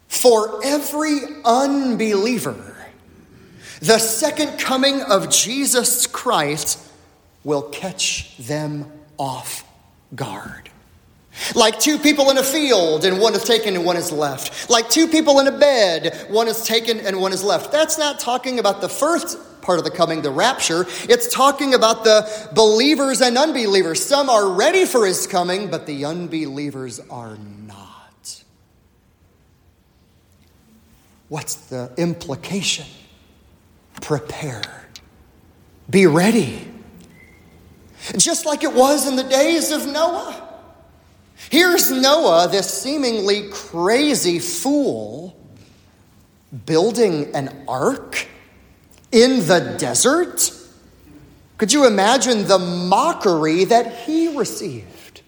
For 0.07 0.63
every 0.63 1.19
unbeliever, 1.43 2.87
the 3.81 3.99
second 3.99 4.57
coming 4.59 5.01
of 5.01 5.29
Jesus 5.29 6.07
Christ 6.07 6.79
will 7.43 7.63
catch 7.63 8.35
them 8.37 8.91
off 9.17 9.65
guard. 10.15 10.69
Like 11.55 11.79
two 11.79 11.97
people 11.97 12.29
in 12.29 12.37
a 12.37 12.43
field 12.43 13.05
and 13.05 13.19
one 13.19 13.33
is 13.33 13.43
taken 13.43 13.75
and 13.75 13.85
one 13.85 13.97
is 13.97 14.11
left. 14.11 14.69
Like 14.69 14.89
two 14.89 15.07
people 15.07 15.39
in 15.39 15.47
a 15.47 15.57
bed, 15.57 16.27
one 16.29 16.47
is 16.47 16.63
taken 16.63 16.99
and 16.99 17.19
one 17.19 17.33
is 17.33 17.43
left. 17.43 17.71
That's 17.71 17.97
not 17.97 18.19
talking 18.19 18.59
about 18.59 18.81
the 18.81 18.89
first 18.89 19.37
part 19.61 19.79
of 19.79 19.85
the 19.85 19.91
coming, 19.91 20.21
the 20.21 20.29
rapture. 20.29 20.85
It's 21.09 21.33
talking 21.33 21.73
about 21.73 22.03
the 22.03 22.49
believers 22.53 23.21
and 23.21 23.37
unbelievers. 23.37 24.03
Some 24.03 24.29
are 24.29 24.51
ready 24.51 24.85
for 24.85 25.07
his 25.07 25.25
coming, 25.25 25.71
but 25.71 25.87
the 25.87 26.05
unbelievers 26.05 26.99
are 27.09 27.37
not. 27.37 28.43
What's 31.29 31.55
the 31.55 31.91
implication? 31.97 32.85
prepare. 34.03 34.61
Be 35.89 36.05
ready. 36.05 36.72
Just 38.17 38.45
like 38.45 38.63
it 38.63 38.73
was 38.73 39.07
in 39.07 39.15
the 39.15 39.23
days 39.23 39.71
of 39.71 39.87
Noah. 39.87 40.49
Here's 41.49 41.91
Noah, 41.91 42.47
this 42.49 42.71
seemingly 42.71 43.49
crazy 43.51 44.39
fool, 44.39 45.35
building 46.65 47.35
an 47.35 47.65
ark 47.67 48.27
in 49.11 49.45
the 49.47 49.75
desert. 49.77 50.51
Could 51.57 51.73
you 51.73 51.85
imagine 51.85 52.47
the 52.47 52.59
mockery 52.59 53.65
that 53.65 53.93
he 54.01 54.35
received? 54.35 55.21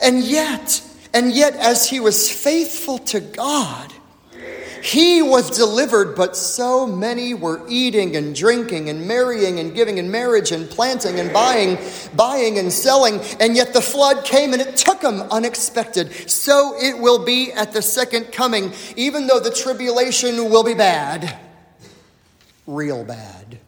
And 0.00 0.22
yet, 0.22 0.82
and 1.12 1.32
yet, 1.32 1.54
as 1.56 1.88
he 1.88 2.00
was 2.00 2.30
faithful 2.30 2.98
to 2.98 3.20
God, 3.20 3.92
he 4.82 5.22
was 5.22 5.48
delivered, 5.48 6.16
but 6.16 6.36
so 6.36 6.88
many 6.88 7.34
were 7.34 7.62
eating 7.68 8.16
and 8.16 8.34
drinking 8.34 8.88
and 8.88 9.06
marrying 9.06 9.60
and 9.60 9.72
giving 9.76 9.98
in 9.98 10.10
marriage 10.10 10.50
and 10.50 10.68
planting 10.68 11.20
and 11.20 11.32
buying, 11.32 11.78
buying 12.16 12.58
and 12.58 12.72
selling. 12.72 13.20
And 13.38 13.54
yet 13.54 13.74
the 13.74 13.80
flood 13.80 14.24
came 14.24 14.52
and 14.52 14.60
it 14.60 14.76
took 14.76 15.00
them 15.00 15.22
unexpected. 15.30 16.28
So 16.28 16.74
it 16.76 16.98
will 16.98 17.24
be 17.24 17.52
at 17.52 17.72
the 17.72 17.80
second 17.80 18.32
coming, 18.32 18.72
even 18.96 19.28
though 19.28 19.38
the 19.38 19.52
tribulation 19.52 20.50
will 20.50 20.64
be 20.64 20.74
bad, 20.74 21.38
real 22.66 23.04
bad. 23.04 23.60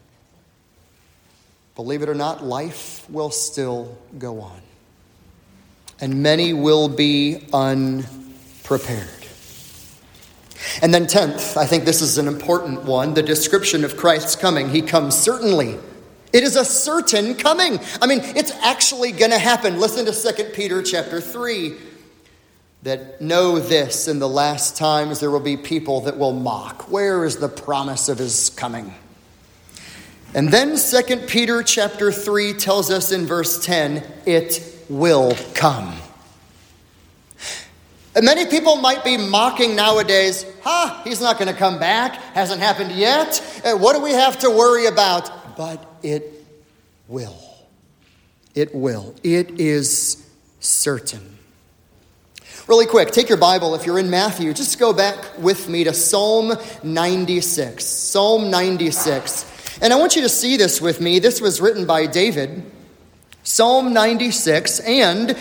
Believe 1.75 2.01
it 2.01 2.09
or 2.09 2.15
not, 2.15 2.43
life 2.43 3.09
will 3.09 3.31
still 3.31 3.97
go 4.17 4.41
on. 4.41 4.59
And 6.01 6.21
many 6.21 6.51
will 6.51 6.89
be 6.89 7.47
unprepared. 7.53 9.24
And 10.81 10.93
then, 10.93 11.05
10th, 11.05 11.57
I 11.57 11.65
think 11.65 11.85
this 11.85 12.01
is 12.01 12.17
an 12.17 12.27
important 12.27 12.83
one 12.83 13.13
the 13.13 13.23
description 13.23 13.83
of 13.83 13.97
Christ's 13.97 14.35
coming. 14.35 14.69
He 14.69 14.81
comes 14.81 15.15
certainly. 15.15 15.77
It 16.33 16.43
is 16.43 16.55
a 16.55 16.65
certain 16.65 17.35
coming. 17.35 17.79
I 18.01 18.07
mean, 18.07 18.19
it's 18.21 18.51
actually 18.51 19.13
going 19.13 19.31
to 19.31 19.39
happen. 19.39 19.79
Listen 19.79 20.05
to 20.05 20.33
2 20.33 20.51
Peter 20.53 20.81
chapter 20.81 21.21
3 21.21 21.75
that 22.83 23.19
know 23.21 23.57
this 23.57 24.07
in 24.07 24.19
the 24.19 24.27
last 24.27 24.77
times 24.77 25.19
there 25.19 25.31
will 25.31 25.39
be 25.39 25.57
people 25.57 26.01
that 26.01 26.17
will 26.17 26.33
mock. 26.33 26.91
Where 26.91 27.25
is 27.25 27.37
the 27.37 27.49
promise 27.49 28.09
of 28.09 28.17
his 28.19 28.49
coming? 28.49 28.93
And 30.35 30.51
then 30.51 30.75
2 30.77 31.17
Peter 31.27 31.63
chapter 31.63 32.11
3 32.11 32.53
tells 32.53 32.91
us 32.91 33.13
in 33.13 33.25
verse 33.25 33.63
10, 33.65 34.03
it 34.25 34.61
will 34.89 35.35
come. 35.53 35.95
And 38.15 38.23
many 38.23 38.45
people 38.45 38.77
might 38.77 39.03
be 39.03 39.17
mocking 39.17 39.75
nowadays, 39.75 40.45
ha, 40.63 41.01
he's 41.03 41.19
not 41.19 41.37
going 41.37 41.49
to 41.51 41.57
come 41.57 41.79
back, 41.79 42.15
hasn't 42.33 42.61
happened 42.61 42.93
yet. 42.93 43.41
Uh, 43.65 43.77
what 43.77 43.93
do 43.93 44.01
we 44.01 44.11
have 44.11 44.39
to 44.39 44.49
worry 44.49 44.85
about? 44.85 45.57
But 45.57 45.85
it 46.01 46.31
will. 47.09 47.37
It 48.53 48.73
will. 48.73 49.13
It 49.21 49.59
is 49.59 50.25
certain. 50.61 51.37
Really 52.67 52.85
quick, 52.85 53.11
take 53.11 53.27
your 53.27 53.37
Bible. 53.37 53.75
If 53.75 53.85
you're 53.85 53.99
in 53.99 54.09
Matthew, 54.09 54.53
just 54.53 54.79
go 54.79 54.93
back 54.93 55.37
with 55.37 55.67
me 55.67 55.83
to 55.83 55.93
Psalm 55.93 56.53
96. 56.83 57.85
Psalm 57.85 58.49
96. 58.49 59.79
And 59.81 59.91
I 59.91 59.97
want 59.97 60.15
you 60.15 60.21
to 60.21 60.29
see 60.29 60.55
this 60.57 60.81
with 60.81 61.01
me. 61.01 61.19
This 61.19 61.41
was 61.41 61.59
written 61.59 61.85
by 61.85 62.07
David. 62.07 62.63
Psalm 63.43 63.93
96. 63.93 64.79
And 64.79 65.37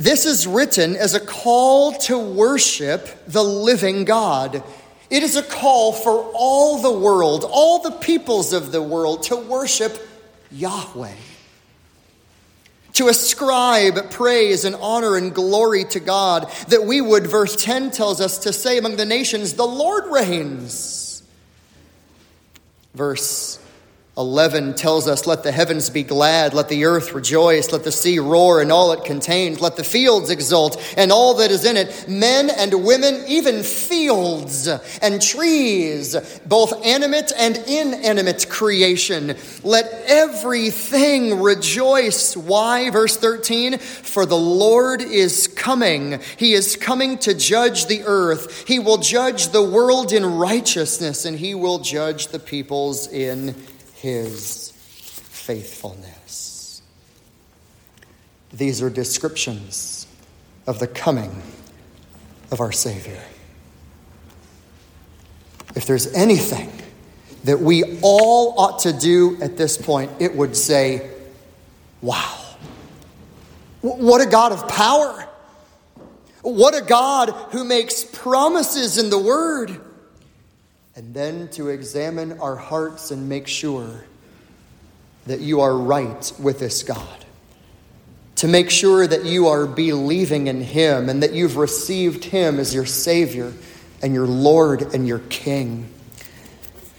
this 0.00 0.24
is 0.24 0.46
written 0.46 0.96
as 0.96 1.12
a 1.12 1.20
call 1.20 1.92
to 1.92 2.18
worship 2.18 3.06
the 3.26 3.44
living 3.44 4.06
God. 4.06 4.64
It 5.10 5.22
is 5.22 5.36
a 5.36 5.42
call 5.42 5.92
for 5.92 6.32
all 6.32 6.80
the 6.80 6.90
world, 6.90 7.44
all 7.46 7.82
the 7.82 7.90
peoples 7.90 8.54
of 8.54 8.72
the 8.72 8.80
world, 8.80 9.24
to 9.24 9.36
worship 9.36 9.98
Yahweh. 10.50 11.12
To 12.94 13.08
ascribe 13.08 14.10
praise 14.10 14.64
and 14.64 14.74
honor 14.76 15.16
and 15.16 15.34
glory 15.34 15.84
to 15.84 16.00
God, 16.00 16.50
that 16.68 16.84
we 16.84 17.02
would, 17.02 17.26
verse 17.26 17.54
10 17.54 17.90
tells 17.90 18.22
us, 18.22 18.38
to 18.38 18.54
say 18.54 18.78
among 18.78 18.96
the 18.96 19.04
nations, 19.04 19.52
the 19.52 19.66
Lord 19.66 20.10
reigns. 20.10 21.22
Verse 22.94 23.58
11 24.20 24.74
tells 24.74 25.08
us, 25.08 25.26
Let 25.26 25.42
the 25.42 25.50
heavens 25.50 25.88
be 25.88 26.02
glad, 26.02 26.52
let 26.52 26.68
the 26.68 26.84
earth 26.84 27.14
rejoice, 27.14 27.72
let 27.72 27.84
the 27.84 27.90
sea 27.90 28.18
roar 28.18 28.60
and 28.60 28.70
all 28.70 28.92
it 28.92 29.02
contains, 29.04 29.62
let 29.62 29.76
the 29.76 29.84
fields 29.84 30.28
exult 30.28 30.80
and 30.98 31.10
all 31.10 31.34
that 31.34 31.50
is 31.50 31.64
in 31.64 31.78
it, 31.78 32.06
men 32.06 32.50
and 32.50 32.84
women, 32.84 33.24
even 33.26 33.62
fields 33.62 34.68
and 35.00 35.22
trees, 35.22 36.14
both 36.46 36.84
animate 36.84 37.32
and 37.38 37.56
inanimate 37.66 38.46
creation. 38.50 39.34
Let 39.64 39.90
everything 40.06 41.40
rejoice. 41.40 42.36
Why? 42.36 42.90
Verse 42.90 43.16
13, 43.16 43.78
For 43.78 44.26
the 44.26 44.36
Lord 44.36 45.00
is 45.00 45.48
coming. 45.48 46.20
He 46.36 46.52
is 46.52 46.76
coming 46.76 47.16
to 47.18 47.32
judge 47.32 47.86
the 47.86 48.02
earth. 48.04 48.68
He 48.68 48.78
will 48.78 48.98
judge 48.98 49.48
the 49.48 49.62
world 49.62 50.12
in 50.12 50.26
righteousness, 50.26 51.24
and 51.24 51.38
he 51.38 51.54
will 51.54 51.78
judge 51.78 52.26
the 52.26 52.38
peoples 52.38 53.08
in 53.08 53.54
his 54.00 54.72
faithfulness. 54.72 56.80
These 58.52 58.82
are 58.82 58.88
descriptions 58.88 60.06
of 60.66 60.78
the 60.78 60.86
coming 60.86 61.42
of 62.50 62.60
our 62.60 62.72
Savior. 62.72 63.22
If 65.76 65.86
there's 65.86 66.12
anything 66.14 66.72
that 67.44 67.60
we 67.60 68.00
all 68.02 68.58
ought 68.58 68.80
to 68.80 68.92
do 68.92 69.38
at 69.40 69.56
this 69.56 69.76
point, 69.76 70.10
it 70.18 70.34
would 70.34 70.56
say, 70.56 71.10
Wow, 72.00 72.38
what 73.82 74.20
a 74.20 74.30
God 74.30 74.52
of 74.52 74.66
power! 74.68 75.26
What 76.42 76.74
a 76.74 76.80
God 76.80 77.30
who 77.52 77.64
makes 77.64 78.02
promises 78.02 78.96
in 78.96 79.10
the 79.10 79.18
Word 79.18 79.78
and 81.00 81.14
then 81.14 81.48
to 81.48 81.70
examine 81.70 82.38
our 82.40 82.56
hearts 82.56 83.10
and 83.10 83.26
make 83.26 83.48
sure 83.48 84.04
that 85.24 85.40
you 85.40 85.62
are 85.62 85.74
right 85.74 86.30
with 86.38 86.58
this 86.58 86.82
God. 86.82 87.24
To 88.36 88.46
make 88.46 88.68
sure 88.68 89.06
that 89.06 89.24
you 89.24 89.48
are 89.48 89.64
believing 89.64 90.46
in 90.46 90.60
Him 90.60 91.08
and 91.08 91.22
that 91.22 91.32
you've 91.32 91.56
received 91.56 92.24
Him 92.24 92.60
as 92.60 92.74
your 92.74 92.84
Savior 92.84 93.54
and 94.02 94.12
your 94.12 94.26
Lord 94.26 94.94
and 94.94 95.08
your 95.08 95.20
King. 95.30 95.88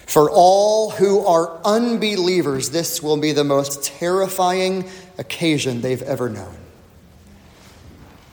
For 0.08 0.32
all 0.32 0.90
who 0.90 1.24
are 1.24 1.62
unbelievers, 1.64 2.72
this 2.72 3.04
will 3.04 3.18
be 3.18 3.34
the 3.34 3.44
most 3.44 3.84
terrifying 3.84 4.90
occasion 5.20 5.82
they've 5.82 6.02
ever 6.02 6.28
known. 6.28 6.58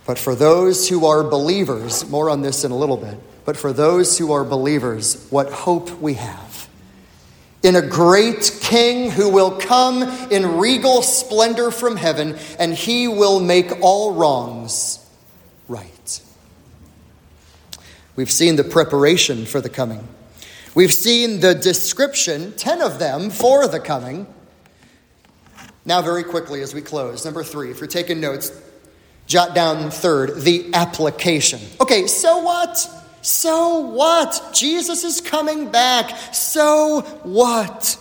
But 0.07 0.19
for 0.19 0.35
those 0.35 0.89
who 0.89 1.05
are 1.05 1.23
believers, 1.23 2.09
more 2.09 2.31
on 2.31 2.41
this 2.41 2.65
in 2.65 2.71
a 2.71 2.77
little 2.77 2.97
bit, 2.97 3.19
but 3.49 3.57
for 3.57 3.73
those 3.73 4.19
who 4.19 4.31
are 4.31 4.45
believers, 4.45 5.27
what 5.31 5.51
hope 5.51 5.91
we 6.03 6.13
have. 6.13 6.69
In 7.63 7.77
a 7.77 7.81
great 7.81 8.59
king 8.61 9.11
who 9.11 9.31
will 9.31 9.53
come 9.53 10.03
in 10.31 10.59
regal 10.59 11.01
splendor 11.01 11.71
from 11.71 11.97
heaven, 11.97 12.37
and 12.59 12.75
he 12.75 13.09
will 13.09 13.41
make 13.41 13.73
all 13.81 14.13
wrongs 14.13 15.03
right. 15.67 16.21
We've 18.17 18.31
seen 18.31 18.57
the 18.57 18.65
preparation 18.65 19.47
for 19.47 19.63
the 19.63 19.71
coming. 19.71 20.07
We've 20.75 20.93
seen 20.93 21.41
the 21.41 21.55
description, 21.55 22.53
10 22.53 22.83
of 22.83 22.99
them, 22.99 23.31
for 23.31 23.67
the 23.67 23.81
coming. 23.81 24.27
Now, 25.87 26.03
very 26.03 26.23
quickly 26.23 26.61
as 26.61 26.75
we 26.75 26.83
close, 26.83 27.25
number 27.25 27.43
three, 27.43 27.71
if 27.71 27.81
you're 27.81 27.87
taking 27.87 28.21
notes, 28.21 28.53
jot 29.27 29.55
down 29.55 29.91
third, 29.91 30.43
the 30.43 30.69
application. 30.75 31.61
Okay, 31.81 32.07
so 32.09 32.43
what? 32.43 32.98
So 33.29 33.81
what? 33.81 34.53
Jesus 34.55 35.05
is 35.05 35.21
coming 35.21 35.71
back. 35.71 36.35
So 36.35 37.03
what? 37.25 37.99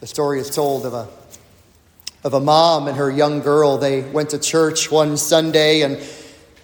The 0.00 0.06
story 0.06 0.38
is 0.38 0.50
told 0.50 0.84
of 0.84 0.92
a 0.92 1.08
of 2.24 2.34
a 2.34 2.40
mom 2.40 2.86
and 2.86 2.98
her 2.98 3.10
young 3.10 3.40
girl. 3.40 3.78
They 3.78 4.02
went 4.02 4.30
to 4.30 4.38
church 4.38 4.90
one 4.90 5.16
Sunday 5.16 5.80
and 5.80 5.96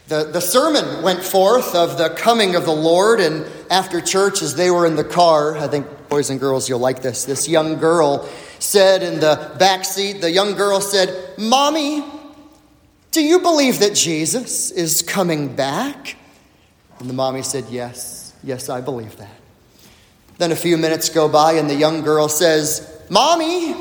the, 0.09 0.25
the 0.25 0.41
sermon 0.41 1.03
went 1.03 1.23
forth 1.23 1.75
of 1.75 1.97
the 1.97 2.11
coming 2.11 2.55
of 2.55 2.67
the 2.67 2.73
Lord. 2.73 3.21
And 3.21 3.47
after 3.71 4.03
church, 4.03 4.43
as 4.43 4.57
they 4.57 4.71
were 4.71 4.85
in 4.85 4.97
the 4.97 5.05
car, 5.05 5.57
I 5.57 5.69
think, 5.69 5.87
boys 6.11 6.29
and 6.29 6.39
girls, 6.39 6.69
you'll 6.69 6.81
like 6.81 7.01
this. 7.01 7.25
This 7.25 7.49
young 7.49 7.79
girl 7.79 8.29
said 8.59 9.03
in 9.03 9.21
the 9.21 9.55
back 9.59 9.87
seat, 9.87 10.21
the 10.21 10.31
young 10.31 10.55
girl 10.55 10.83
said, 10.83 11.39
Mommy, 11.39 12.05
do 13.11 13.23
you 13.23 13.41
believe 13.41 13.81
that 13.81 13.95
Jesus 13.95 14.71
is 14.71 15.03
coming 15.03 15.55
back? 15.55 16.17
And 16.99 17.09
the 17.09 17.15
mommy 17.15 17.43
said, 17.43 17.65
Yes, 17.71 18.35
yes, 18.43 18.69
I 18.69 18.81
believe 18.81 19.17
that. 19.17 19.35
Then 20.39 20.53
a 20.53 20.57
few 20.57 20.77
minutes 20.77 21.09
go 21.09 21.29
by, 21.29 21.53
and 21.53 21.69
the 21.69 21.75
young 21.75 22.03
girl 22.03 22.29
says, 22.29 22.87
Mommy, 23.11 23.75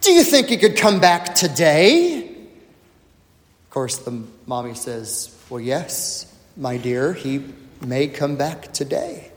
do 0.00 0.12
you 0.12 0.22
think 0.22 0.48
he 0.48 0.56
could 0.56 0.76
come 0.76 1.00
back 1.00 1.34
today? 1.34 2.28
Of 2.28 3.70
course, 3.70 3.98
the 3.98 4.22
mommy 4.46 4.74
says, 4.74 5.36
Well, 5.50 5.60
yes, 5.60 6.32
my 6.56 6.76
dear, 6.76 7.12
he 7.12 7.44
may 7.80 8.08
come 8.08 8.36
back 8.36 8.72
today. 8.72 9.30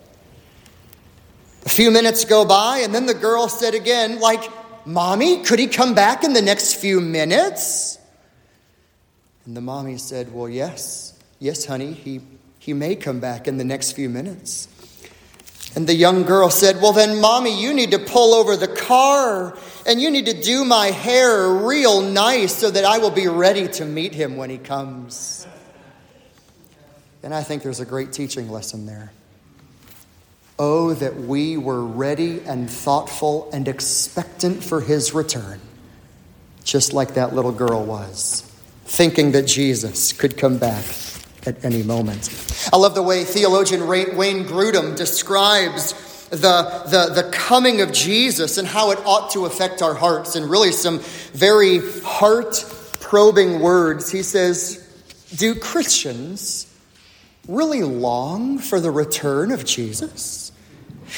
A 1.65 1.69
few 1.69 1.89
minutes 1.89 2.25
go 2.25 2.45
by, 2.45 2.79
and 2.79 2.93
then 2.93 3.07
the 3.07 3.13
girl 3.15 3.49
said 3.49 3.73
again, 3.73 4.19
like, 4.19 4.43
Mommy, 4.85 5.43
could 5.43 5.57
he 5.57 5.65
come 5.65 5.95
back 5.95 6.23
in 6.23 6.33
the 6.33 6.41
next 6.41 6.75
few 6.75 7.01
minutes? 7.01 7.97
And 9.45 9.55
the 9.55 9.61
mommy 9.61 9.97
said, 9.97 10.33
Well, 10.33 10.49
yes, 10.49 11.17
yes, 11.39 11.65
honey, 11.65 11.93
he, 11.93 12.21
he 12.59 12.73
may 12.73 12.95
come 12.95 13.19
back 13.19 13.47
in 13.47 13.57
the 13.57 13.63
next 13.63 13.91
few 13.91 14.09
minutes. 14.09 14.67
And 15.75 15.87
the 15.87 15.93
young 15.93 16.23
girl 16.23 16.49
said, 16.49 16.81
Well, 16.81 16.93
then, 16.93 17.21
mommy, 17.21 17.61
you 17.61 17.73
need 17.73 17.91
to 17.91 17.99
pull 17.99 18.33
over 18.33 18.55
the 18.55 18.67
car 18.67 19.57
and 19.85 20.01
you 20.01 20.09
need 20.09 20.25
to 20.27 20.41
do 20.41 20.65
my 20.65 20.87
hair 20.87 21.47
real 21.49 22.01
nice 22.01 22.55
so 22.55 22.71
that 22.71 22.85
I 22.85 22.97
will 22.97 23.11
be 23.11 23.27
ready 23.27 23.67
to 23.67 23.85
meet 23.85 24.13
him 24.13 24.37
when 24.37 24.49
he 24.49 24.57
comes. 24.57 25.45
And 27.21 27.33
I 27.33 27.43
think 27.43 27.61
there's 27.61 27.79
a 27.79 27.85
great 27.85 28.13
teaching 28.13 28.49
lesson 28.49 28.85
there. 28.85 29.11
Oh, 30.57 30.93
that 30.93 31.17
we 31.17 31.57
were 31.57 31.83
ready 31.83 32.39
and 32.41 32.69
thoughtful 32.69 33.49
and 33.51 33.67
expectant 33.67 34.63
for 34.63 34.79
his 34.79 35.13
return, 35.13 35.59
just 36.63 36.93
like 36.93 37.15
that 37.15 37.35
little 37.35 37.51
girl 37.51 37.83
was 37.83 38.44
thinking 38.85 39.31
that 39.33 39.47
Jesus 39.47 40.13
could 40.13 40.37
come 40.37 40.57
back 40.57 40.85
at 41.45 41.63
any 41.63 41.83
moment. 41.83 42.29
I 42.71 42.77
love 42.77 42.95
the 42.95 43.03
way 43.03 43.23
theologian 43.23 43.87
Wayne 43.87 44.45
Grudem 44.45 44.95
describes 44.95 45.93
the, 46.29 46.83
the, 46.87 47.21
the 47.21 47.29
coming 47.31 47.81
of 47.81 47.91
Jesus 47.91 48.57
and 48.57 48.67
how 48.67 48.91
it 48.91 48.99
ought 49.05 49.31
to 49.31 49.45
affect 49.45 49.81
our 49.81 49.93
hearts, 49.93 50.35
and 50.35 50.49
really 50.49 50.71
some 50.71 50.99
very 51.33 51.79
heart 52.01 52.65
probing 52.99 53.59
words. 53.59 54.11
He 54.11 54.23
says, 54.23 54.81
Do 55.35 55.55
Christians 55.55 56.71
really 57.47 57.83
long 57.83 58.57
for 58.57 58.79
the 58.79 58.91
return 58.91 59.51
of 59.51 59.65
Jesus? 59.65 60.44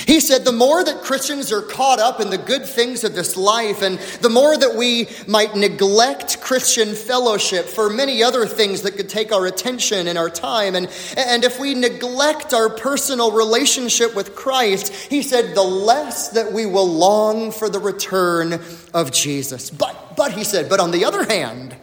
He 0.05 0.19
said, 0.19 0.45
the 0.45 0.51
more 0.51 0.83
that 0.83 1.01
Christians 1.01 1.51
are 1.51 1.61
caught 1.61 1.99
up 1.99 2.21
in 2.21 2.29
the 2.29 2.37
good 2.37 2.65
things 2.65 3.03
of 3.03 3.15
this 3.15 3.35
life, 3.35 3.81
and 3.81 3.97
the 4.21 4.29
more 4.29 4.55
that 4.55 4.75
we 4.75 5.07
might 5.27 5.55
neglect 5.55 6.39
Christian 6.39 6.93
fellowship 6.93 7.65
for 7.65 7.89
many 7.89 8.21
other 8.21 8.45
things 8.45 8.83
that 8.83 8.95
could 8.95 9.09
take 9.09 9.31
our 9.31 9.45
attention 9.45 10.07
and 10.07 10.17
our 10.17 10.29
time, 10.29 10.75
and, 10.75 10.87
and 11.17 11.43
if 11.43 11.59
we 11.59 11.73
neglect 11.73 12.53
our 12.53 12.69
personal 12.69 13.31
relationship 13.31 14.15
with 14.15 14.35
Christ, 14.35 14.93
he 14.93 15.21
said, 15.21 15.55
the 15.55 15.63
less 15.63 16.29
that 16.29 16.51
we 16.53 16.65
will 16.65 16.87
long 16.87 17.51
for 17.51 17.69
the 17.69 17.79
return 17.79 18.61
of 18.93 19.11
Jesus. 19.11 19.69
But, 19.69 20.15
but, 20.15 20.33
he 20.33 20.43
said, 20.43 20.69
but 20.69 20.79
on 20.79 20.91
the 20.91 21.05
other 21.05 21.23
hand, 21.23 21.75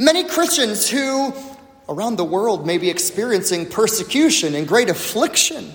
many 0.00 0.24
Christians 0.24 0.88
who 0.88 1.32
around 1.88 2.16
the 2.16 2.24
world 2.24 2.66
may 2.66 2.78
be 2.78 2.90
experiencing 2.90 3.66
persecution 3.66 4.54
and 4.54 4.66
great 4.68 4.90
affliction 4.90 5.72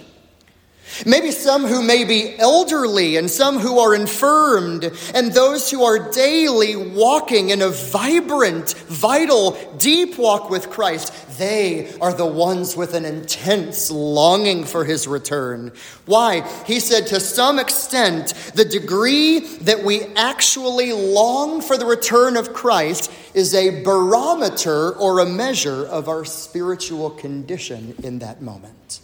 Maybe 1.05 1.31
some 1.31 1.65
who 1.65 1.81
may 1.81 2.03
be 2.03 2.37
elderly 2.39 3.17
and 3.17 3.29
some 3.29 3.59
who 3.59 3.79
are 3.79 3.95
infirmed, 3.95 4.91
and 5.13 5.31
those 5.31 5.69
who 5.69 5.83
are 5.83 6.11
daily 6.11 6.75
walking 6.75 7.49
in 7.49 7.61
a 7.61 7.69
vibrant, 7.69 8.73
vital, 8.87 9.57
deep 9.77 10.17
walk 10.17 10.49
with 10.49 10.69
Christ. 10.69 11.37
They 11.37 11.91
are 11.99 12.13
the 12.13 12.25
ones 12.25 12.75
with 12.75 12.93
an 12.93 13.05
intense 13.05 13.89
longing 13.89 14.65
for 14.65 14.85
his 14.85 15.07
return. 15.07 15.71
Why? 16.05 16.41
He 16.65 16.79
said, 16.79 17.07
to 17.07 17.19
some 17.19 17.59
extent, 17.59 18.33
the 18.53 18.65
degree 18.65 19.39
that 19.39 19.83
we 19.83 20.03
actually 20.15 20.93
long 20.93 21.61
for 21.61 21.77
the 21.77 21.85
return 21.85 22.37
of 22.37 22.53
Christ 22.53 23.11
is 23.33 23.53
a 23.55 23.81
barometer 23.83 24.91
or 24.91 25.19
a 25.19 25.25
measure 25.25 25.85
of 25.85 26.07
our 26.07 26.23
spiritual 26.23 27.09
condition 27.09 27.95
in 28.03 28.19
that 28.19 28.41
moment. 28.41 28.99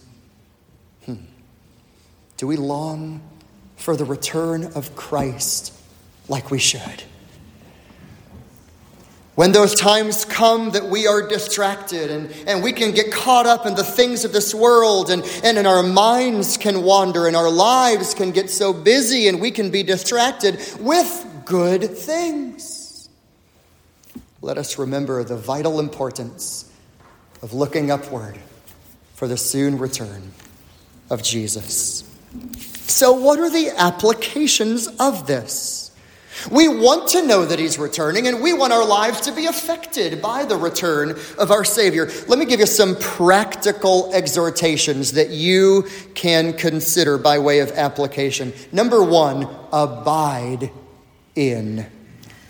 Do 2.39 2.47
we 2.47 2.55
long 2.55 3.19
for 3.75 3.97
the 3.97 4.05
return 4.05 4.71
of 4.73 4.95
Christ 4.95 5.73
like 6.29 6.49
we 6.49 6.57
should? 6.57 7.03
When 9.35 9.51
those 9.51 9.75
times 9.75 10.23
come 10.23 10.71
that 10.71 10.85
we 10.85 11.05
are 11.05 11.27
distracted 11.27 12.09
and, 12.09 12.31
and 12.47 12.63
we 12.63 12.71
can 12.71 12.93
get 12.93 13.11
caught 13.11 13.45
up 13.45 13.65
in 13.65 13.75
the 13.75 13.83
things 13.83 14.23
of 14.23 14.31
this 14.31 14.55
world 14.55 15.09
and, 15.09 15.21
and, 15.43 15.57
and 15.57 15.67
our 15.67 15.83
minds 15.83 16.55
can 16.55 16.83
wander 16.83 17.27
and 17.27 17.35
our 17.35 17.49
lives 17.49 18.13
can 18.13 18.31
get 18.31 18.49
so 18.49 18.71
busy 18.71 19.27
and 19.27 19.41
we 19.41 19.51
can 19.51 19.69
be 19.69 19.83
distracted 19.83 20.61
with 20.79 21.25
good 21.43 21.89
things. 21.89 23.09
Let 24.41 24.57
us 24.57 24.79
remember 24.79 25.25
the 25.25 25.35
vital 25.35 25.77
importance 25.77 26.71
of 27.41 27.51
looking 27.51 27.91
upward 27.91 28.39
for 29.13 29.27
the 29.27 29.35
soon 29.35 29.77
return 29.77 30.31
of 31.09 31.21
Jesus. 31.21 32.09
So, 32.89 33.11
what 33.11 33.39
are 33.39 33.51
the 33.51 33.69
applications 33.77 34.87
of 34.87 35.27
this? 35.27 35.91
We 36.49 36.67
want 36.67 37.09
to 37.09 37.25
know 37.25 37.45
that 37.45 37.59
He's 37.59 37.77
returning, 37.77 38.25
and 38.27 38.41
we 38.41 38.51
want 38.51 38.73
our 38.73 38.85
lives 38.85 39.21
to 39.21 39.31
be 39.31 39.45
affected 39.45 40.23
by 40.23 40.43
the 40.45 40.55
return 40.55 41.11
of 41.37 41.51
our 41.51 41.63
Savior. 41.63 42.09
Let 42.27 42.39
me 42.39 42.45
give 42.45 42.59
you 42.59 42.65
some 42.65 42.95
practical 42.95 44.11
exhortations 44.11 45.11
that 45.11 45.29
you 45.29 45.87
can 46.15 46.53
consider 46.53 47.19
by 47.19 47.37
way 47.37 47.59
of 47.59 47.71
application. 47.73 48.53
Number 48.71 49.03
one, 49.03 49.47
abide 49.71 50.71
in 51.35 51.85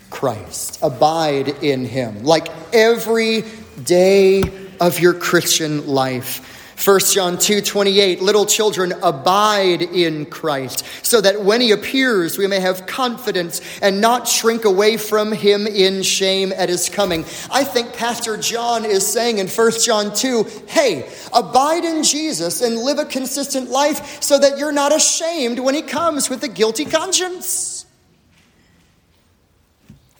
Christ. 0.09 0.79
Abide 0.81 1.49
in 1.61 1.83
Him. 1.83 2.23
Like 2.23 2.47
every 2.73 3.43
day 3.83 4.43
of 4.79 5.01
your 5.01 5.15
Christian 5.15 5.85
life 5.85 6.58
1 6.83 6.99
John 7.11 7.37
2 7.37 7.59
28, 7.61 8.21
little 8.21 8.45
children, 8.45 8.93
abide 9.03 9.81
in 9.81 10.25
Christ, 10.25 10.85
so 11.05 11.19
that 11.19 11.41
when 11.43 11.59
he 11.59 11.71
appears, 11.71 12.37
we 12.37 12.47
may 12.47 12.61
have 12.61 12.85
confidence 12.85 13.59
and 13.81 13.99
not 13.99 14.29
shrink 14.29 14.63
away 14.63 14.95
from 14.95 15.33
him 15.33 15.67
in 15.67 16.03
shame 16.03 16.53
at 16.55 16.69
his 16.69 16.87
coming. 16.87 17.25
I 17.51 17.65
think 17.65 17.93
Pastor 17.93 18.37
John 18.37 18.85
is 18.85 19.05
saying 19.05 19.39
in 19.39 19.47
1 19.47 19.71
John 19.83 20.13
2, 20.13 20.45
hey, 20.67 21.09
abide 21.33 21.83
in 21.83 22.03
Jesus 22.03 22.61
and 22.61 22.77
live 22.77 22.97
a 22.97 23.05
consistent 23.05 23.69
life 23.69 24.23
so 24.23 24.39
that 24.39 24.57
you're 24.57 24.71
not 24.71 24.95
ashamed 24.95 25.59
when 25.59 25.75
he 25.75 25.81
comes 25.81 26.29
with 26.29 26.43
a 26.43 26.47
guilty 26.47 26.85
conscience. 26.85 27.85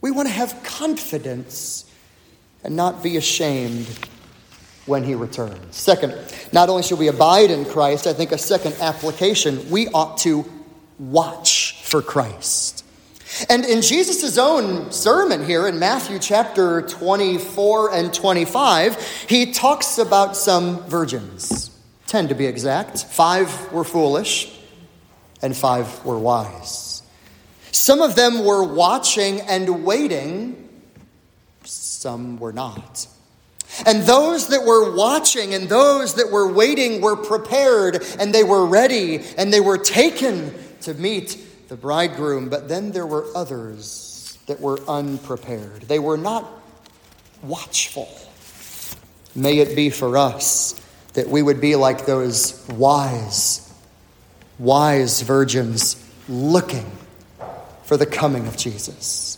We 0.02 0.12
want 0.12 0.28
to 0.28 0.34
have 0.34 0.62
confidence 0.64 1.86
and 2.66 2.76
not 2.76 3.02
be 3.02 3.16
ashamed 3.16 3.88
when 4.90 5.04
he 5.04 5.16
returns. 5.16 5.76
Second, 5.76 6.18
not 6.52 6.68
only 6.68 6.84
should 6.84 7.00
we 7.00 7.08
abide 7.08 7.52
in 7.52 7.64
Christ, 7.64 8.08
I 8.08 8.14
think 8.14 8.32
a 8.32 8.38
second 8.38 8.76
application, 8.82 9.70
we 9.70 9.88
ought 9.90 10.18
to 10.20 10.44
watch 10.98 11.82
for 11.84 12.02
Christ. 12.02 12.84
And 13.48 13.64
in 13.64 13.82
Jesus' 13.82 14.38
own 14.38 14.92
sermon 14.92 15.46
here 15.46 15.68
in 15.68 15.80
Matthew 15.80 16.20
chapter 16.20 16.82
24 16.82 17.94
and 17.94 18.14
25, 18.14 19.26
he 19.30 19.54
talks 19.54 20.00
about 20.00 20.36
some 20.36 20.84
virgins, 20.90 21.70
10 22.08 22.30
to 22.30 22.36
be 22.36 22.48
exact. 22.48 23.06
Five 23.06 23.72
were 23.72 23.84
foolish, 23.84 24.60
and 25.42 25.56
five 25.56 26.04
were 26.04 26.18
wise. 26.18 27.04
Some 27.72 28.02
of 28.02 28.16
them 28.16 28.44
were 28.44 28.64
watching 28.64 29.42
and 29.42 29.86
waiting, 29.86 30.68
some 31.64 32.40
were 32.40 32.52
not. 32.52 33.08
And 33.86 34.04
those 34.04 34.48
that 34.48 34.64
were 34.64 34.96
watching 34.96 35.54
and 35.54 35.70
those 35.70 36.16
that 36.16 36.32
were 36.32 36.52
waiting 36.52 37.02
were 37.02 37.16
prepared 37.16 38.04
and 38.20 38.34
they 38.34 38.44
were 38.44 38.66
ready 38.66 39.22
and 39.38 39.54
they 39.54 39.62
were 39.62 39.78
taken 39.78 40.54
to 40.82 40.94
meet 40.94 41.38
the 41.68 41.76
bridegroom. 41.76 42.50
But 42.50 42.68
then 42.68 42.92
there 42.92 43.06
were 43.06 43.26
others 43.36 44.38
that 44.48 44.60
were 44.60 44.80
unprepared. 44.88 45.84
They 45.84 46.00
were 46.00 46.18
not 46.18 46.50
watchful. 47.44 48.10
May 49.36 49.60
it 49.60 49.76
be 49.76 49.90
for 49.90 50.18
us 50.18 50.80
that 51.14 51.28
we 51.28 51.42
would 51.42 51.62
be 51.62 51.76
like 51.76 52.06
those 52.06 52.68
wise, 52.70 53.72
wise 54.58 55.22
virgins 55.22 56.04
looking 56.28 56.90
for 57.84 57.98
the 57.98 58.06
coming 58.06 58.48
of 58.48 58.58
Jesus. 58.58 59.29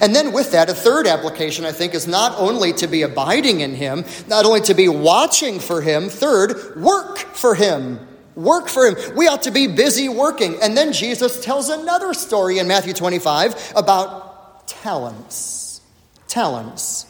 And 0.00 0.14
then, 0.14 0.32
with 0.32 0.52
that, 0.52 0.70
a 0.70 0.74
third 0.74 1.06
application, 1.06 1.64
I 1.64 1.72
think, 1.72 1.94
is 1.94 2.06
not 2.06 2.38
only 2.38 2.72
to 2.74 2.86
be 2.86 3.02
abiding 3.02 3.60
in 3.60 3.74
Him, 3.74 4.04
not 4.28 4.44
only 4.44 4.60
to 4.62 4.74
be 4.74 4.88
watching 4.88 5.58
for 5.58 5.80
Him, 5.80 6.08
third, 6.08 6.76
work 6.76 7.18
for 7.18 7.54
Him. 7.54 7.98
Work 8.34 8.68
for 8.68 8.86
Him. 8.86 9.16
We 9.16 9.28
ought 9.28 9.42
to 9.42 9.50
be 9.50 9.66
busy 9.66 10.08
working. 10.08 10.56
And 10.62 10.76
then 10.76 10.92
Jesus 10.92 11.44
tells 11.44 11.68
another 11.68 12.14
story 12.14 12.58
in 12.58 12.68
Matthew 12.68 12.92
25 12.92 13.72
about 13.76 14.66
talents. 14.66 15.80
Talents. 16.28 17.06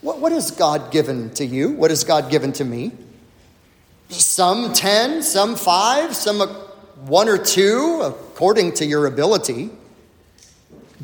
What, 0.00 0.20
what 0.20 0.32
has 0.32 0.50
God 0.50 0.90
given 0.90 1.30
to 1.34 1.44
you? 1.44 1.72
What 1.72 1.90
has 1.90 2.04
God 2.04 2.30
given 2.30 2.52
to 2.54 2.64
me? 2.64 2.92
Some 4.08 4.72
10, 4.72 5.22
some 5.22 5.56
5, 5.56 6.14
some 6.14 6.40
one 7.06 7.28
or 7.28 7.38
two, 7.38 8.00
according 8.04 8.74
to 8.74 8.86
your 8.86 9.06
ability. 9.06 9.70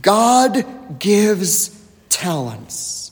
God 0.02 0.98
gives 0.98 1.70
talents. 2.08 3.02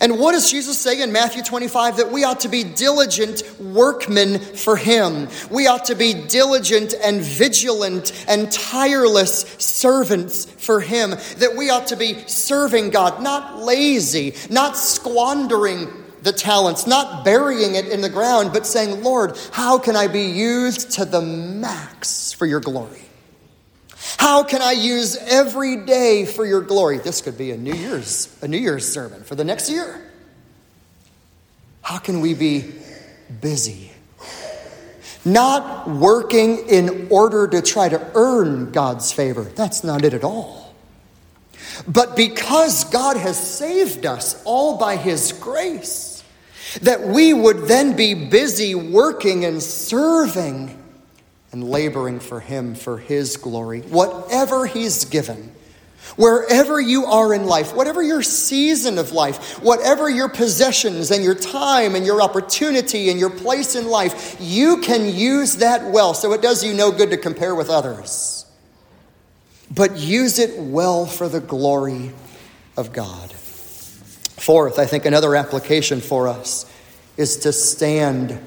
And 0.00 0.20
what 0.20 0.32
does 0.32 0.50
Jesus 0.50 0.78
say 0.78 1.02
in 1.02 1.10
Matthew 1.10 1.42
25? 1.42 1.96
That 1.96 2.12
we 2.12 2.22
ought 2.22 2.40
to 2.40 2.48
be 2.48 2.62
diligent 2.62 3.42
workmen 3.58 4.38
for 4.38 4.76
Him. 4.76 5.28
We 5.50 5.66
ought 5.66 5.86
to 5.86 5.96
be 5.96 6.14
diligent 6.28 6.94
and 7.02 7.20
vigilant 7.20 8.12
and 8.28 8.52
tireless 8.52 9.40
servants 9.58 10.44
for 10.44 10.80
Him. 10.80 11.10
That 11.38 11.56
we 11.56 11.70
ought 11.70 11.88
to 11.88 11.96
be 11.96 12.22
serving 12.28 12.90
God, 12.90 13.20
not 13.20 13.62
lazy, 13.62 14.34
not 14.48 14.76
squandering 14.76 15.88
the 16.22 16.32
talents, 16.32 16.86
not 16.86 17.24
burying 17.24 17.74
it 17.74 17.88
in 17.88 18.00
the 18.00 18.10
ground, 18.10 18.52
but 18.52 18.66
saying, 18.66 19.02
Lord, 19.02 19.36
how 19.52 19.78
can 19.78 19.96
I 19.96 20.06
be 20.06 20.22
used 20.22 20.92
to 20.92 21.04
the 21.04 21.22
max 21.22 22.32
for 22.32 22.46
your 22.46 22.60
glory? 22.60 23.09
How 24.18 24.42
can 24.42 24.62
I 24.62 24.72
use 24.72 25.16
every 25.16 25.76
day 25.76 26.26
for 26.26 26.44
your 26.44 26.60
glory? 26.60 26.98
This 26.98 27.20
could 27.20 27.38
be 27.38 27.50
a 27.50 27.56
New 27.56 27.74
Year's, 27.74 28.36
a 28.42 28.48
New 28.48 28.58
Year's 28.58 28.90
sermon 28.90 29.22
for 29.22 29.34
the 29.34 29.44
next 29.44 29.70
year. 29.70 30.10
How 31.82 31.98
can 31.98 32.20
we 32.20 32.34
be 32.34 32.72
busy? 33.40 33.90
Not 35.24 35.88
working 35.88 36.68
in 36.68 37.08
order 37.10 37.46
to 37.48 37.60
try 37.60 37.88
to 37.88 38.10
earn 38.14 38.72
God's 38.72 39.12
favor. 39.12 39.42
That's 39.42 39.84
not 39.84 40.04
it 40.04 40.14
at 40.14 40.24
all. 40.24 40.74
But 41.86 42.16
because 42.16 42.84
God 42.84 43.16
has 43.16 43.38
saved 43.38 44.06
us 44.06 44.42
all 44.44 44.78
by 44.78 44.96
His 44.96 45.32
grace, 45.32 46.22
that 46.82 47.02
we 47.02 47.34
would 47.34 47.68
then 47.68 47.96
be 47.96 48.14
busy 48.14 48.74
working 48.74 49.44
and 49.44 49.62
serving 49.62 50.79
and 51.52 51.64
laboring 51.64 52.20
for 52.20 52.40
Him 52.40 52.74
for 52.74 52.98
His 52.98 53.36
glory, 53.36 53.80
whatever 53.80 54.66
He's 54.66 55.04
given. 55.04 55.52
Wherever 56.16 56.80
you 56.80 57.04
are 57.04 57.32
in 57.34 57.44
life, 57.44 57.74
whatever 57.74 58.02
your 58.02 58.22
season 58.22 58.98
of 58.98 59.12
life, 59.12 59.62
whatever 59.62 60.08
your 60.08 60.28
possessions 60.28 61.10
and 61.10 61.22
your 61.22 61.34
time 61.34 61.94
and 61.94 62.06
your 62.06 62.22
opportunity 62.22 63.10
and 63.10 63.20
your 63.20 63.30
place 63.30 63.76
in 63.76 63.86
life, 63.86 64.36
you 64.40 64.78
can 64.78 65.14
use 65.14 65.56
that 65.56 65.84
well. 65.92 66.14
So 66.14 66.32
it 66.32 66.42
does 66.42 66.64
you 66.64 66.74
no 66.74 66.90
good 66.90 67.10
to 67.10 67.16
compare 67.16 67.54
with 67.54 67.68
others. 67.68 68.44
But 69.70 69.98
use 69.98 70.38
it 70.38 70.58
well 70.58 71.06
for 71.06 71.28
the 71.28 71.40
glory 71.40 72.12
of 72.76 72.92
God. 72.92 73.30
Fourth, 73.30 74.78
I 74.78 74.86
think 74.86 75.04
another 75.04 75.36
application 75.36 76.00
for 76.00 76.28
us 76.28 76.64
is 77.16 77.36
to 77.40 77.52
stand. 77.52 78.40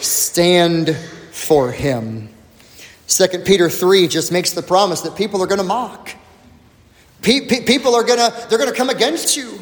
Stand 0.00 0.96
for 1.38 1.70
him. 1.72 2.28
2 3.06 3.26
Peter 3.46 3.70
3 3.70 4.08
just 4.08 4.32
makes 4.32 4.52
the 4.52 4.62
promise 4.62 5.00
that 5.02 5.16
people 5.16 5.42
are 5.42 5.46
going 5.46 5.60
to 5.60 5.64
mock. 5.64 6.10
Pe- 7.22 7.46
pe- 7.46 7.64
people 7.64 7.94
are 7.94 8.04
going 8.04 8.18
to 8.18 8.46
they're 8.48 8.58
going 8.58 8.70
to 8.70 8.76
come 8.76 8.90
against 8.90 9.36
you. 9.36 9.58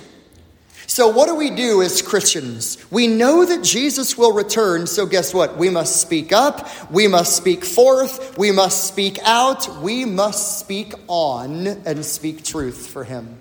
So 0.88 1.08
what 1.08 1.26
do 1.26 1.34
we 1.34 1.50
do 1.50 1.82
as 1.82 2.00
Christians? 2.00 2.78
We 2.90 3.06
know 3.06 3.44
that 3.44 3.62
Jesus 3.62 4.16
will 4.16 4.32
return, 4.32 4.86
so 4.86 5.04
guess 5.04 5.34
what? 5.34 5.56
We 5.56 5.68
must 5.68 6.00
speak 6.00 6.32
up, 6.32 6.68
we 6.90 7.08
must 7.08 7.36
speak 7.36 7.64
forth, 7.64 8.38
we 8.38 8.52
must 8.52 8.86
speak 8.86 9.18
out, 9.24 9.82
we 9.82 10.04
must 10.04 10.60
speak 10.60 10.94
on 11.08 11.66
and 11.66 12.04
speak 12.04 12.44
truth 12.44 12.86
for 12.86 13.04
him. 13.04 13.38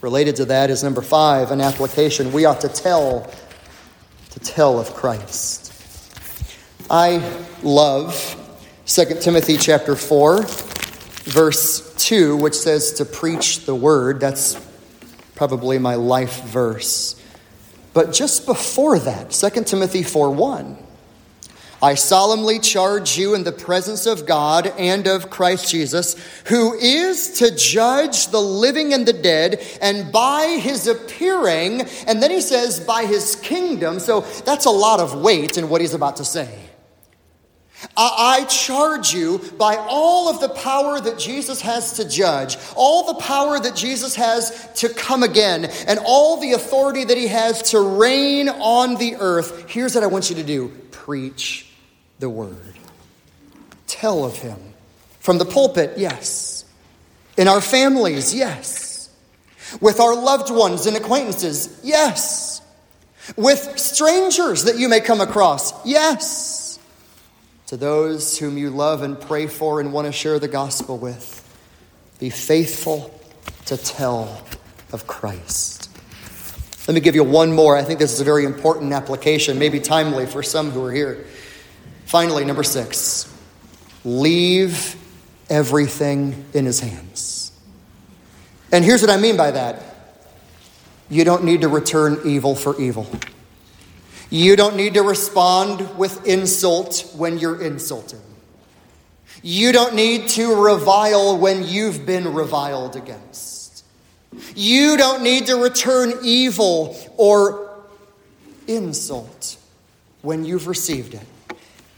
Related 0.00 0.36
to 0.36 0.44
that 0.46 0.70
is 0.70 0.84
number 0.84 1.02
5, 1.02 1.50
an 1.50 1.60
application. 1.60 2.32
We 2.32 2.44
ought 2.44 2.60
to 2.60 2.68
tell 2.68 3.30
to 4.36 4.40
tell 4.40 4.78
of 4.78 4.92
Christ. 4.94 5.72
I 6.90 7.18
love 7.62 8.36
2 8.84 9.20
Timothy 9.20 9.56
chapter 9.56 9.96
4 9.96 10.42
verse 10.42 11.94
2 11.96 12.36
which 12.36 12.54
says 12.54 12.92
to 12.94 13.06
preach 13.06 13.64
the 13.64 13.74
word. 13.74 14.20
That's 14.20 14.60
probably 15.34 15.78
my 15.78 15.94
life 15.94 16.42
verse. 16.44 17.20
But 17.94 18.12
just 18.12 18.44
before 18.44 18.98
that, 18.98 19.30
2 19.30 19.64
Timothy 19.64 20.02
4 20.02 20.30
1, 20.30 20.78
I 21.82 21.94
solemnly 21.94 22.58
charge 22.58 23.18
you 23.18 23.34
in 23.34 23.44
the 23.44 23.52
presence 23.52 24.06
of 24.06 24.26
God 24.26 24.66
and 24.78 25.06
of 25.06 25.28
Christ 25.28 25.70
Jesus, 25.70 26.16
who 26.46 26.74
is 26.74 27.38
to 27.38 27.54
judge 27.54 28.28
the 28.28 28.40
living 28.40 28.94
and 28.94 29.06
the 29.06 29.12
dead, 29.12 29.62
and 29.82 30.10
by 30.10 30.58
his 30.60 30.86
appearing, 30.86 31.82
and 32.06 32.22
then 32.22 32.30
he 32.30 32.40
says, 32.40 32.80
by 32.80 33.04
his 33.04 33.36
kingdom. 33.36 34.00
So 34.00 34.22
that's 34.44 34.64
a 34.64 34.70
lot 34.70 35.00
of 35.00 35.20
weight 35.20 35.58
in 35.58 35.68
what 35.68 35.82
he's 35.82 35.94
about 35.94 36.16
to 36.16 36.24
say. 36.24 36.62
I 37.94 38.46
charge 38.48 39.12
you 39.12 39.38
by 39.58 39.76
all 39.76 40.30
of 40.30 40.40
the 40.40 40.48
power 40.48 40.98
that 40.98 41.18
Jesus 41.18 41.60
has 41.60 41.92
to 41.94 42.08
judge, 42.08 42.56
all 42.74 43.12
the 43.12 43.20
power 43.20 43.60
that 43.60 43.76
Jesus 43.76 44.14
has 44.14 44.72
to 44.76 44.88
come 44.88 45.22
again, 45.22 45.66
and 45.86 45.98
all 46.04 46.40
the 46.40 46.52
authority 46.52 47.04
that 47.04 47.18
he 47.18 47.26
has 47.26 47.70
to 47.70 47.80
reign 47.80 48.48
on 48.48 48.94
the 48.96 49.16
earth. 49.16 49.68
Here's 49.68 49.94
what 49.94 50.04
I 50.04 50.06
want 50.06 50.30
you 50.30 50.36
to 50.36 50.42
do 50.42 50.68
preach 50.90 51.65
the 52.18 52.30
word. 52.30 52.74
Tell 53.86 54.24
of 54.24 54.38
him. 54.38 54.58
From 55.20 55.38
the 55.38 55.44
pulpit, 55.44 55.98
yes. 55.98 56.64
In 57.36 57.48
our 57.48 57.60
families, 57.60 58.34
yes. 58.34 59.10
With 59.80 60.00
our 60.00 60.14
loved 60.14 60.50
ones 60.50 60.86
and 60.86 60.96
acquaintances, 60.96 61.80
yes. 61.82 62.62
With 63.36 63.78
strangers 63.78 64.64
that 64.64 64.78
you 64.78 64.88
may 64.88 65.00
come 65.00 65.20
across, 65.20 65.84
yes. 65.84 66.78
To 67.68 67.76
those 67.76 68.38
whom 68.38 68.56
you 68.56 68.70
love 68.70 69.02
and 69.02 69.20
pray 69.20 69.48
for 69.48 69.80
and 69.80 69.92
want 69.92 70.06
to 70.06 70.12
share 70.12 70.38
the 70.38 70.48
gospel 70.48 70.96
with, 70.96 71.42
be 72.20 72.30
faithful 72.30 73.12
to 73.66 73.76
tell 73.76 74.40
of 74.92 75.06
Christ. 75.06 75.90
Let 76.86 76.94
me 76.94 77.00
give 77.00 77.16
you 77.16 77.24
one 77.24 77.52
more. 77.52 77.76
I 77.76 77.82
think 77.82 77.98
this 77.98 78.12
is 78.12 78.20
a 78.20 78.24
very 78.24 78.44
important 78.44 78.92
application, 78.92 79.58
maybe 79.58 79.80
timely 79.80 80.24
for 80.26 80.44
some 80.44 80.70
who 80.70 80.84
are 80.84 80.92
here. 80.92 81.26
Finally, 82.06 82.44
number 82.44 82.62
six, 82.62 83.36
leave 84.04 84.94
everything 85.50 86.44
in 86.54 86.64
his 86.64 86.78
hands. 86.78 87.50
And 88.70 88.84
here's 88.84 89.02
what 89.02 89.10
I 89.10 89.16
mean 89.16 89.36
by 89.36 89.50
that 89.50 89.82
you 91.10 91.24
don't 91.24 91.44
need 91.44 91.62
to 91.62 91.68
return 91.68 92.20
evil 92.24 92.54
for 92.54 92.80
evil. 92.80 93.08
You 94.30 94.54
don't 94.54 94.76
need 94.76 94.94
to 94.94 95.02
respond 95.02 95.98
with 95.98 96.26
insult 96.26 97.12
when 97.16 97.38
you're 97.38 97.60
insulted. 97.60 98.20
You 99.42 99.72
don't 99.72 99.94
need 99.94 100.28
to 100.30 100.62
revile 100.62 101.38
when 101.38 101.64
you've 101.64 102.06
been 102.06 102.34
reviled 102.34 102.94
against. 102.94 103.84
You 104.54 104.96
don't 104.96 105.24
need 105.24 105.46
to 105.46 105.56
return 105.56 106.12
evil 106.22 106.96
or 107.16 107.68
insult 108.68 109.56
when 110.22 110.44
you've 110.44 110.68
received 110.68 111.14
it 111.14 111.26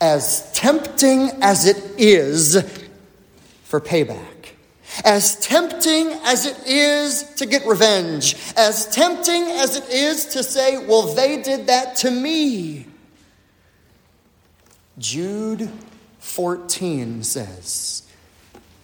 as 0.01 0.51
tempting 0.53 1.30
as 1.42 1.66
it 1.66 1.76
is 1.99 2.62
for 3.64 3.80
payback, 3.80 4.51
as 5.05 5.36
tempting 5.40 6.09
as 6.24 6.46
it 6.46 6.66
is 6.66 7.34
to 7.34 7.46
get 7.46 7.66
revenge, 7.66 8.36
as 8.57 8.86
tempting 8.88 9.42
as 9.42 9.76
it 9.76 9.88
is 9.90 10.26
to 10.26 10.42
say, 10.42 10.78
well, 10.86 11.14
they 11.14 11.42
did 11.42 11.66
that 11.66 11.96
to 11.96 12.11
me. 12.11 12.86
Jude 14.99 15.70
14 16.18 17.22
says 17.22 18.03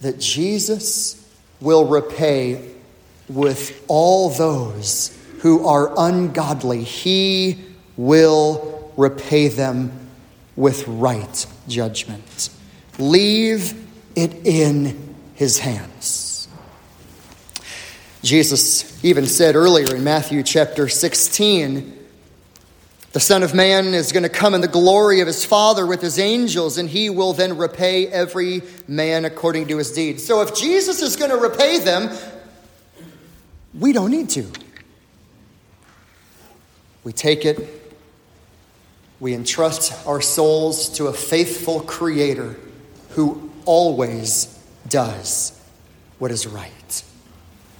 that 0.00 0.20
Jesus 0.20 1.28
will 1.60 1.86
repay 1.86 2.72
with 3.28 3.84
all 3.88 4.30
those 4.30 5.18
who 5.40 5.66
are 5.66 5.92
ungodly. 5.96 6.84
He 6.84 7.58
will 7.96 8.92
repay 8.96 9.48
them 9.48 10.03
with 10.56 10.86
right 10.86 11.46
judgment. 11.68 12.50
Leave 12.98 13.74
it 14.14 14.32
in 14.46 15.14
his 15.34 15.58
hands. 15.58 16.48
Jesus 18.22 19.04
even 19.04 19.26
said 19.26 19.56
earlier 19.56 19.94
in 19.94 20.04
Matthew 20.04 20.42
chapter 20.42 20.88
16 20.88 22.04
the 23.14 23.20
Son 23.20 23.44
of 23.44 23.54
Man 23.54 23.94
is 23.94 24.10
going 24.10 24.24
to 24.24 24.28
come 24.28 24.54
in 24.54 24.60
the 24.60 24.66
glory 24.66 25.20
of 25.20 25.28
his 25.28 25.44
Father 25.44 25.86
with 25.86 26.02
his 26.02 26.18
angels, 26.18 26.78
and 26.78 26.90
he 26.90 27.10
will 27.10 27.32
then 27.32 27.56
repay 27.56 28.08
every 28.08 28.62
man 28.88 29.24
according 29.24 29.68
to 29.68 29.78
his 29.78 29.92
deeds. 29.92 30.24
So 30.24 30.40
if 30.40 30.52
Jesus 30.56 31.00
is 31.00 31.14
going 31.14 31.30
to 31.30 31.36
repay 31.36 31.78
them, 31.78 32.10
we 33.72 33.92
don't 33.92 34.10
need 34.10 34.30
to. 34.30 34.50
We 37.04 37.12
take 37.12 37.44
it 37.44 37.83
we 39.20 39.34
entrust 39.34 40.06
our 40.06 40.20
souls 40.20 40.88
to 40.90 41.06
a 41.06 41.12
faithful 41.12 41.80
Creator 41.80 42.56
who 43.10 43.50
always 43.64 44.46
does 44.88 45.58
what 46.18 46.30
is 46.30 46.46
right. 46.46 47.04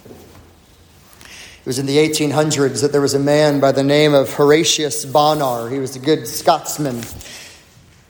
It 0.05 1.67
was 1.67 1.79
in 1.79 1.87
the 1.87 1.97
1800s 1.97 2.81
that 2.81 2.91
there 2.91 3.01
was 3.01 3.15
a 3.15 3.19
man 3.19 3.59
by 3.59 3.71
the 3.71 3.83
name 3.83 4.13
of 4.13 4.31
Horatius 4.33 5.03
Bonar. 5.03 5.69
He 5.69 5.79
was 5.79 5.95
a 5.95 5.99
good 5.99 6.27
Scotsman. 6.27 7.01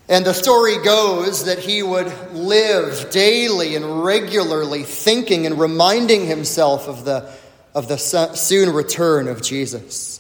And 0.08 0.26
the 0.26 0.34
story 0.34 0.78
goes 0.84 1.46
that 1.46 1.60
he 1.60 1.82
would 1.82 2.12
live 2.34 3.10
daily 3.10 3.76
and 3.76 4.04
regularly 4.04 4.84
thinking 4.84 5.46
and 5.46 5.58
reminding 5.58 6.28
himself 6.28 6.88
of 6.88 7.06
the, 7.06 7.34
of 7.74 7.88
the 7.88 7.98
soon 7.98 8.72
return 8.72 9.28
of 9.28 9.42
Jesus. 9.42 10.15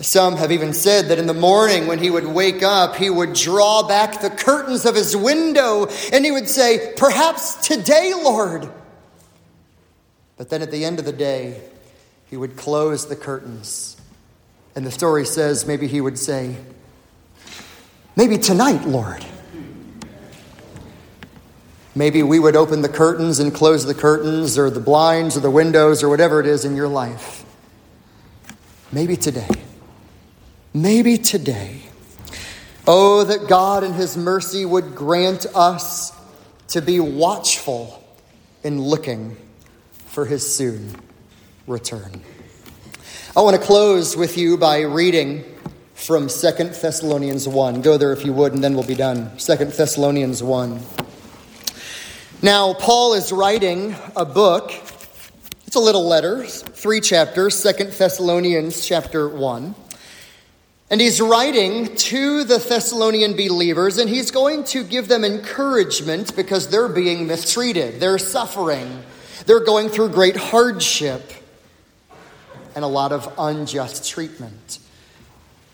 Some 0.00 0.36
have 0.36 0.50
even 0.50 0.72
said 0.72 1.08
that 1.08 1.18
in 1.20 1.26
the 1.26 1.34
morning 1.34 1.86
when 1.86 2.00
he 2.00 2.10
would 2.10 2.26
wake 2.26 2.64
up, 2.64 2.96
he 2.96 3.08
would 3.08 3.32
draw 3.32 3.86
back 3.86 4.20
the 4.20 4.30
curtains 4.30 4.84
of 4.84 4.96
his 4.96 5.16
window 5.16 5.86
and 6.12 6.24
he 6.24 6.32
would 6.32 6.48
say, 6.48 6.92
Perhaps 6.96 7.66
today, 7.66 8.12
Lord. 8.12 8.68
But 10.36 10.50
then 10.50 10.62
at 10.62 10.72
the 10.72 10.84
end 10.84 10.98
of 10.98 11.04
the 11.04 11.12
day, 11.12 11.62
he 12.28 12.36
would 12.36 12.56
close 12.56 13.06
the 13.06 13.14
curtains. 13.14 13.96
And 14.74 14.84
the 14.84 14.90
story 14.90 15.24
says 15.24 15.64
maybe 15.64 15.86
he 15.86 16.00
would 16.00 16.18
say, 16.18 16.56
Maybe 18.16 18.36
tonight, 18.36 18.82
Lord. 18.86 19.24
Maybe 21.94 22.24
we 22.24 22.40
would 22.40 22.56
open 22.56 22.82
the 22.82 22.88
curtains 22.88 23.38
and 23.38 23.54
close 23.54 23.86
the 23.86 23.94
curtains 23.94 24.58
or 24.58 24.70
the 24.70 24.80
blinds 24.80 25.36
or 25.36 25.40
the 25.40 25.50
windows 25.50 26.02
or 26.02 26.08
whatever 26.08 26.40
it 26.40 26.46
is 26.46 26.64
in 26.64 26.74
your 26.74 26.88
life. 26.88 27.44
Maybe 28.90 29.16
today. 29.16 29.48
Maybe 30.76 31.18
today. 31.18 31.82
Oh, 32.84 33.22
that 33.22 33.46
God 33.46 33.84
in 33.84 33.92
His 33.92 34.16
mercy 34.16 34.64
would 34.64 34.96
grant 34.96 35.46
us 35.54 36.12
to 36.68 36.82
be 36.82 36.98
watchful 36.98 38.02
in 38.64 38.82
looking 38.82 39.36
for 40.06 40.26
His 40.26 40.52
soon 40.52 40.96
return. 41.68 42.20
I 43.36 43.42
want 43.42 43.54
to 43.54 43.62
close 43.62 44.16
with 44.16 44.36
you 44.36 44.56
by 44.56 44.80
reading 44.80 45.44
from 45.94 46.28
Second 46.28 46.72
Thessalonians 46.74 47.46
1. 47.46 47.80
Go 47.80 47.96
there 47.96 48.12
if 48.12 48.24
you 48.24 48.32
would, 48.32 48.52
and 48.52 48.64
then 48.64 48.74
we'll 48.74 48.82
be 48.82 48.96
done. 48.96 49.38
Second 49.38 49.70
Thessalonians 49.70 50.42
1. 50.42 50.80
Now, 52.42 52.74
Paul 52.74 53.14
is 53.14 53.30
writing 53.30 53.94
a 54.16 54.24
book. 54.24 54.72
It's 55.68 55.76
a 55.76 55.80
little 55.80 56.04
letter, 56.08 56.44
three 56.44 57.00
chapters, 57.00 57.54
Second 57.54 57.92
Thessalonians 57.92 58.84
chapter 58.84 59.28
1. 59.28 59.76
And 60.90 61.00
he's 61.00 61.20
writing 61.20 61.96
to 61.96 62.44
the 62.44 62.58
Thessalonian 62.58 63.32
believers, 63.32 63.98
and 63.98 64.08
he's 64.08 64.30
going 64.30 64.64
to 64.64 64.84
give 64.84 65.08
them 65.08 65.24
encouragement 65.24 66.36
because 66.36 66.68
they're 66.68 66.88
being 66.88 67.26
mistreated, 67.26 68.00
they're 68.00 68.18
suffering, 68.18 69.02
they're 69.46 69.64
going 69.64 69.88
through 69.88 70.10
great 70.10 70.36
hardship 70.36 71.32
and 72.74 72.84
a 72.84 72.88
lot 72.88 73.12
of 73.12 73.32
unjust 73.38 74.08
treatment. 74.10 74.78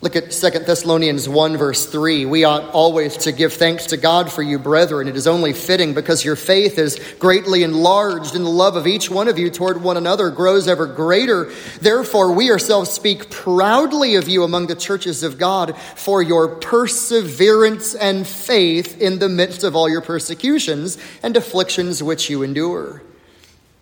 Look 0.03 0.15
at 0.15 0.31
2 0.31 0.49
Thessalonians 0.65 1.29
1, 1.29 1.57
verse 1.57 1.85
3. 1.85 2.25
We 2.25 2.43
ought 2.43 2.71
always 2.71 3.17
to 3.17 3.31
give 3.31 3.53
thanks 3.53 3.85
to 3.87 3.97
God 3.97 4.31
for 4.31 4.41
you, 4.41 4.57
brethren. 4.57 5.07
It 5.07 5.15
is 5.15 5.27
only 5.27 5.53
fitting 5.53 5.93
because 5.93 6.25
your 6.25 6.35
faith 6.35 6.79
is 6.79 6.99
greatly 7.19 7.61
enlarged, 7.61 8.35
and 8.35 8.43
the 8.43 8.49
love 8.49 8.75
of 8.75 8.87
each 8.87 9.11
one 9.11 9.27
of 9.27 9.37
you 9.37 9.51
toward 9.51 9.83
one 9.83 9.97
another 9.97 10.31
grows 10.31 10.67
ever 10.67 10.87
greater. 10.87 11.51
Therefore, 11.81 12.31
we 12.31 12.49
ourselves 12.49 12.89
speak 12.89 13.29
proudly 13.29 14.15
of 14.15 14.27
you 14.27 14.43
among 14.43 14.65
the 14.65 14.75
churches 14.75 15.21
of 15.21 15.37
God 15.37 15.77
for 15.95 16.23
your 16.23 16.47
perseverance 16.55 17.93
and 17.93 18.25
faith 18.25 18.99
in 18.99 19.19
the 19.19 19.29
midst 19.29 19.63
of 19.63 19.75
all 19.75 19.87
your 19.87 20.01
persecutions 20.01 20.97
and 21.21 21.37
afflictions 21.37 22.01
which 22.01 22.27
you 22.27 22.41
endure 22.41 23.03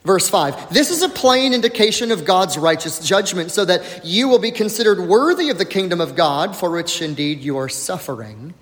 Verse 0.10 0.28
5 0.28 0.74
This 0.74 0.89
is 0.89 1.03
a 1.03 1.10
plain 1.10 1.53
indication 1.53 2.12
of 2.12 2.26
God's 2.26 2.57
righteous 2.57 2.97
judgment, 2.97 3.51
so 3.51 3.64
that 3.64 4.03
you 4.03 4.28
will 4.28 4.39
be 4.39 4.49
considered 4.49 4.99
worthy 4.99 5.51
of 5.51 5.60
the 5.60 5.66
kingdom 5.66 6.01
of 6.01 6.16
God, 6.16 6.55
for 6.55 6.72
which 6.72 7.03
indeed 7.03 7.41
you 7.41 7.60
are 7.60 7.70
suffering. 7.70 8.55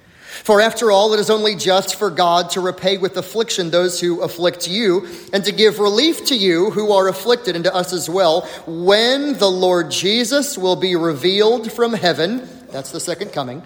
For 0.44 0.60
after 0.60 0.92
all, 0.92 1.14
it 1.14 1.22
is 1.22 1.30
only 1.30 1.56
just 1.56 1.96
for 1.96 2.10
God 2.10 2.50
to 2.50 2.60
repay 2.60 2.98
with 2.98 3.16
affliction 3.16 3.72
those 3.72 4.02
who 4.02 4.20
afflict 4.24 4.68
you, 4.68 5.08
and 5.32 5.46
to 5.46 5.54
give 5.54 5.80
relief 5.80 6.26
to 6.26 6.36
you 6.36 6.70
who 6.72 6.92
are 6.92 7.08
afflicted, 7.08 7.56
and 7.56 7.64
to 7.64 7.74
us 7.74 7.94
as 7.94 8.10
well, 8.10 8.42
when 8.68 9.38
the 9.38 9.50
Lord 9.50 9.90
Jesus 9.90 10.58
will 10.58 10.76
be 10.76 10.98
revealed 10.98 11.72
from 11.72 11.94
heaven. 11.94 12.46
That's 12.74 12.92
the 12.92 13.00
second 13.00 13.32
coming 13.32 13.64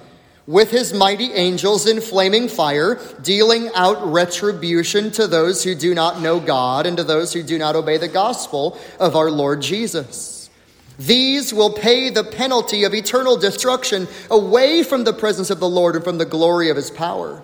with 0.48 0.72
his 0.72 0.94
mighty 0.94 1.32
angels 1.34 1.88
in 1.88 2.02
flaming 2.02 2.48
fire, 2.48 3.00
dealing 3.22 3.70
out 3.76 4.12
retribution 4.12 5.12
to 5.12 5.28
those 5.28 5.64
who 5.64 5.76
do 5.76 5.94
not 5.94 6.22
know 6.22 6.39
God 6.39 6.86
and 6.86 6.98
to 6.98 7.04
those 7.04 7.34
who 7.34 7.44
do 7.44 7.58
not 7.58 7.76
obey 7.76 7.98
the 7.98 8.08
gospel 8.08 8.78
of 9.00 9.16
our 9.16 9.30
Lord 9.30 9.62
Jesus. 9.62 10.50
These 10.98 11.54
will 11.54 11.74
pay 11.74 12.10
the 12.10 12.24
penalty 12.24 12.84
of 12.84 12.94
eternal 12.94 13.38
destruction 13.38 14.08
away 14.30 14.84
from 14.84 15.04
the 15.04 15.14
presence 15.14 15.50
of 15.50 15.60
the 15.60 15.70
Lord 15.70 15.96
and 15.96 16.04
from 16.04 16.18
the 16.18 16.26
glory 16.26 16.70
of 16.70 16.76
his 16.76 16.92
power. 16.92 17.44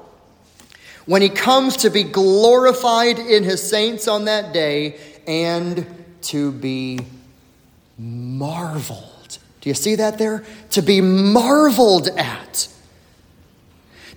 When 1.06 1.22
he 1.22 1.30
comes 1.30 1.78
to 1.78 1.90
be 1.90 2.04
glorified 2.04 3.18
in 3.18 3.44
his 3.44 3.68
saints 3.68 4.08
on 4.08 4.26
that 4.26 4.54
day 4.54 5.00
and 5.26 5.88
to 6.24 6.52
be 6.52 7.00
marveled. 7.98 9.40
Do 9.62 9.70
you 9.70 9.74
see 9.74 9.96
that 9.96 10.18
there? 10.18 10.44
To 10.72 10.82
be 10.82 11.02
marveled 11.02 12.10
at 12.10 12.68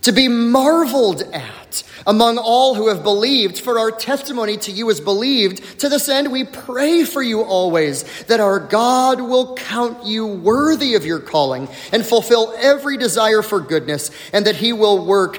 to 0.03 0.13
be 0.13 0.29
marveled 0.29 1.23
at 1.33 1.83
among 2.07 2.39
all 2.39 2.75
who 2.75 2.89
have 2.89 3.03
believed, 3.03 3.59
for 3.59 3.79
our 3.79 3.91
testimony 3.91 4.57
to 4.57 4.73
you 4.73 4.89
is 4.89 5.01
believed. 5.01 5.81
To 5.81 5.89
this 5.89 6.09
end, 6.09 6.33
we 6.33 6.45
pray 6.45 7.05
for 7.05 7.23
you 7.23 7.43
always, 7.43 8.05
that 8.25 8.41
our 8.41 8.59
God 8.59 9.21
will 9.21 9.55
count 9.55 10.07
you 10.07 10.27
worthy 10.27 10.95
of 10.95 11.05
your 11.05 11.21
calling 11.21 11.69
and 11.93 12.05
fulfill 12.05 12.55
every 12.59 12.97
desire 12.97 13.43
for 13.43 13.61
goodness, 13.61 14.11
and 14.33 14.47
that 14.47 14.57
he 14.57 14.73
will 14.73 15.05
work. 15.05 15.39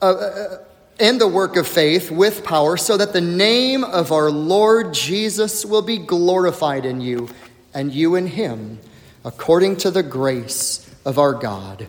Uh, 0.00 0.06
uh, 0.06 0.58
in 1.00 1.18
the 1.18 1.26
work 1.26 1.56
of 1.56 1.66
faith 1.66 2.10
with 2.12 2.44
power, 2.44 2.76
so 2.76 2.96
that 2.96 3.12
the 3.12 3.20
name 3.20 3.82
of 3.82 4.12
our 4.12 4.30
Lord 4.30 4.92
Jesus 4.92 5.64
will 5.64 5.82
be 5.82 5.98
glorified 5.98 6.84
in 6.84 7.00
you, 7.00 7.28
and 7.74 7.92
you 7.92 8.14
in 8.14 8.26
him, 8.26 8.78
according 9.24 9.78
to 9.78 9.90
the 9.90 10.02
grace 10.02 10.88
of 11.04 11.18
our 11.18 11.32
God 11.32 11.88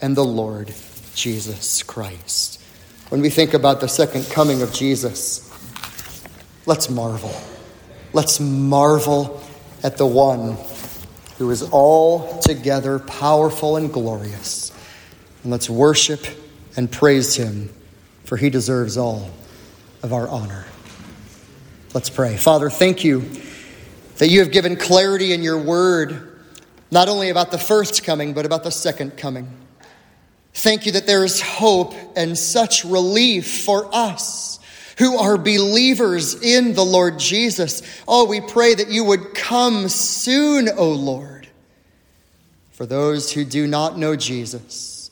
and 0.00 0.14
the 0.16 0.24
Lord 0.24 0.74
Jesus 1.14 1.82
Christ. 1.82 2.60
When 3.08 3.20
we 3.20 3.30
think 3.30 3.54
about 3.54 3.80
the 3.80 3.88
second 3.88 4.24
coming 4.30 4.62
of 4.62 4.72
Jesus, 4.72 5.50
let's 6.66 6.88
marvel. 6.88 7.34
Let's 8.12 8.40
marvel 8.40 9.42
at 9.82 9.96
the 9.96 10.06
one 10.06 10.56
who 11.38 11.50
is 11.50 11.62
altogether 11.72 12.98
powerful 12.98 13.76
and 13.76 13.92
glorious. 13.92 14.72
And 15.42 15.50
let's 15.50 15.70
worship 15.70 16.24
and 16.76 16.90
praise 16.90 17.34
him, 17.34 17.70
for 18.24 18.36
he 18.36 18.50
deserves 18.50 18.96
all 18.96 19.30
of 20.02 20.12
our 20.12 20.28
honor. 20.28 20.66
Let's 21.94 22.10
pray. 22.10 22.36
Father, 22.36 22.70
thank 22.70 23.02
you 23.04 23.28
that 24.18 24.28
you 24.28 24.40
have 24.40 24.52
given 24.52 24.76
clarity 24.76 25.32
in 25.32 25.42
your 25.42 25.58
word, 25.58 26.38
not 26.90 27.08
only 27.08 27.30
about 27.30 27.50
the 27.50 27.58
first 27.58 28.04
coming, 28.04 28.34
but 28.34 28.46
about 28.46 28.62
the 28.62 28.70
second 28.70 29.16
coming. 29.16 29.48
Thank 30.60 30.84
you 30.84 30.92
that 30.92 31.06
there 31.06 31.24
is 31.24 31.40
hope 31.40 31.94
and 32.16 32.36
such 32.36 32.84
relief 32.84 33.64
for 33.64 33.88
us 33.94 34.58
who 34.98 35.16
are 35.16 35.38
believers 35.38 36.34
in 36.42 36.74
the 36.74 36.84
Lord 36.84 37.18
Jesus. 37.18 37.82
Oh, 38.06 38.26
we 38.26 38.42
pray 38.42 38.74
that 38.74 38.90
you 38.90 39.04
would 39.04 39.32
come 39.32 39.88
soon, 39.88 40.68
O 40.68 40.90
Lord. 40.90 41.48
For 42.72 42.84
those 42.84 43.32
who 43.32 43.46
do 43.46 43.66
not 43.66 43.96
know 43.96 44.16
Jesus, 44.16 45.10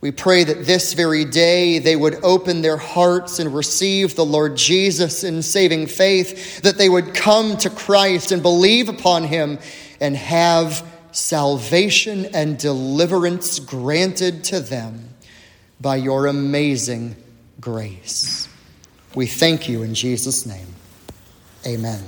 we 0.00 0.10
pray 0.10 0.42
that 0.42 0.66
this 0.66 0.94
very 0.94 1.24
day 1.24 1.78
they 1.78 1.94
would 1.94 2.16
open 2.24 2.60
their 2.60 2.76
hearts 2.76 3.38
and 3.38 3.54
receive 3.54 4.16
the 4.16 4.24
Lord 4.24 4.56
Jesus 4.56 5.22
in 5.22 5.42
saving 5.42 5.86
faith, 5.86 6.60
that 6.62 6.76
they 6.76 6.88
would 6.88 7.14
come 7.14 7.56
to 7.58 7.70
Christ 7.70 8.32
and 8.32 8.42
believe 8.42 8.88
upon 8.88 9.22
him 9.22 9.60
and 10.00 10.16
have 10.16 10.84
salvation 11.12 12.26
and 12.34 12.58
deliverance 12.58 13.58
granted 13.58 14.44
to 14.44 14.60
them 14.60 15.10
by 15.80 15.96
your 15.96 16.26
amazing 16.26 17.16
grace. 17.60 18.48
We 19.14 19.26
thank 19.26 19.68
you 19.68 19.82
in 19.82 19.94
Jesus' 19.94 20.46
name. 20.46 20.68
Amen. 21.66 22.02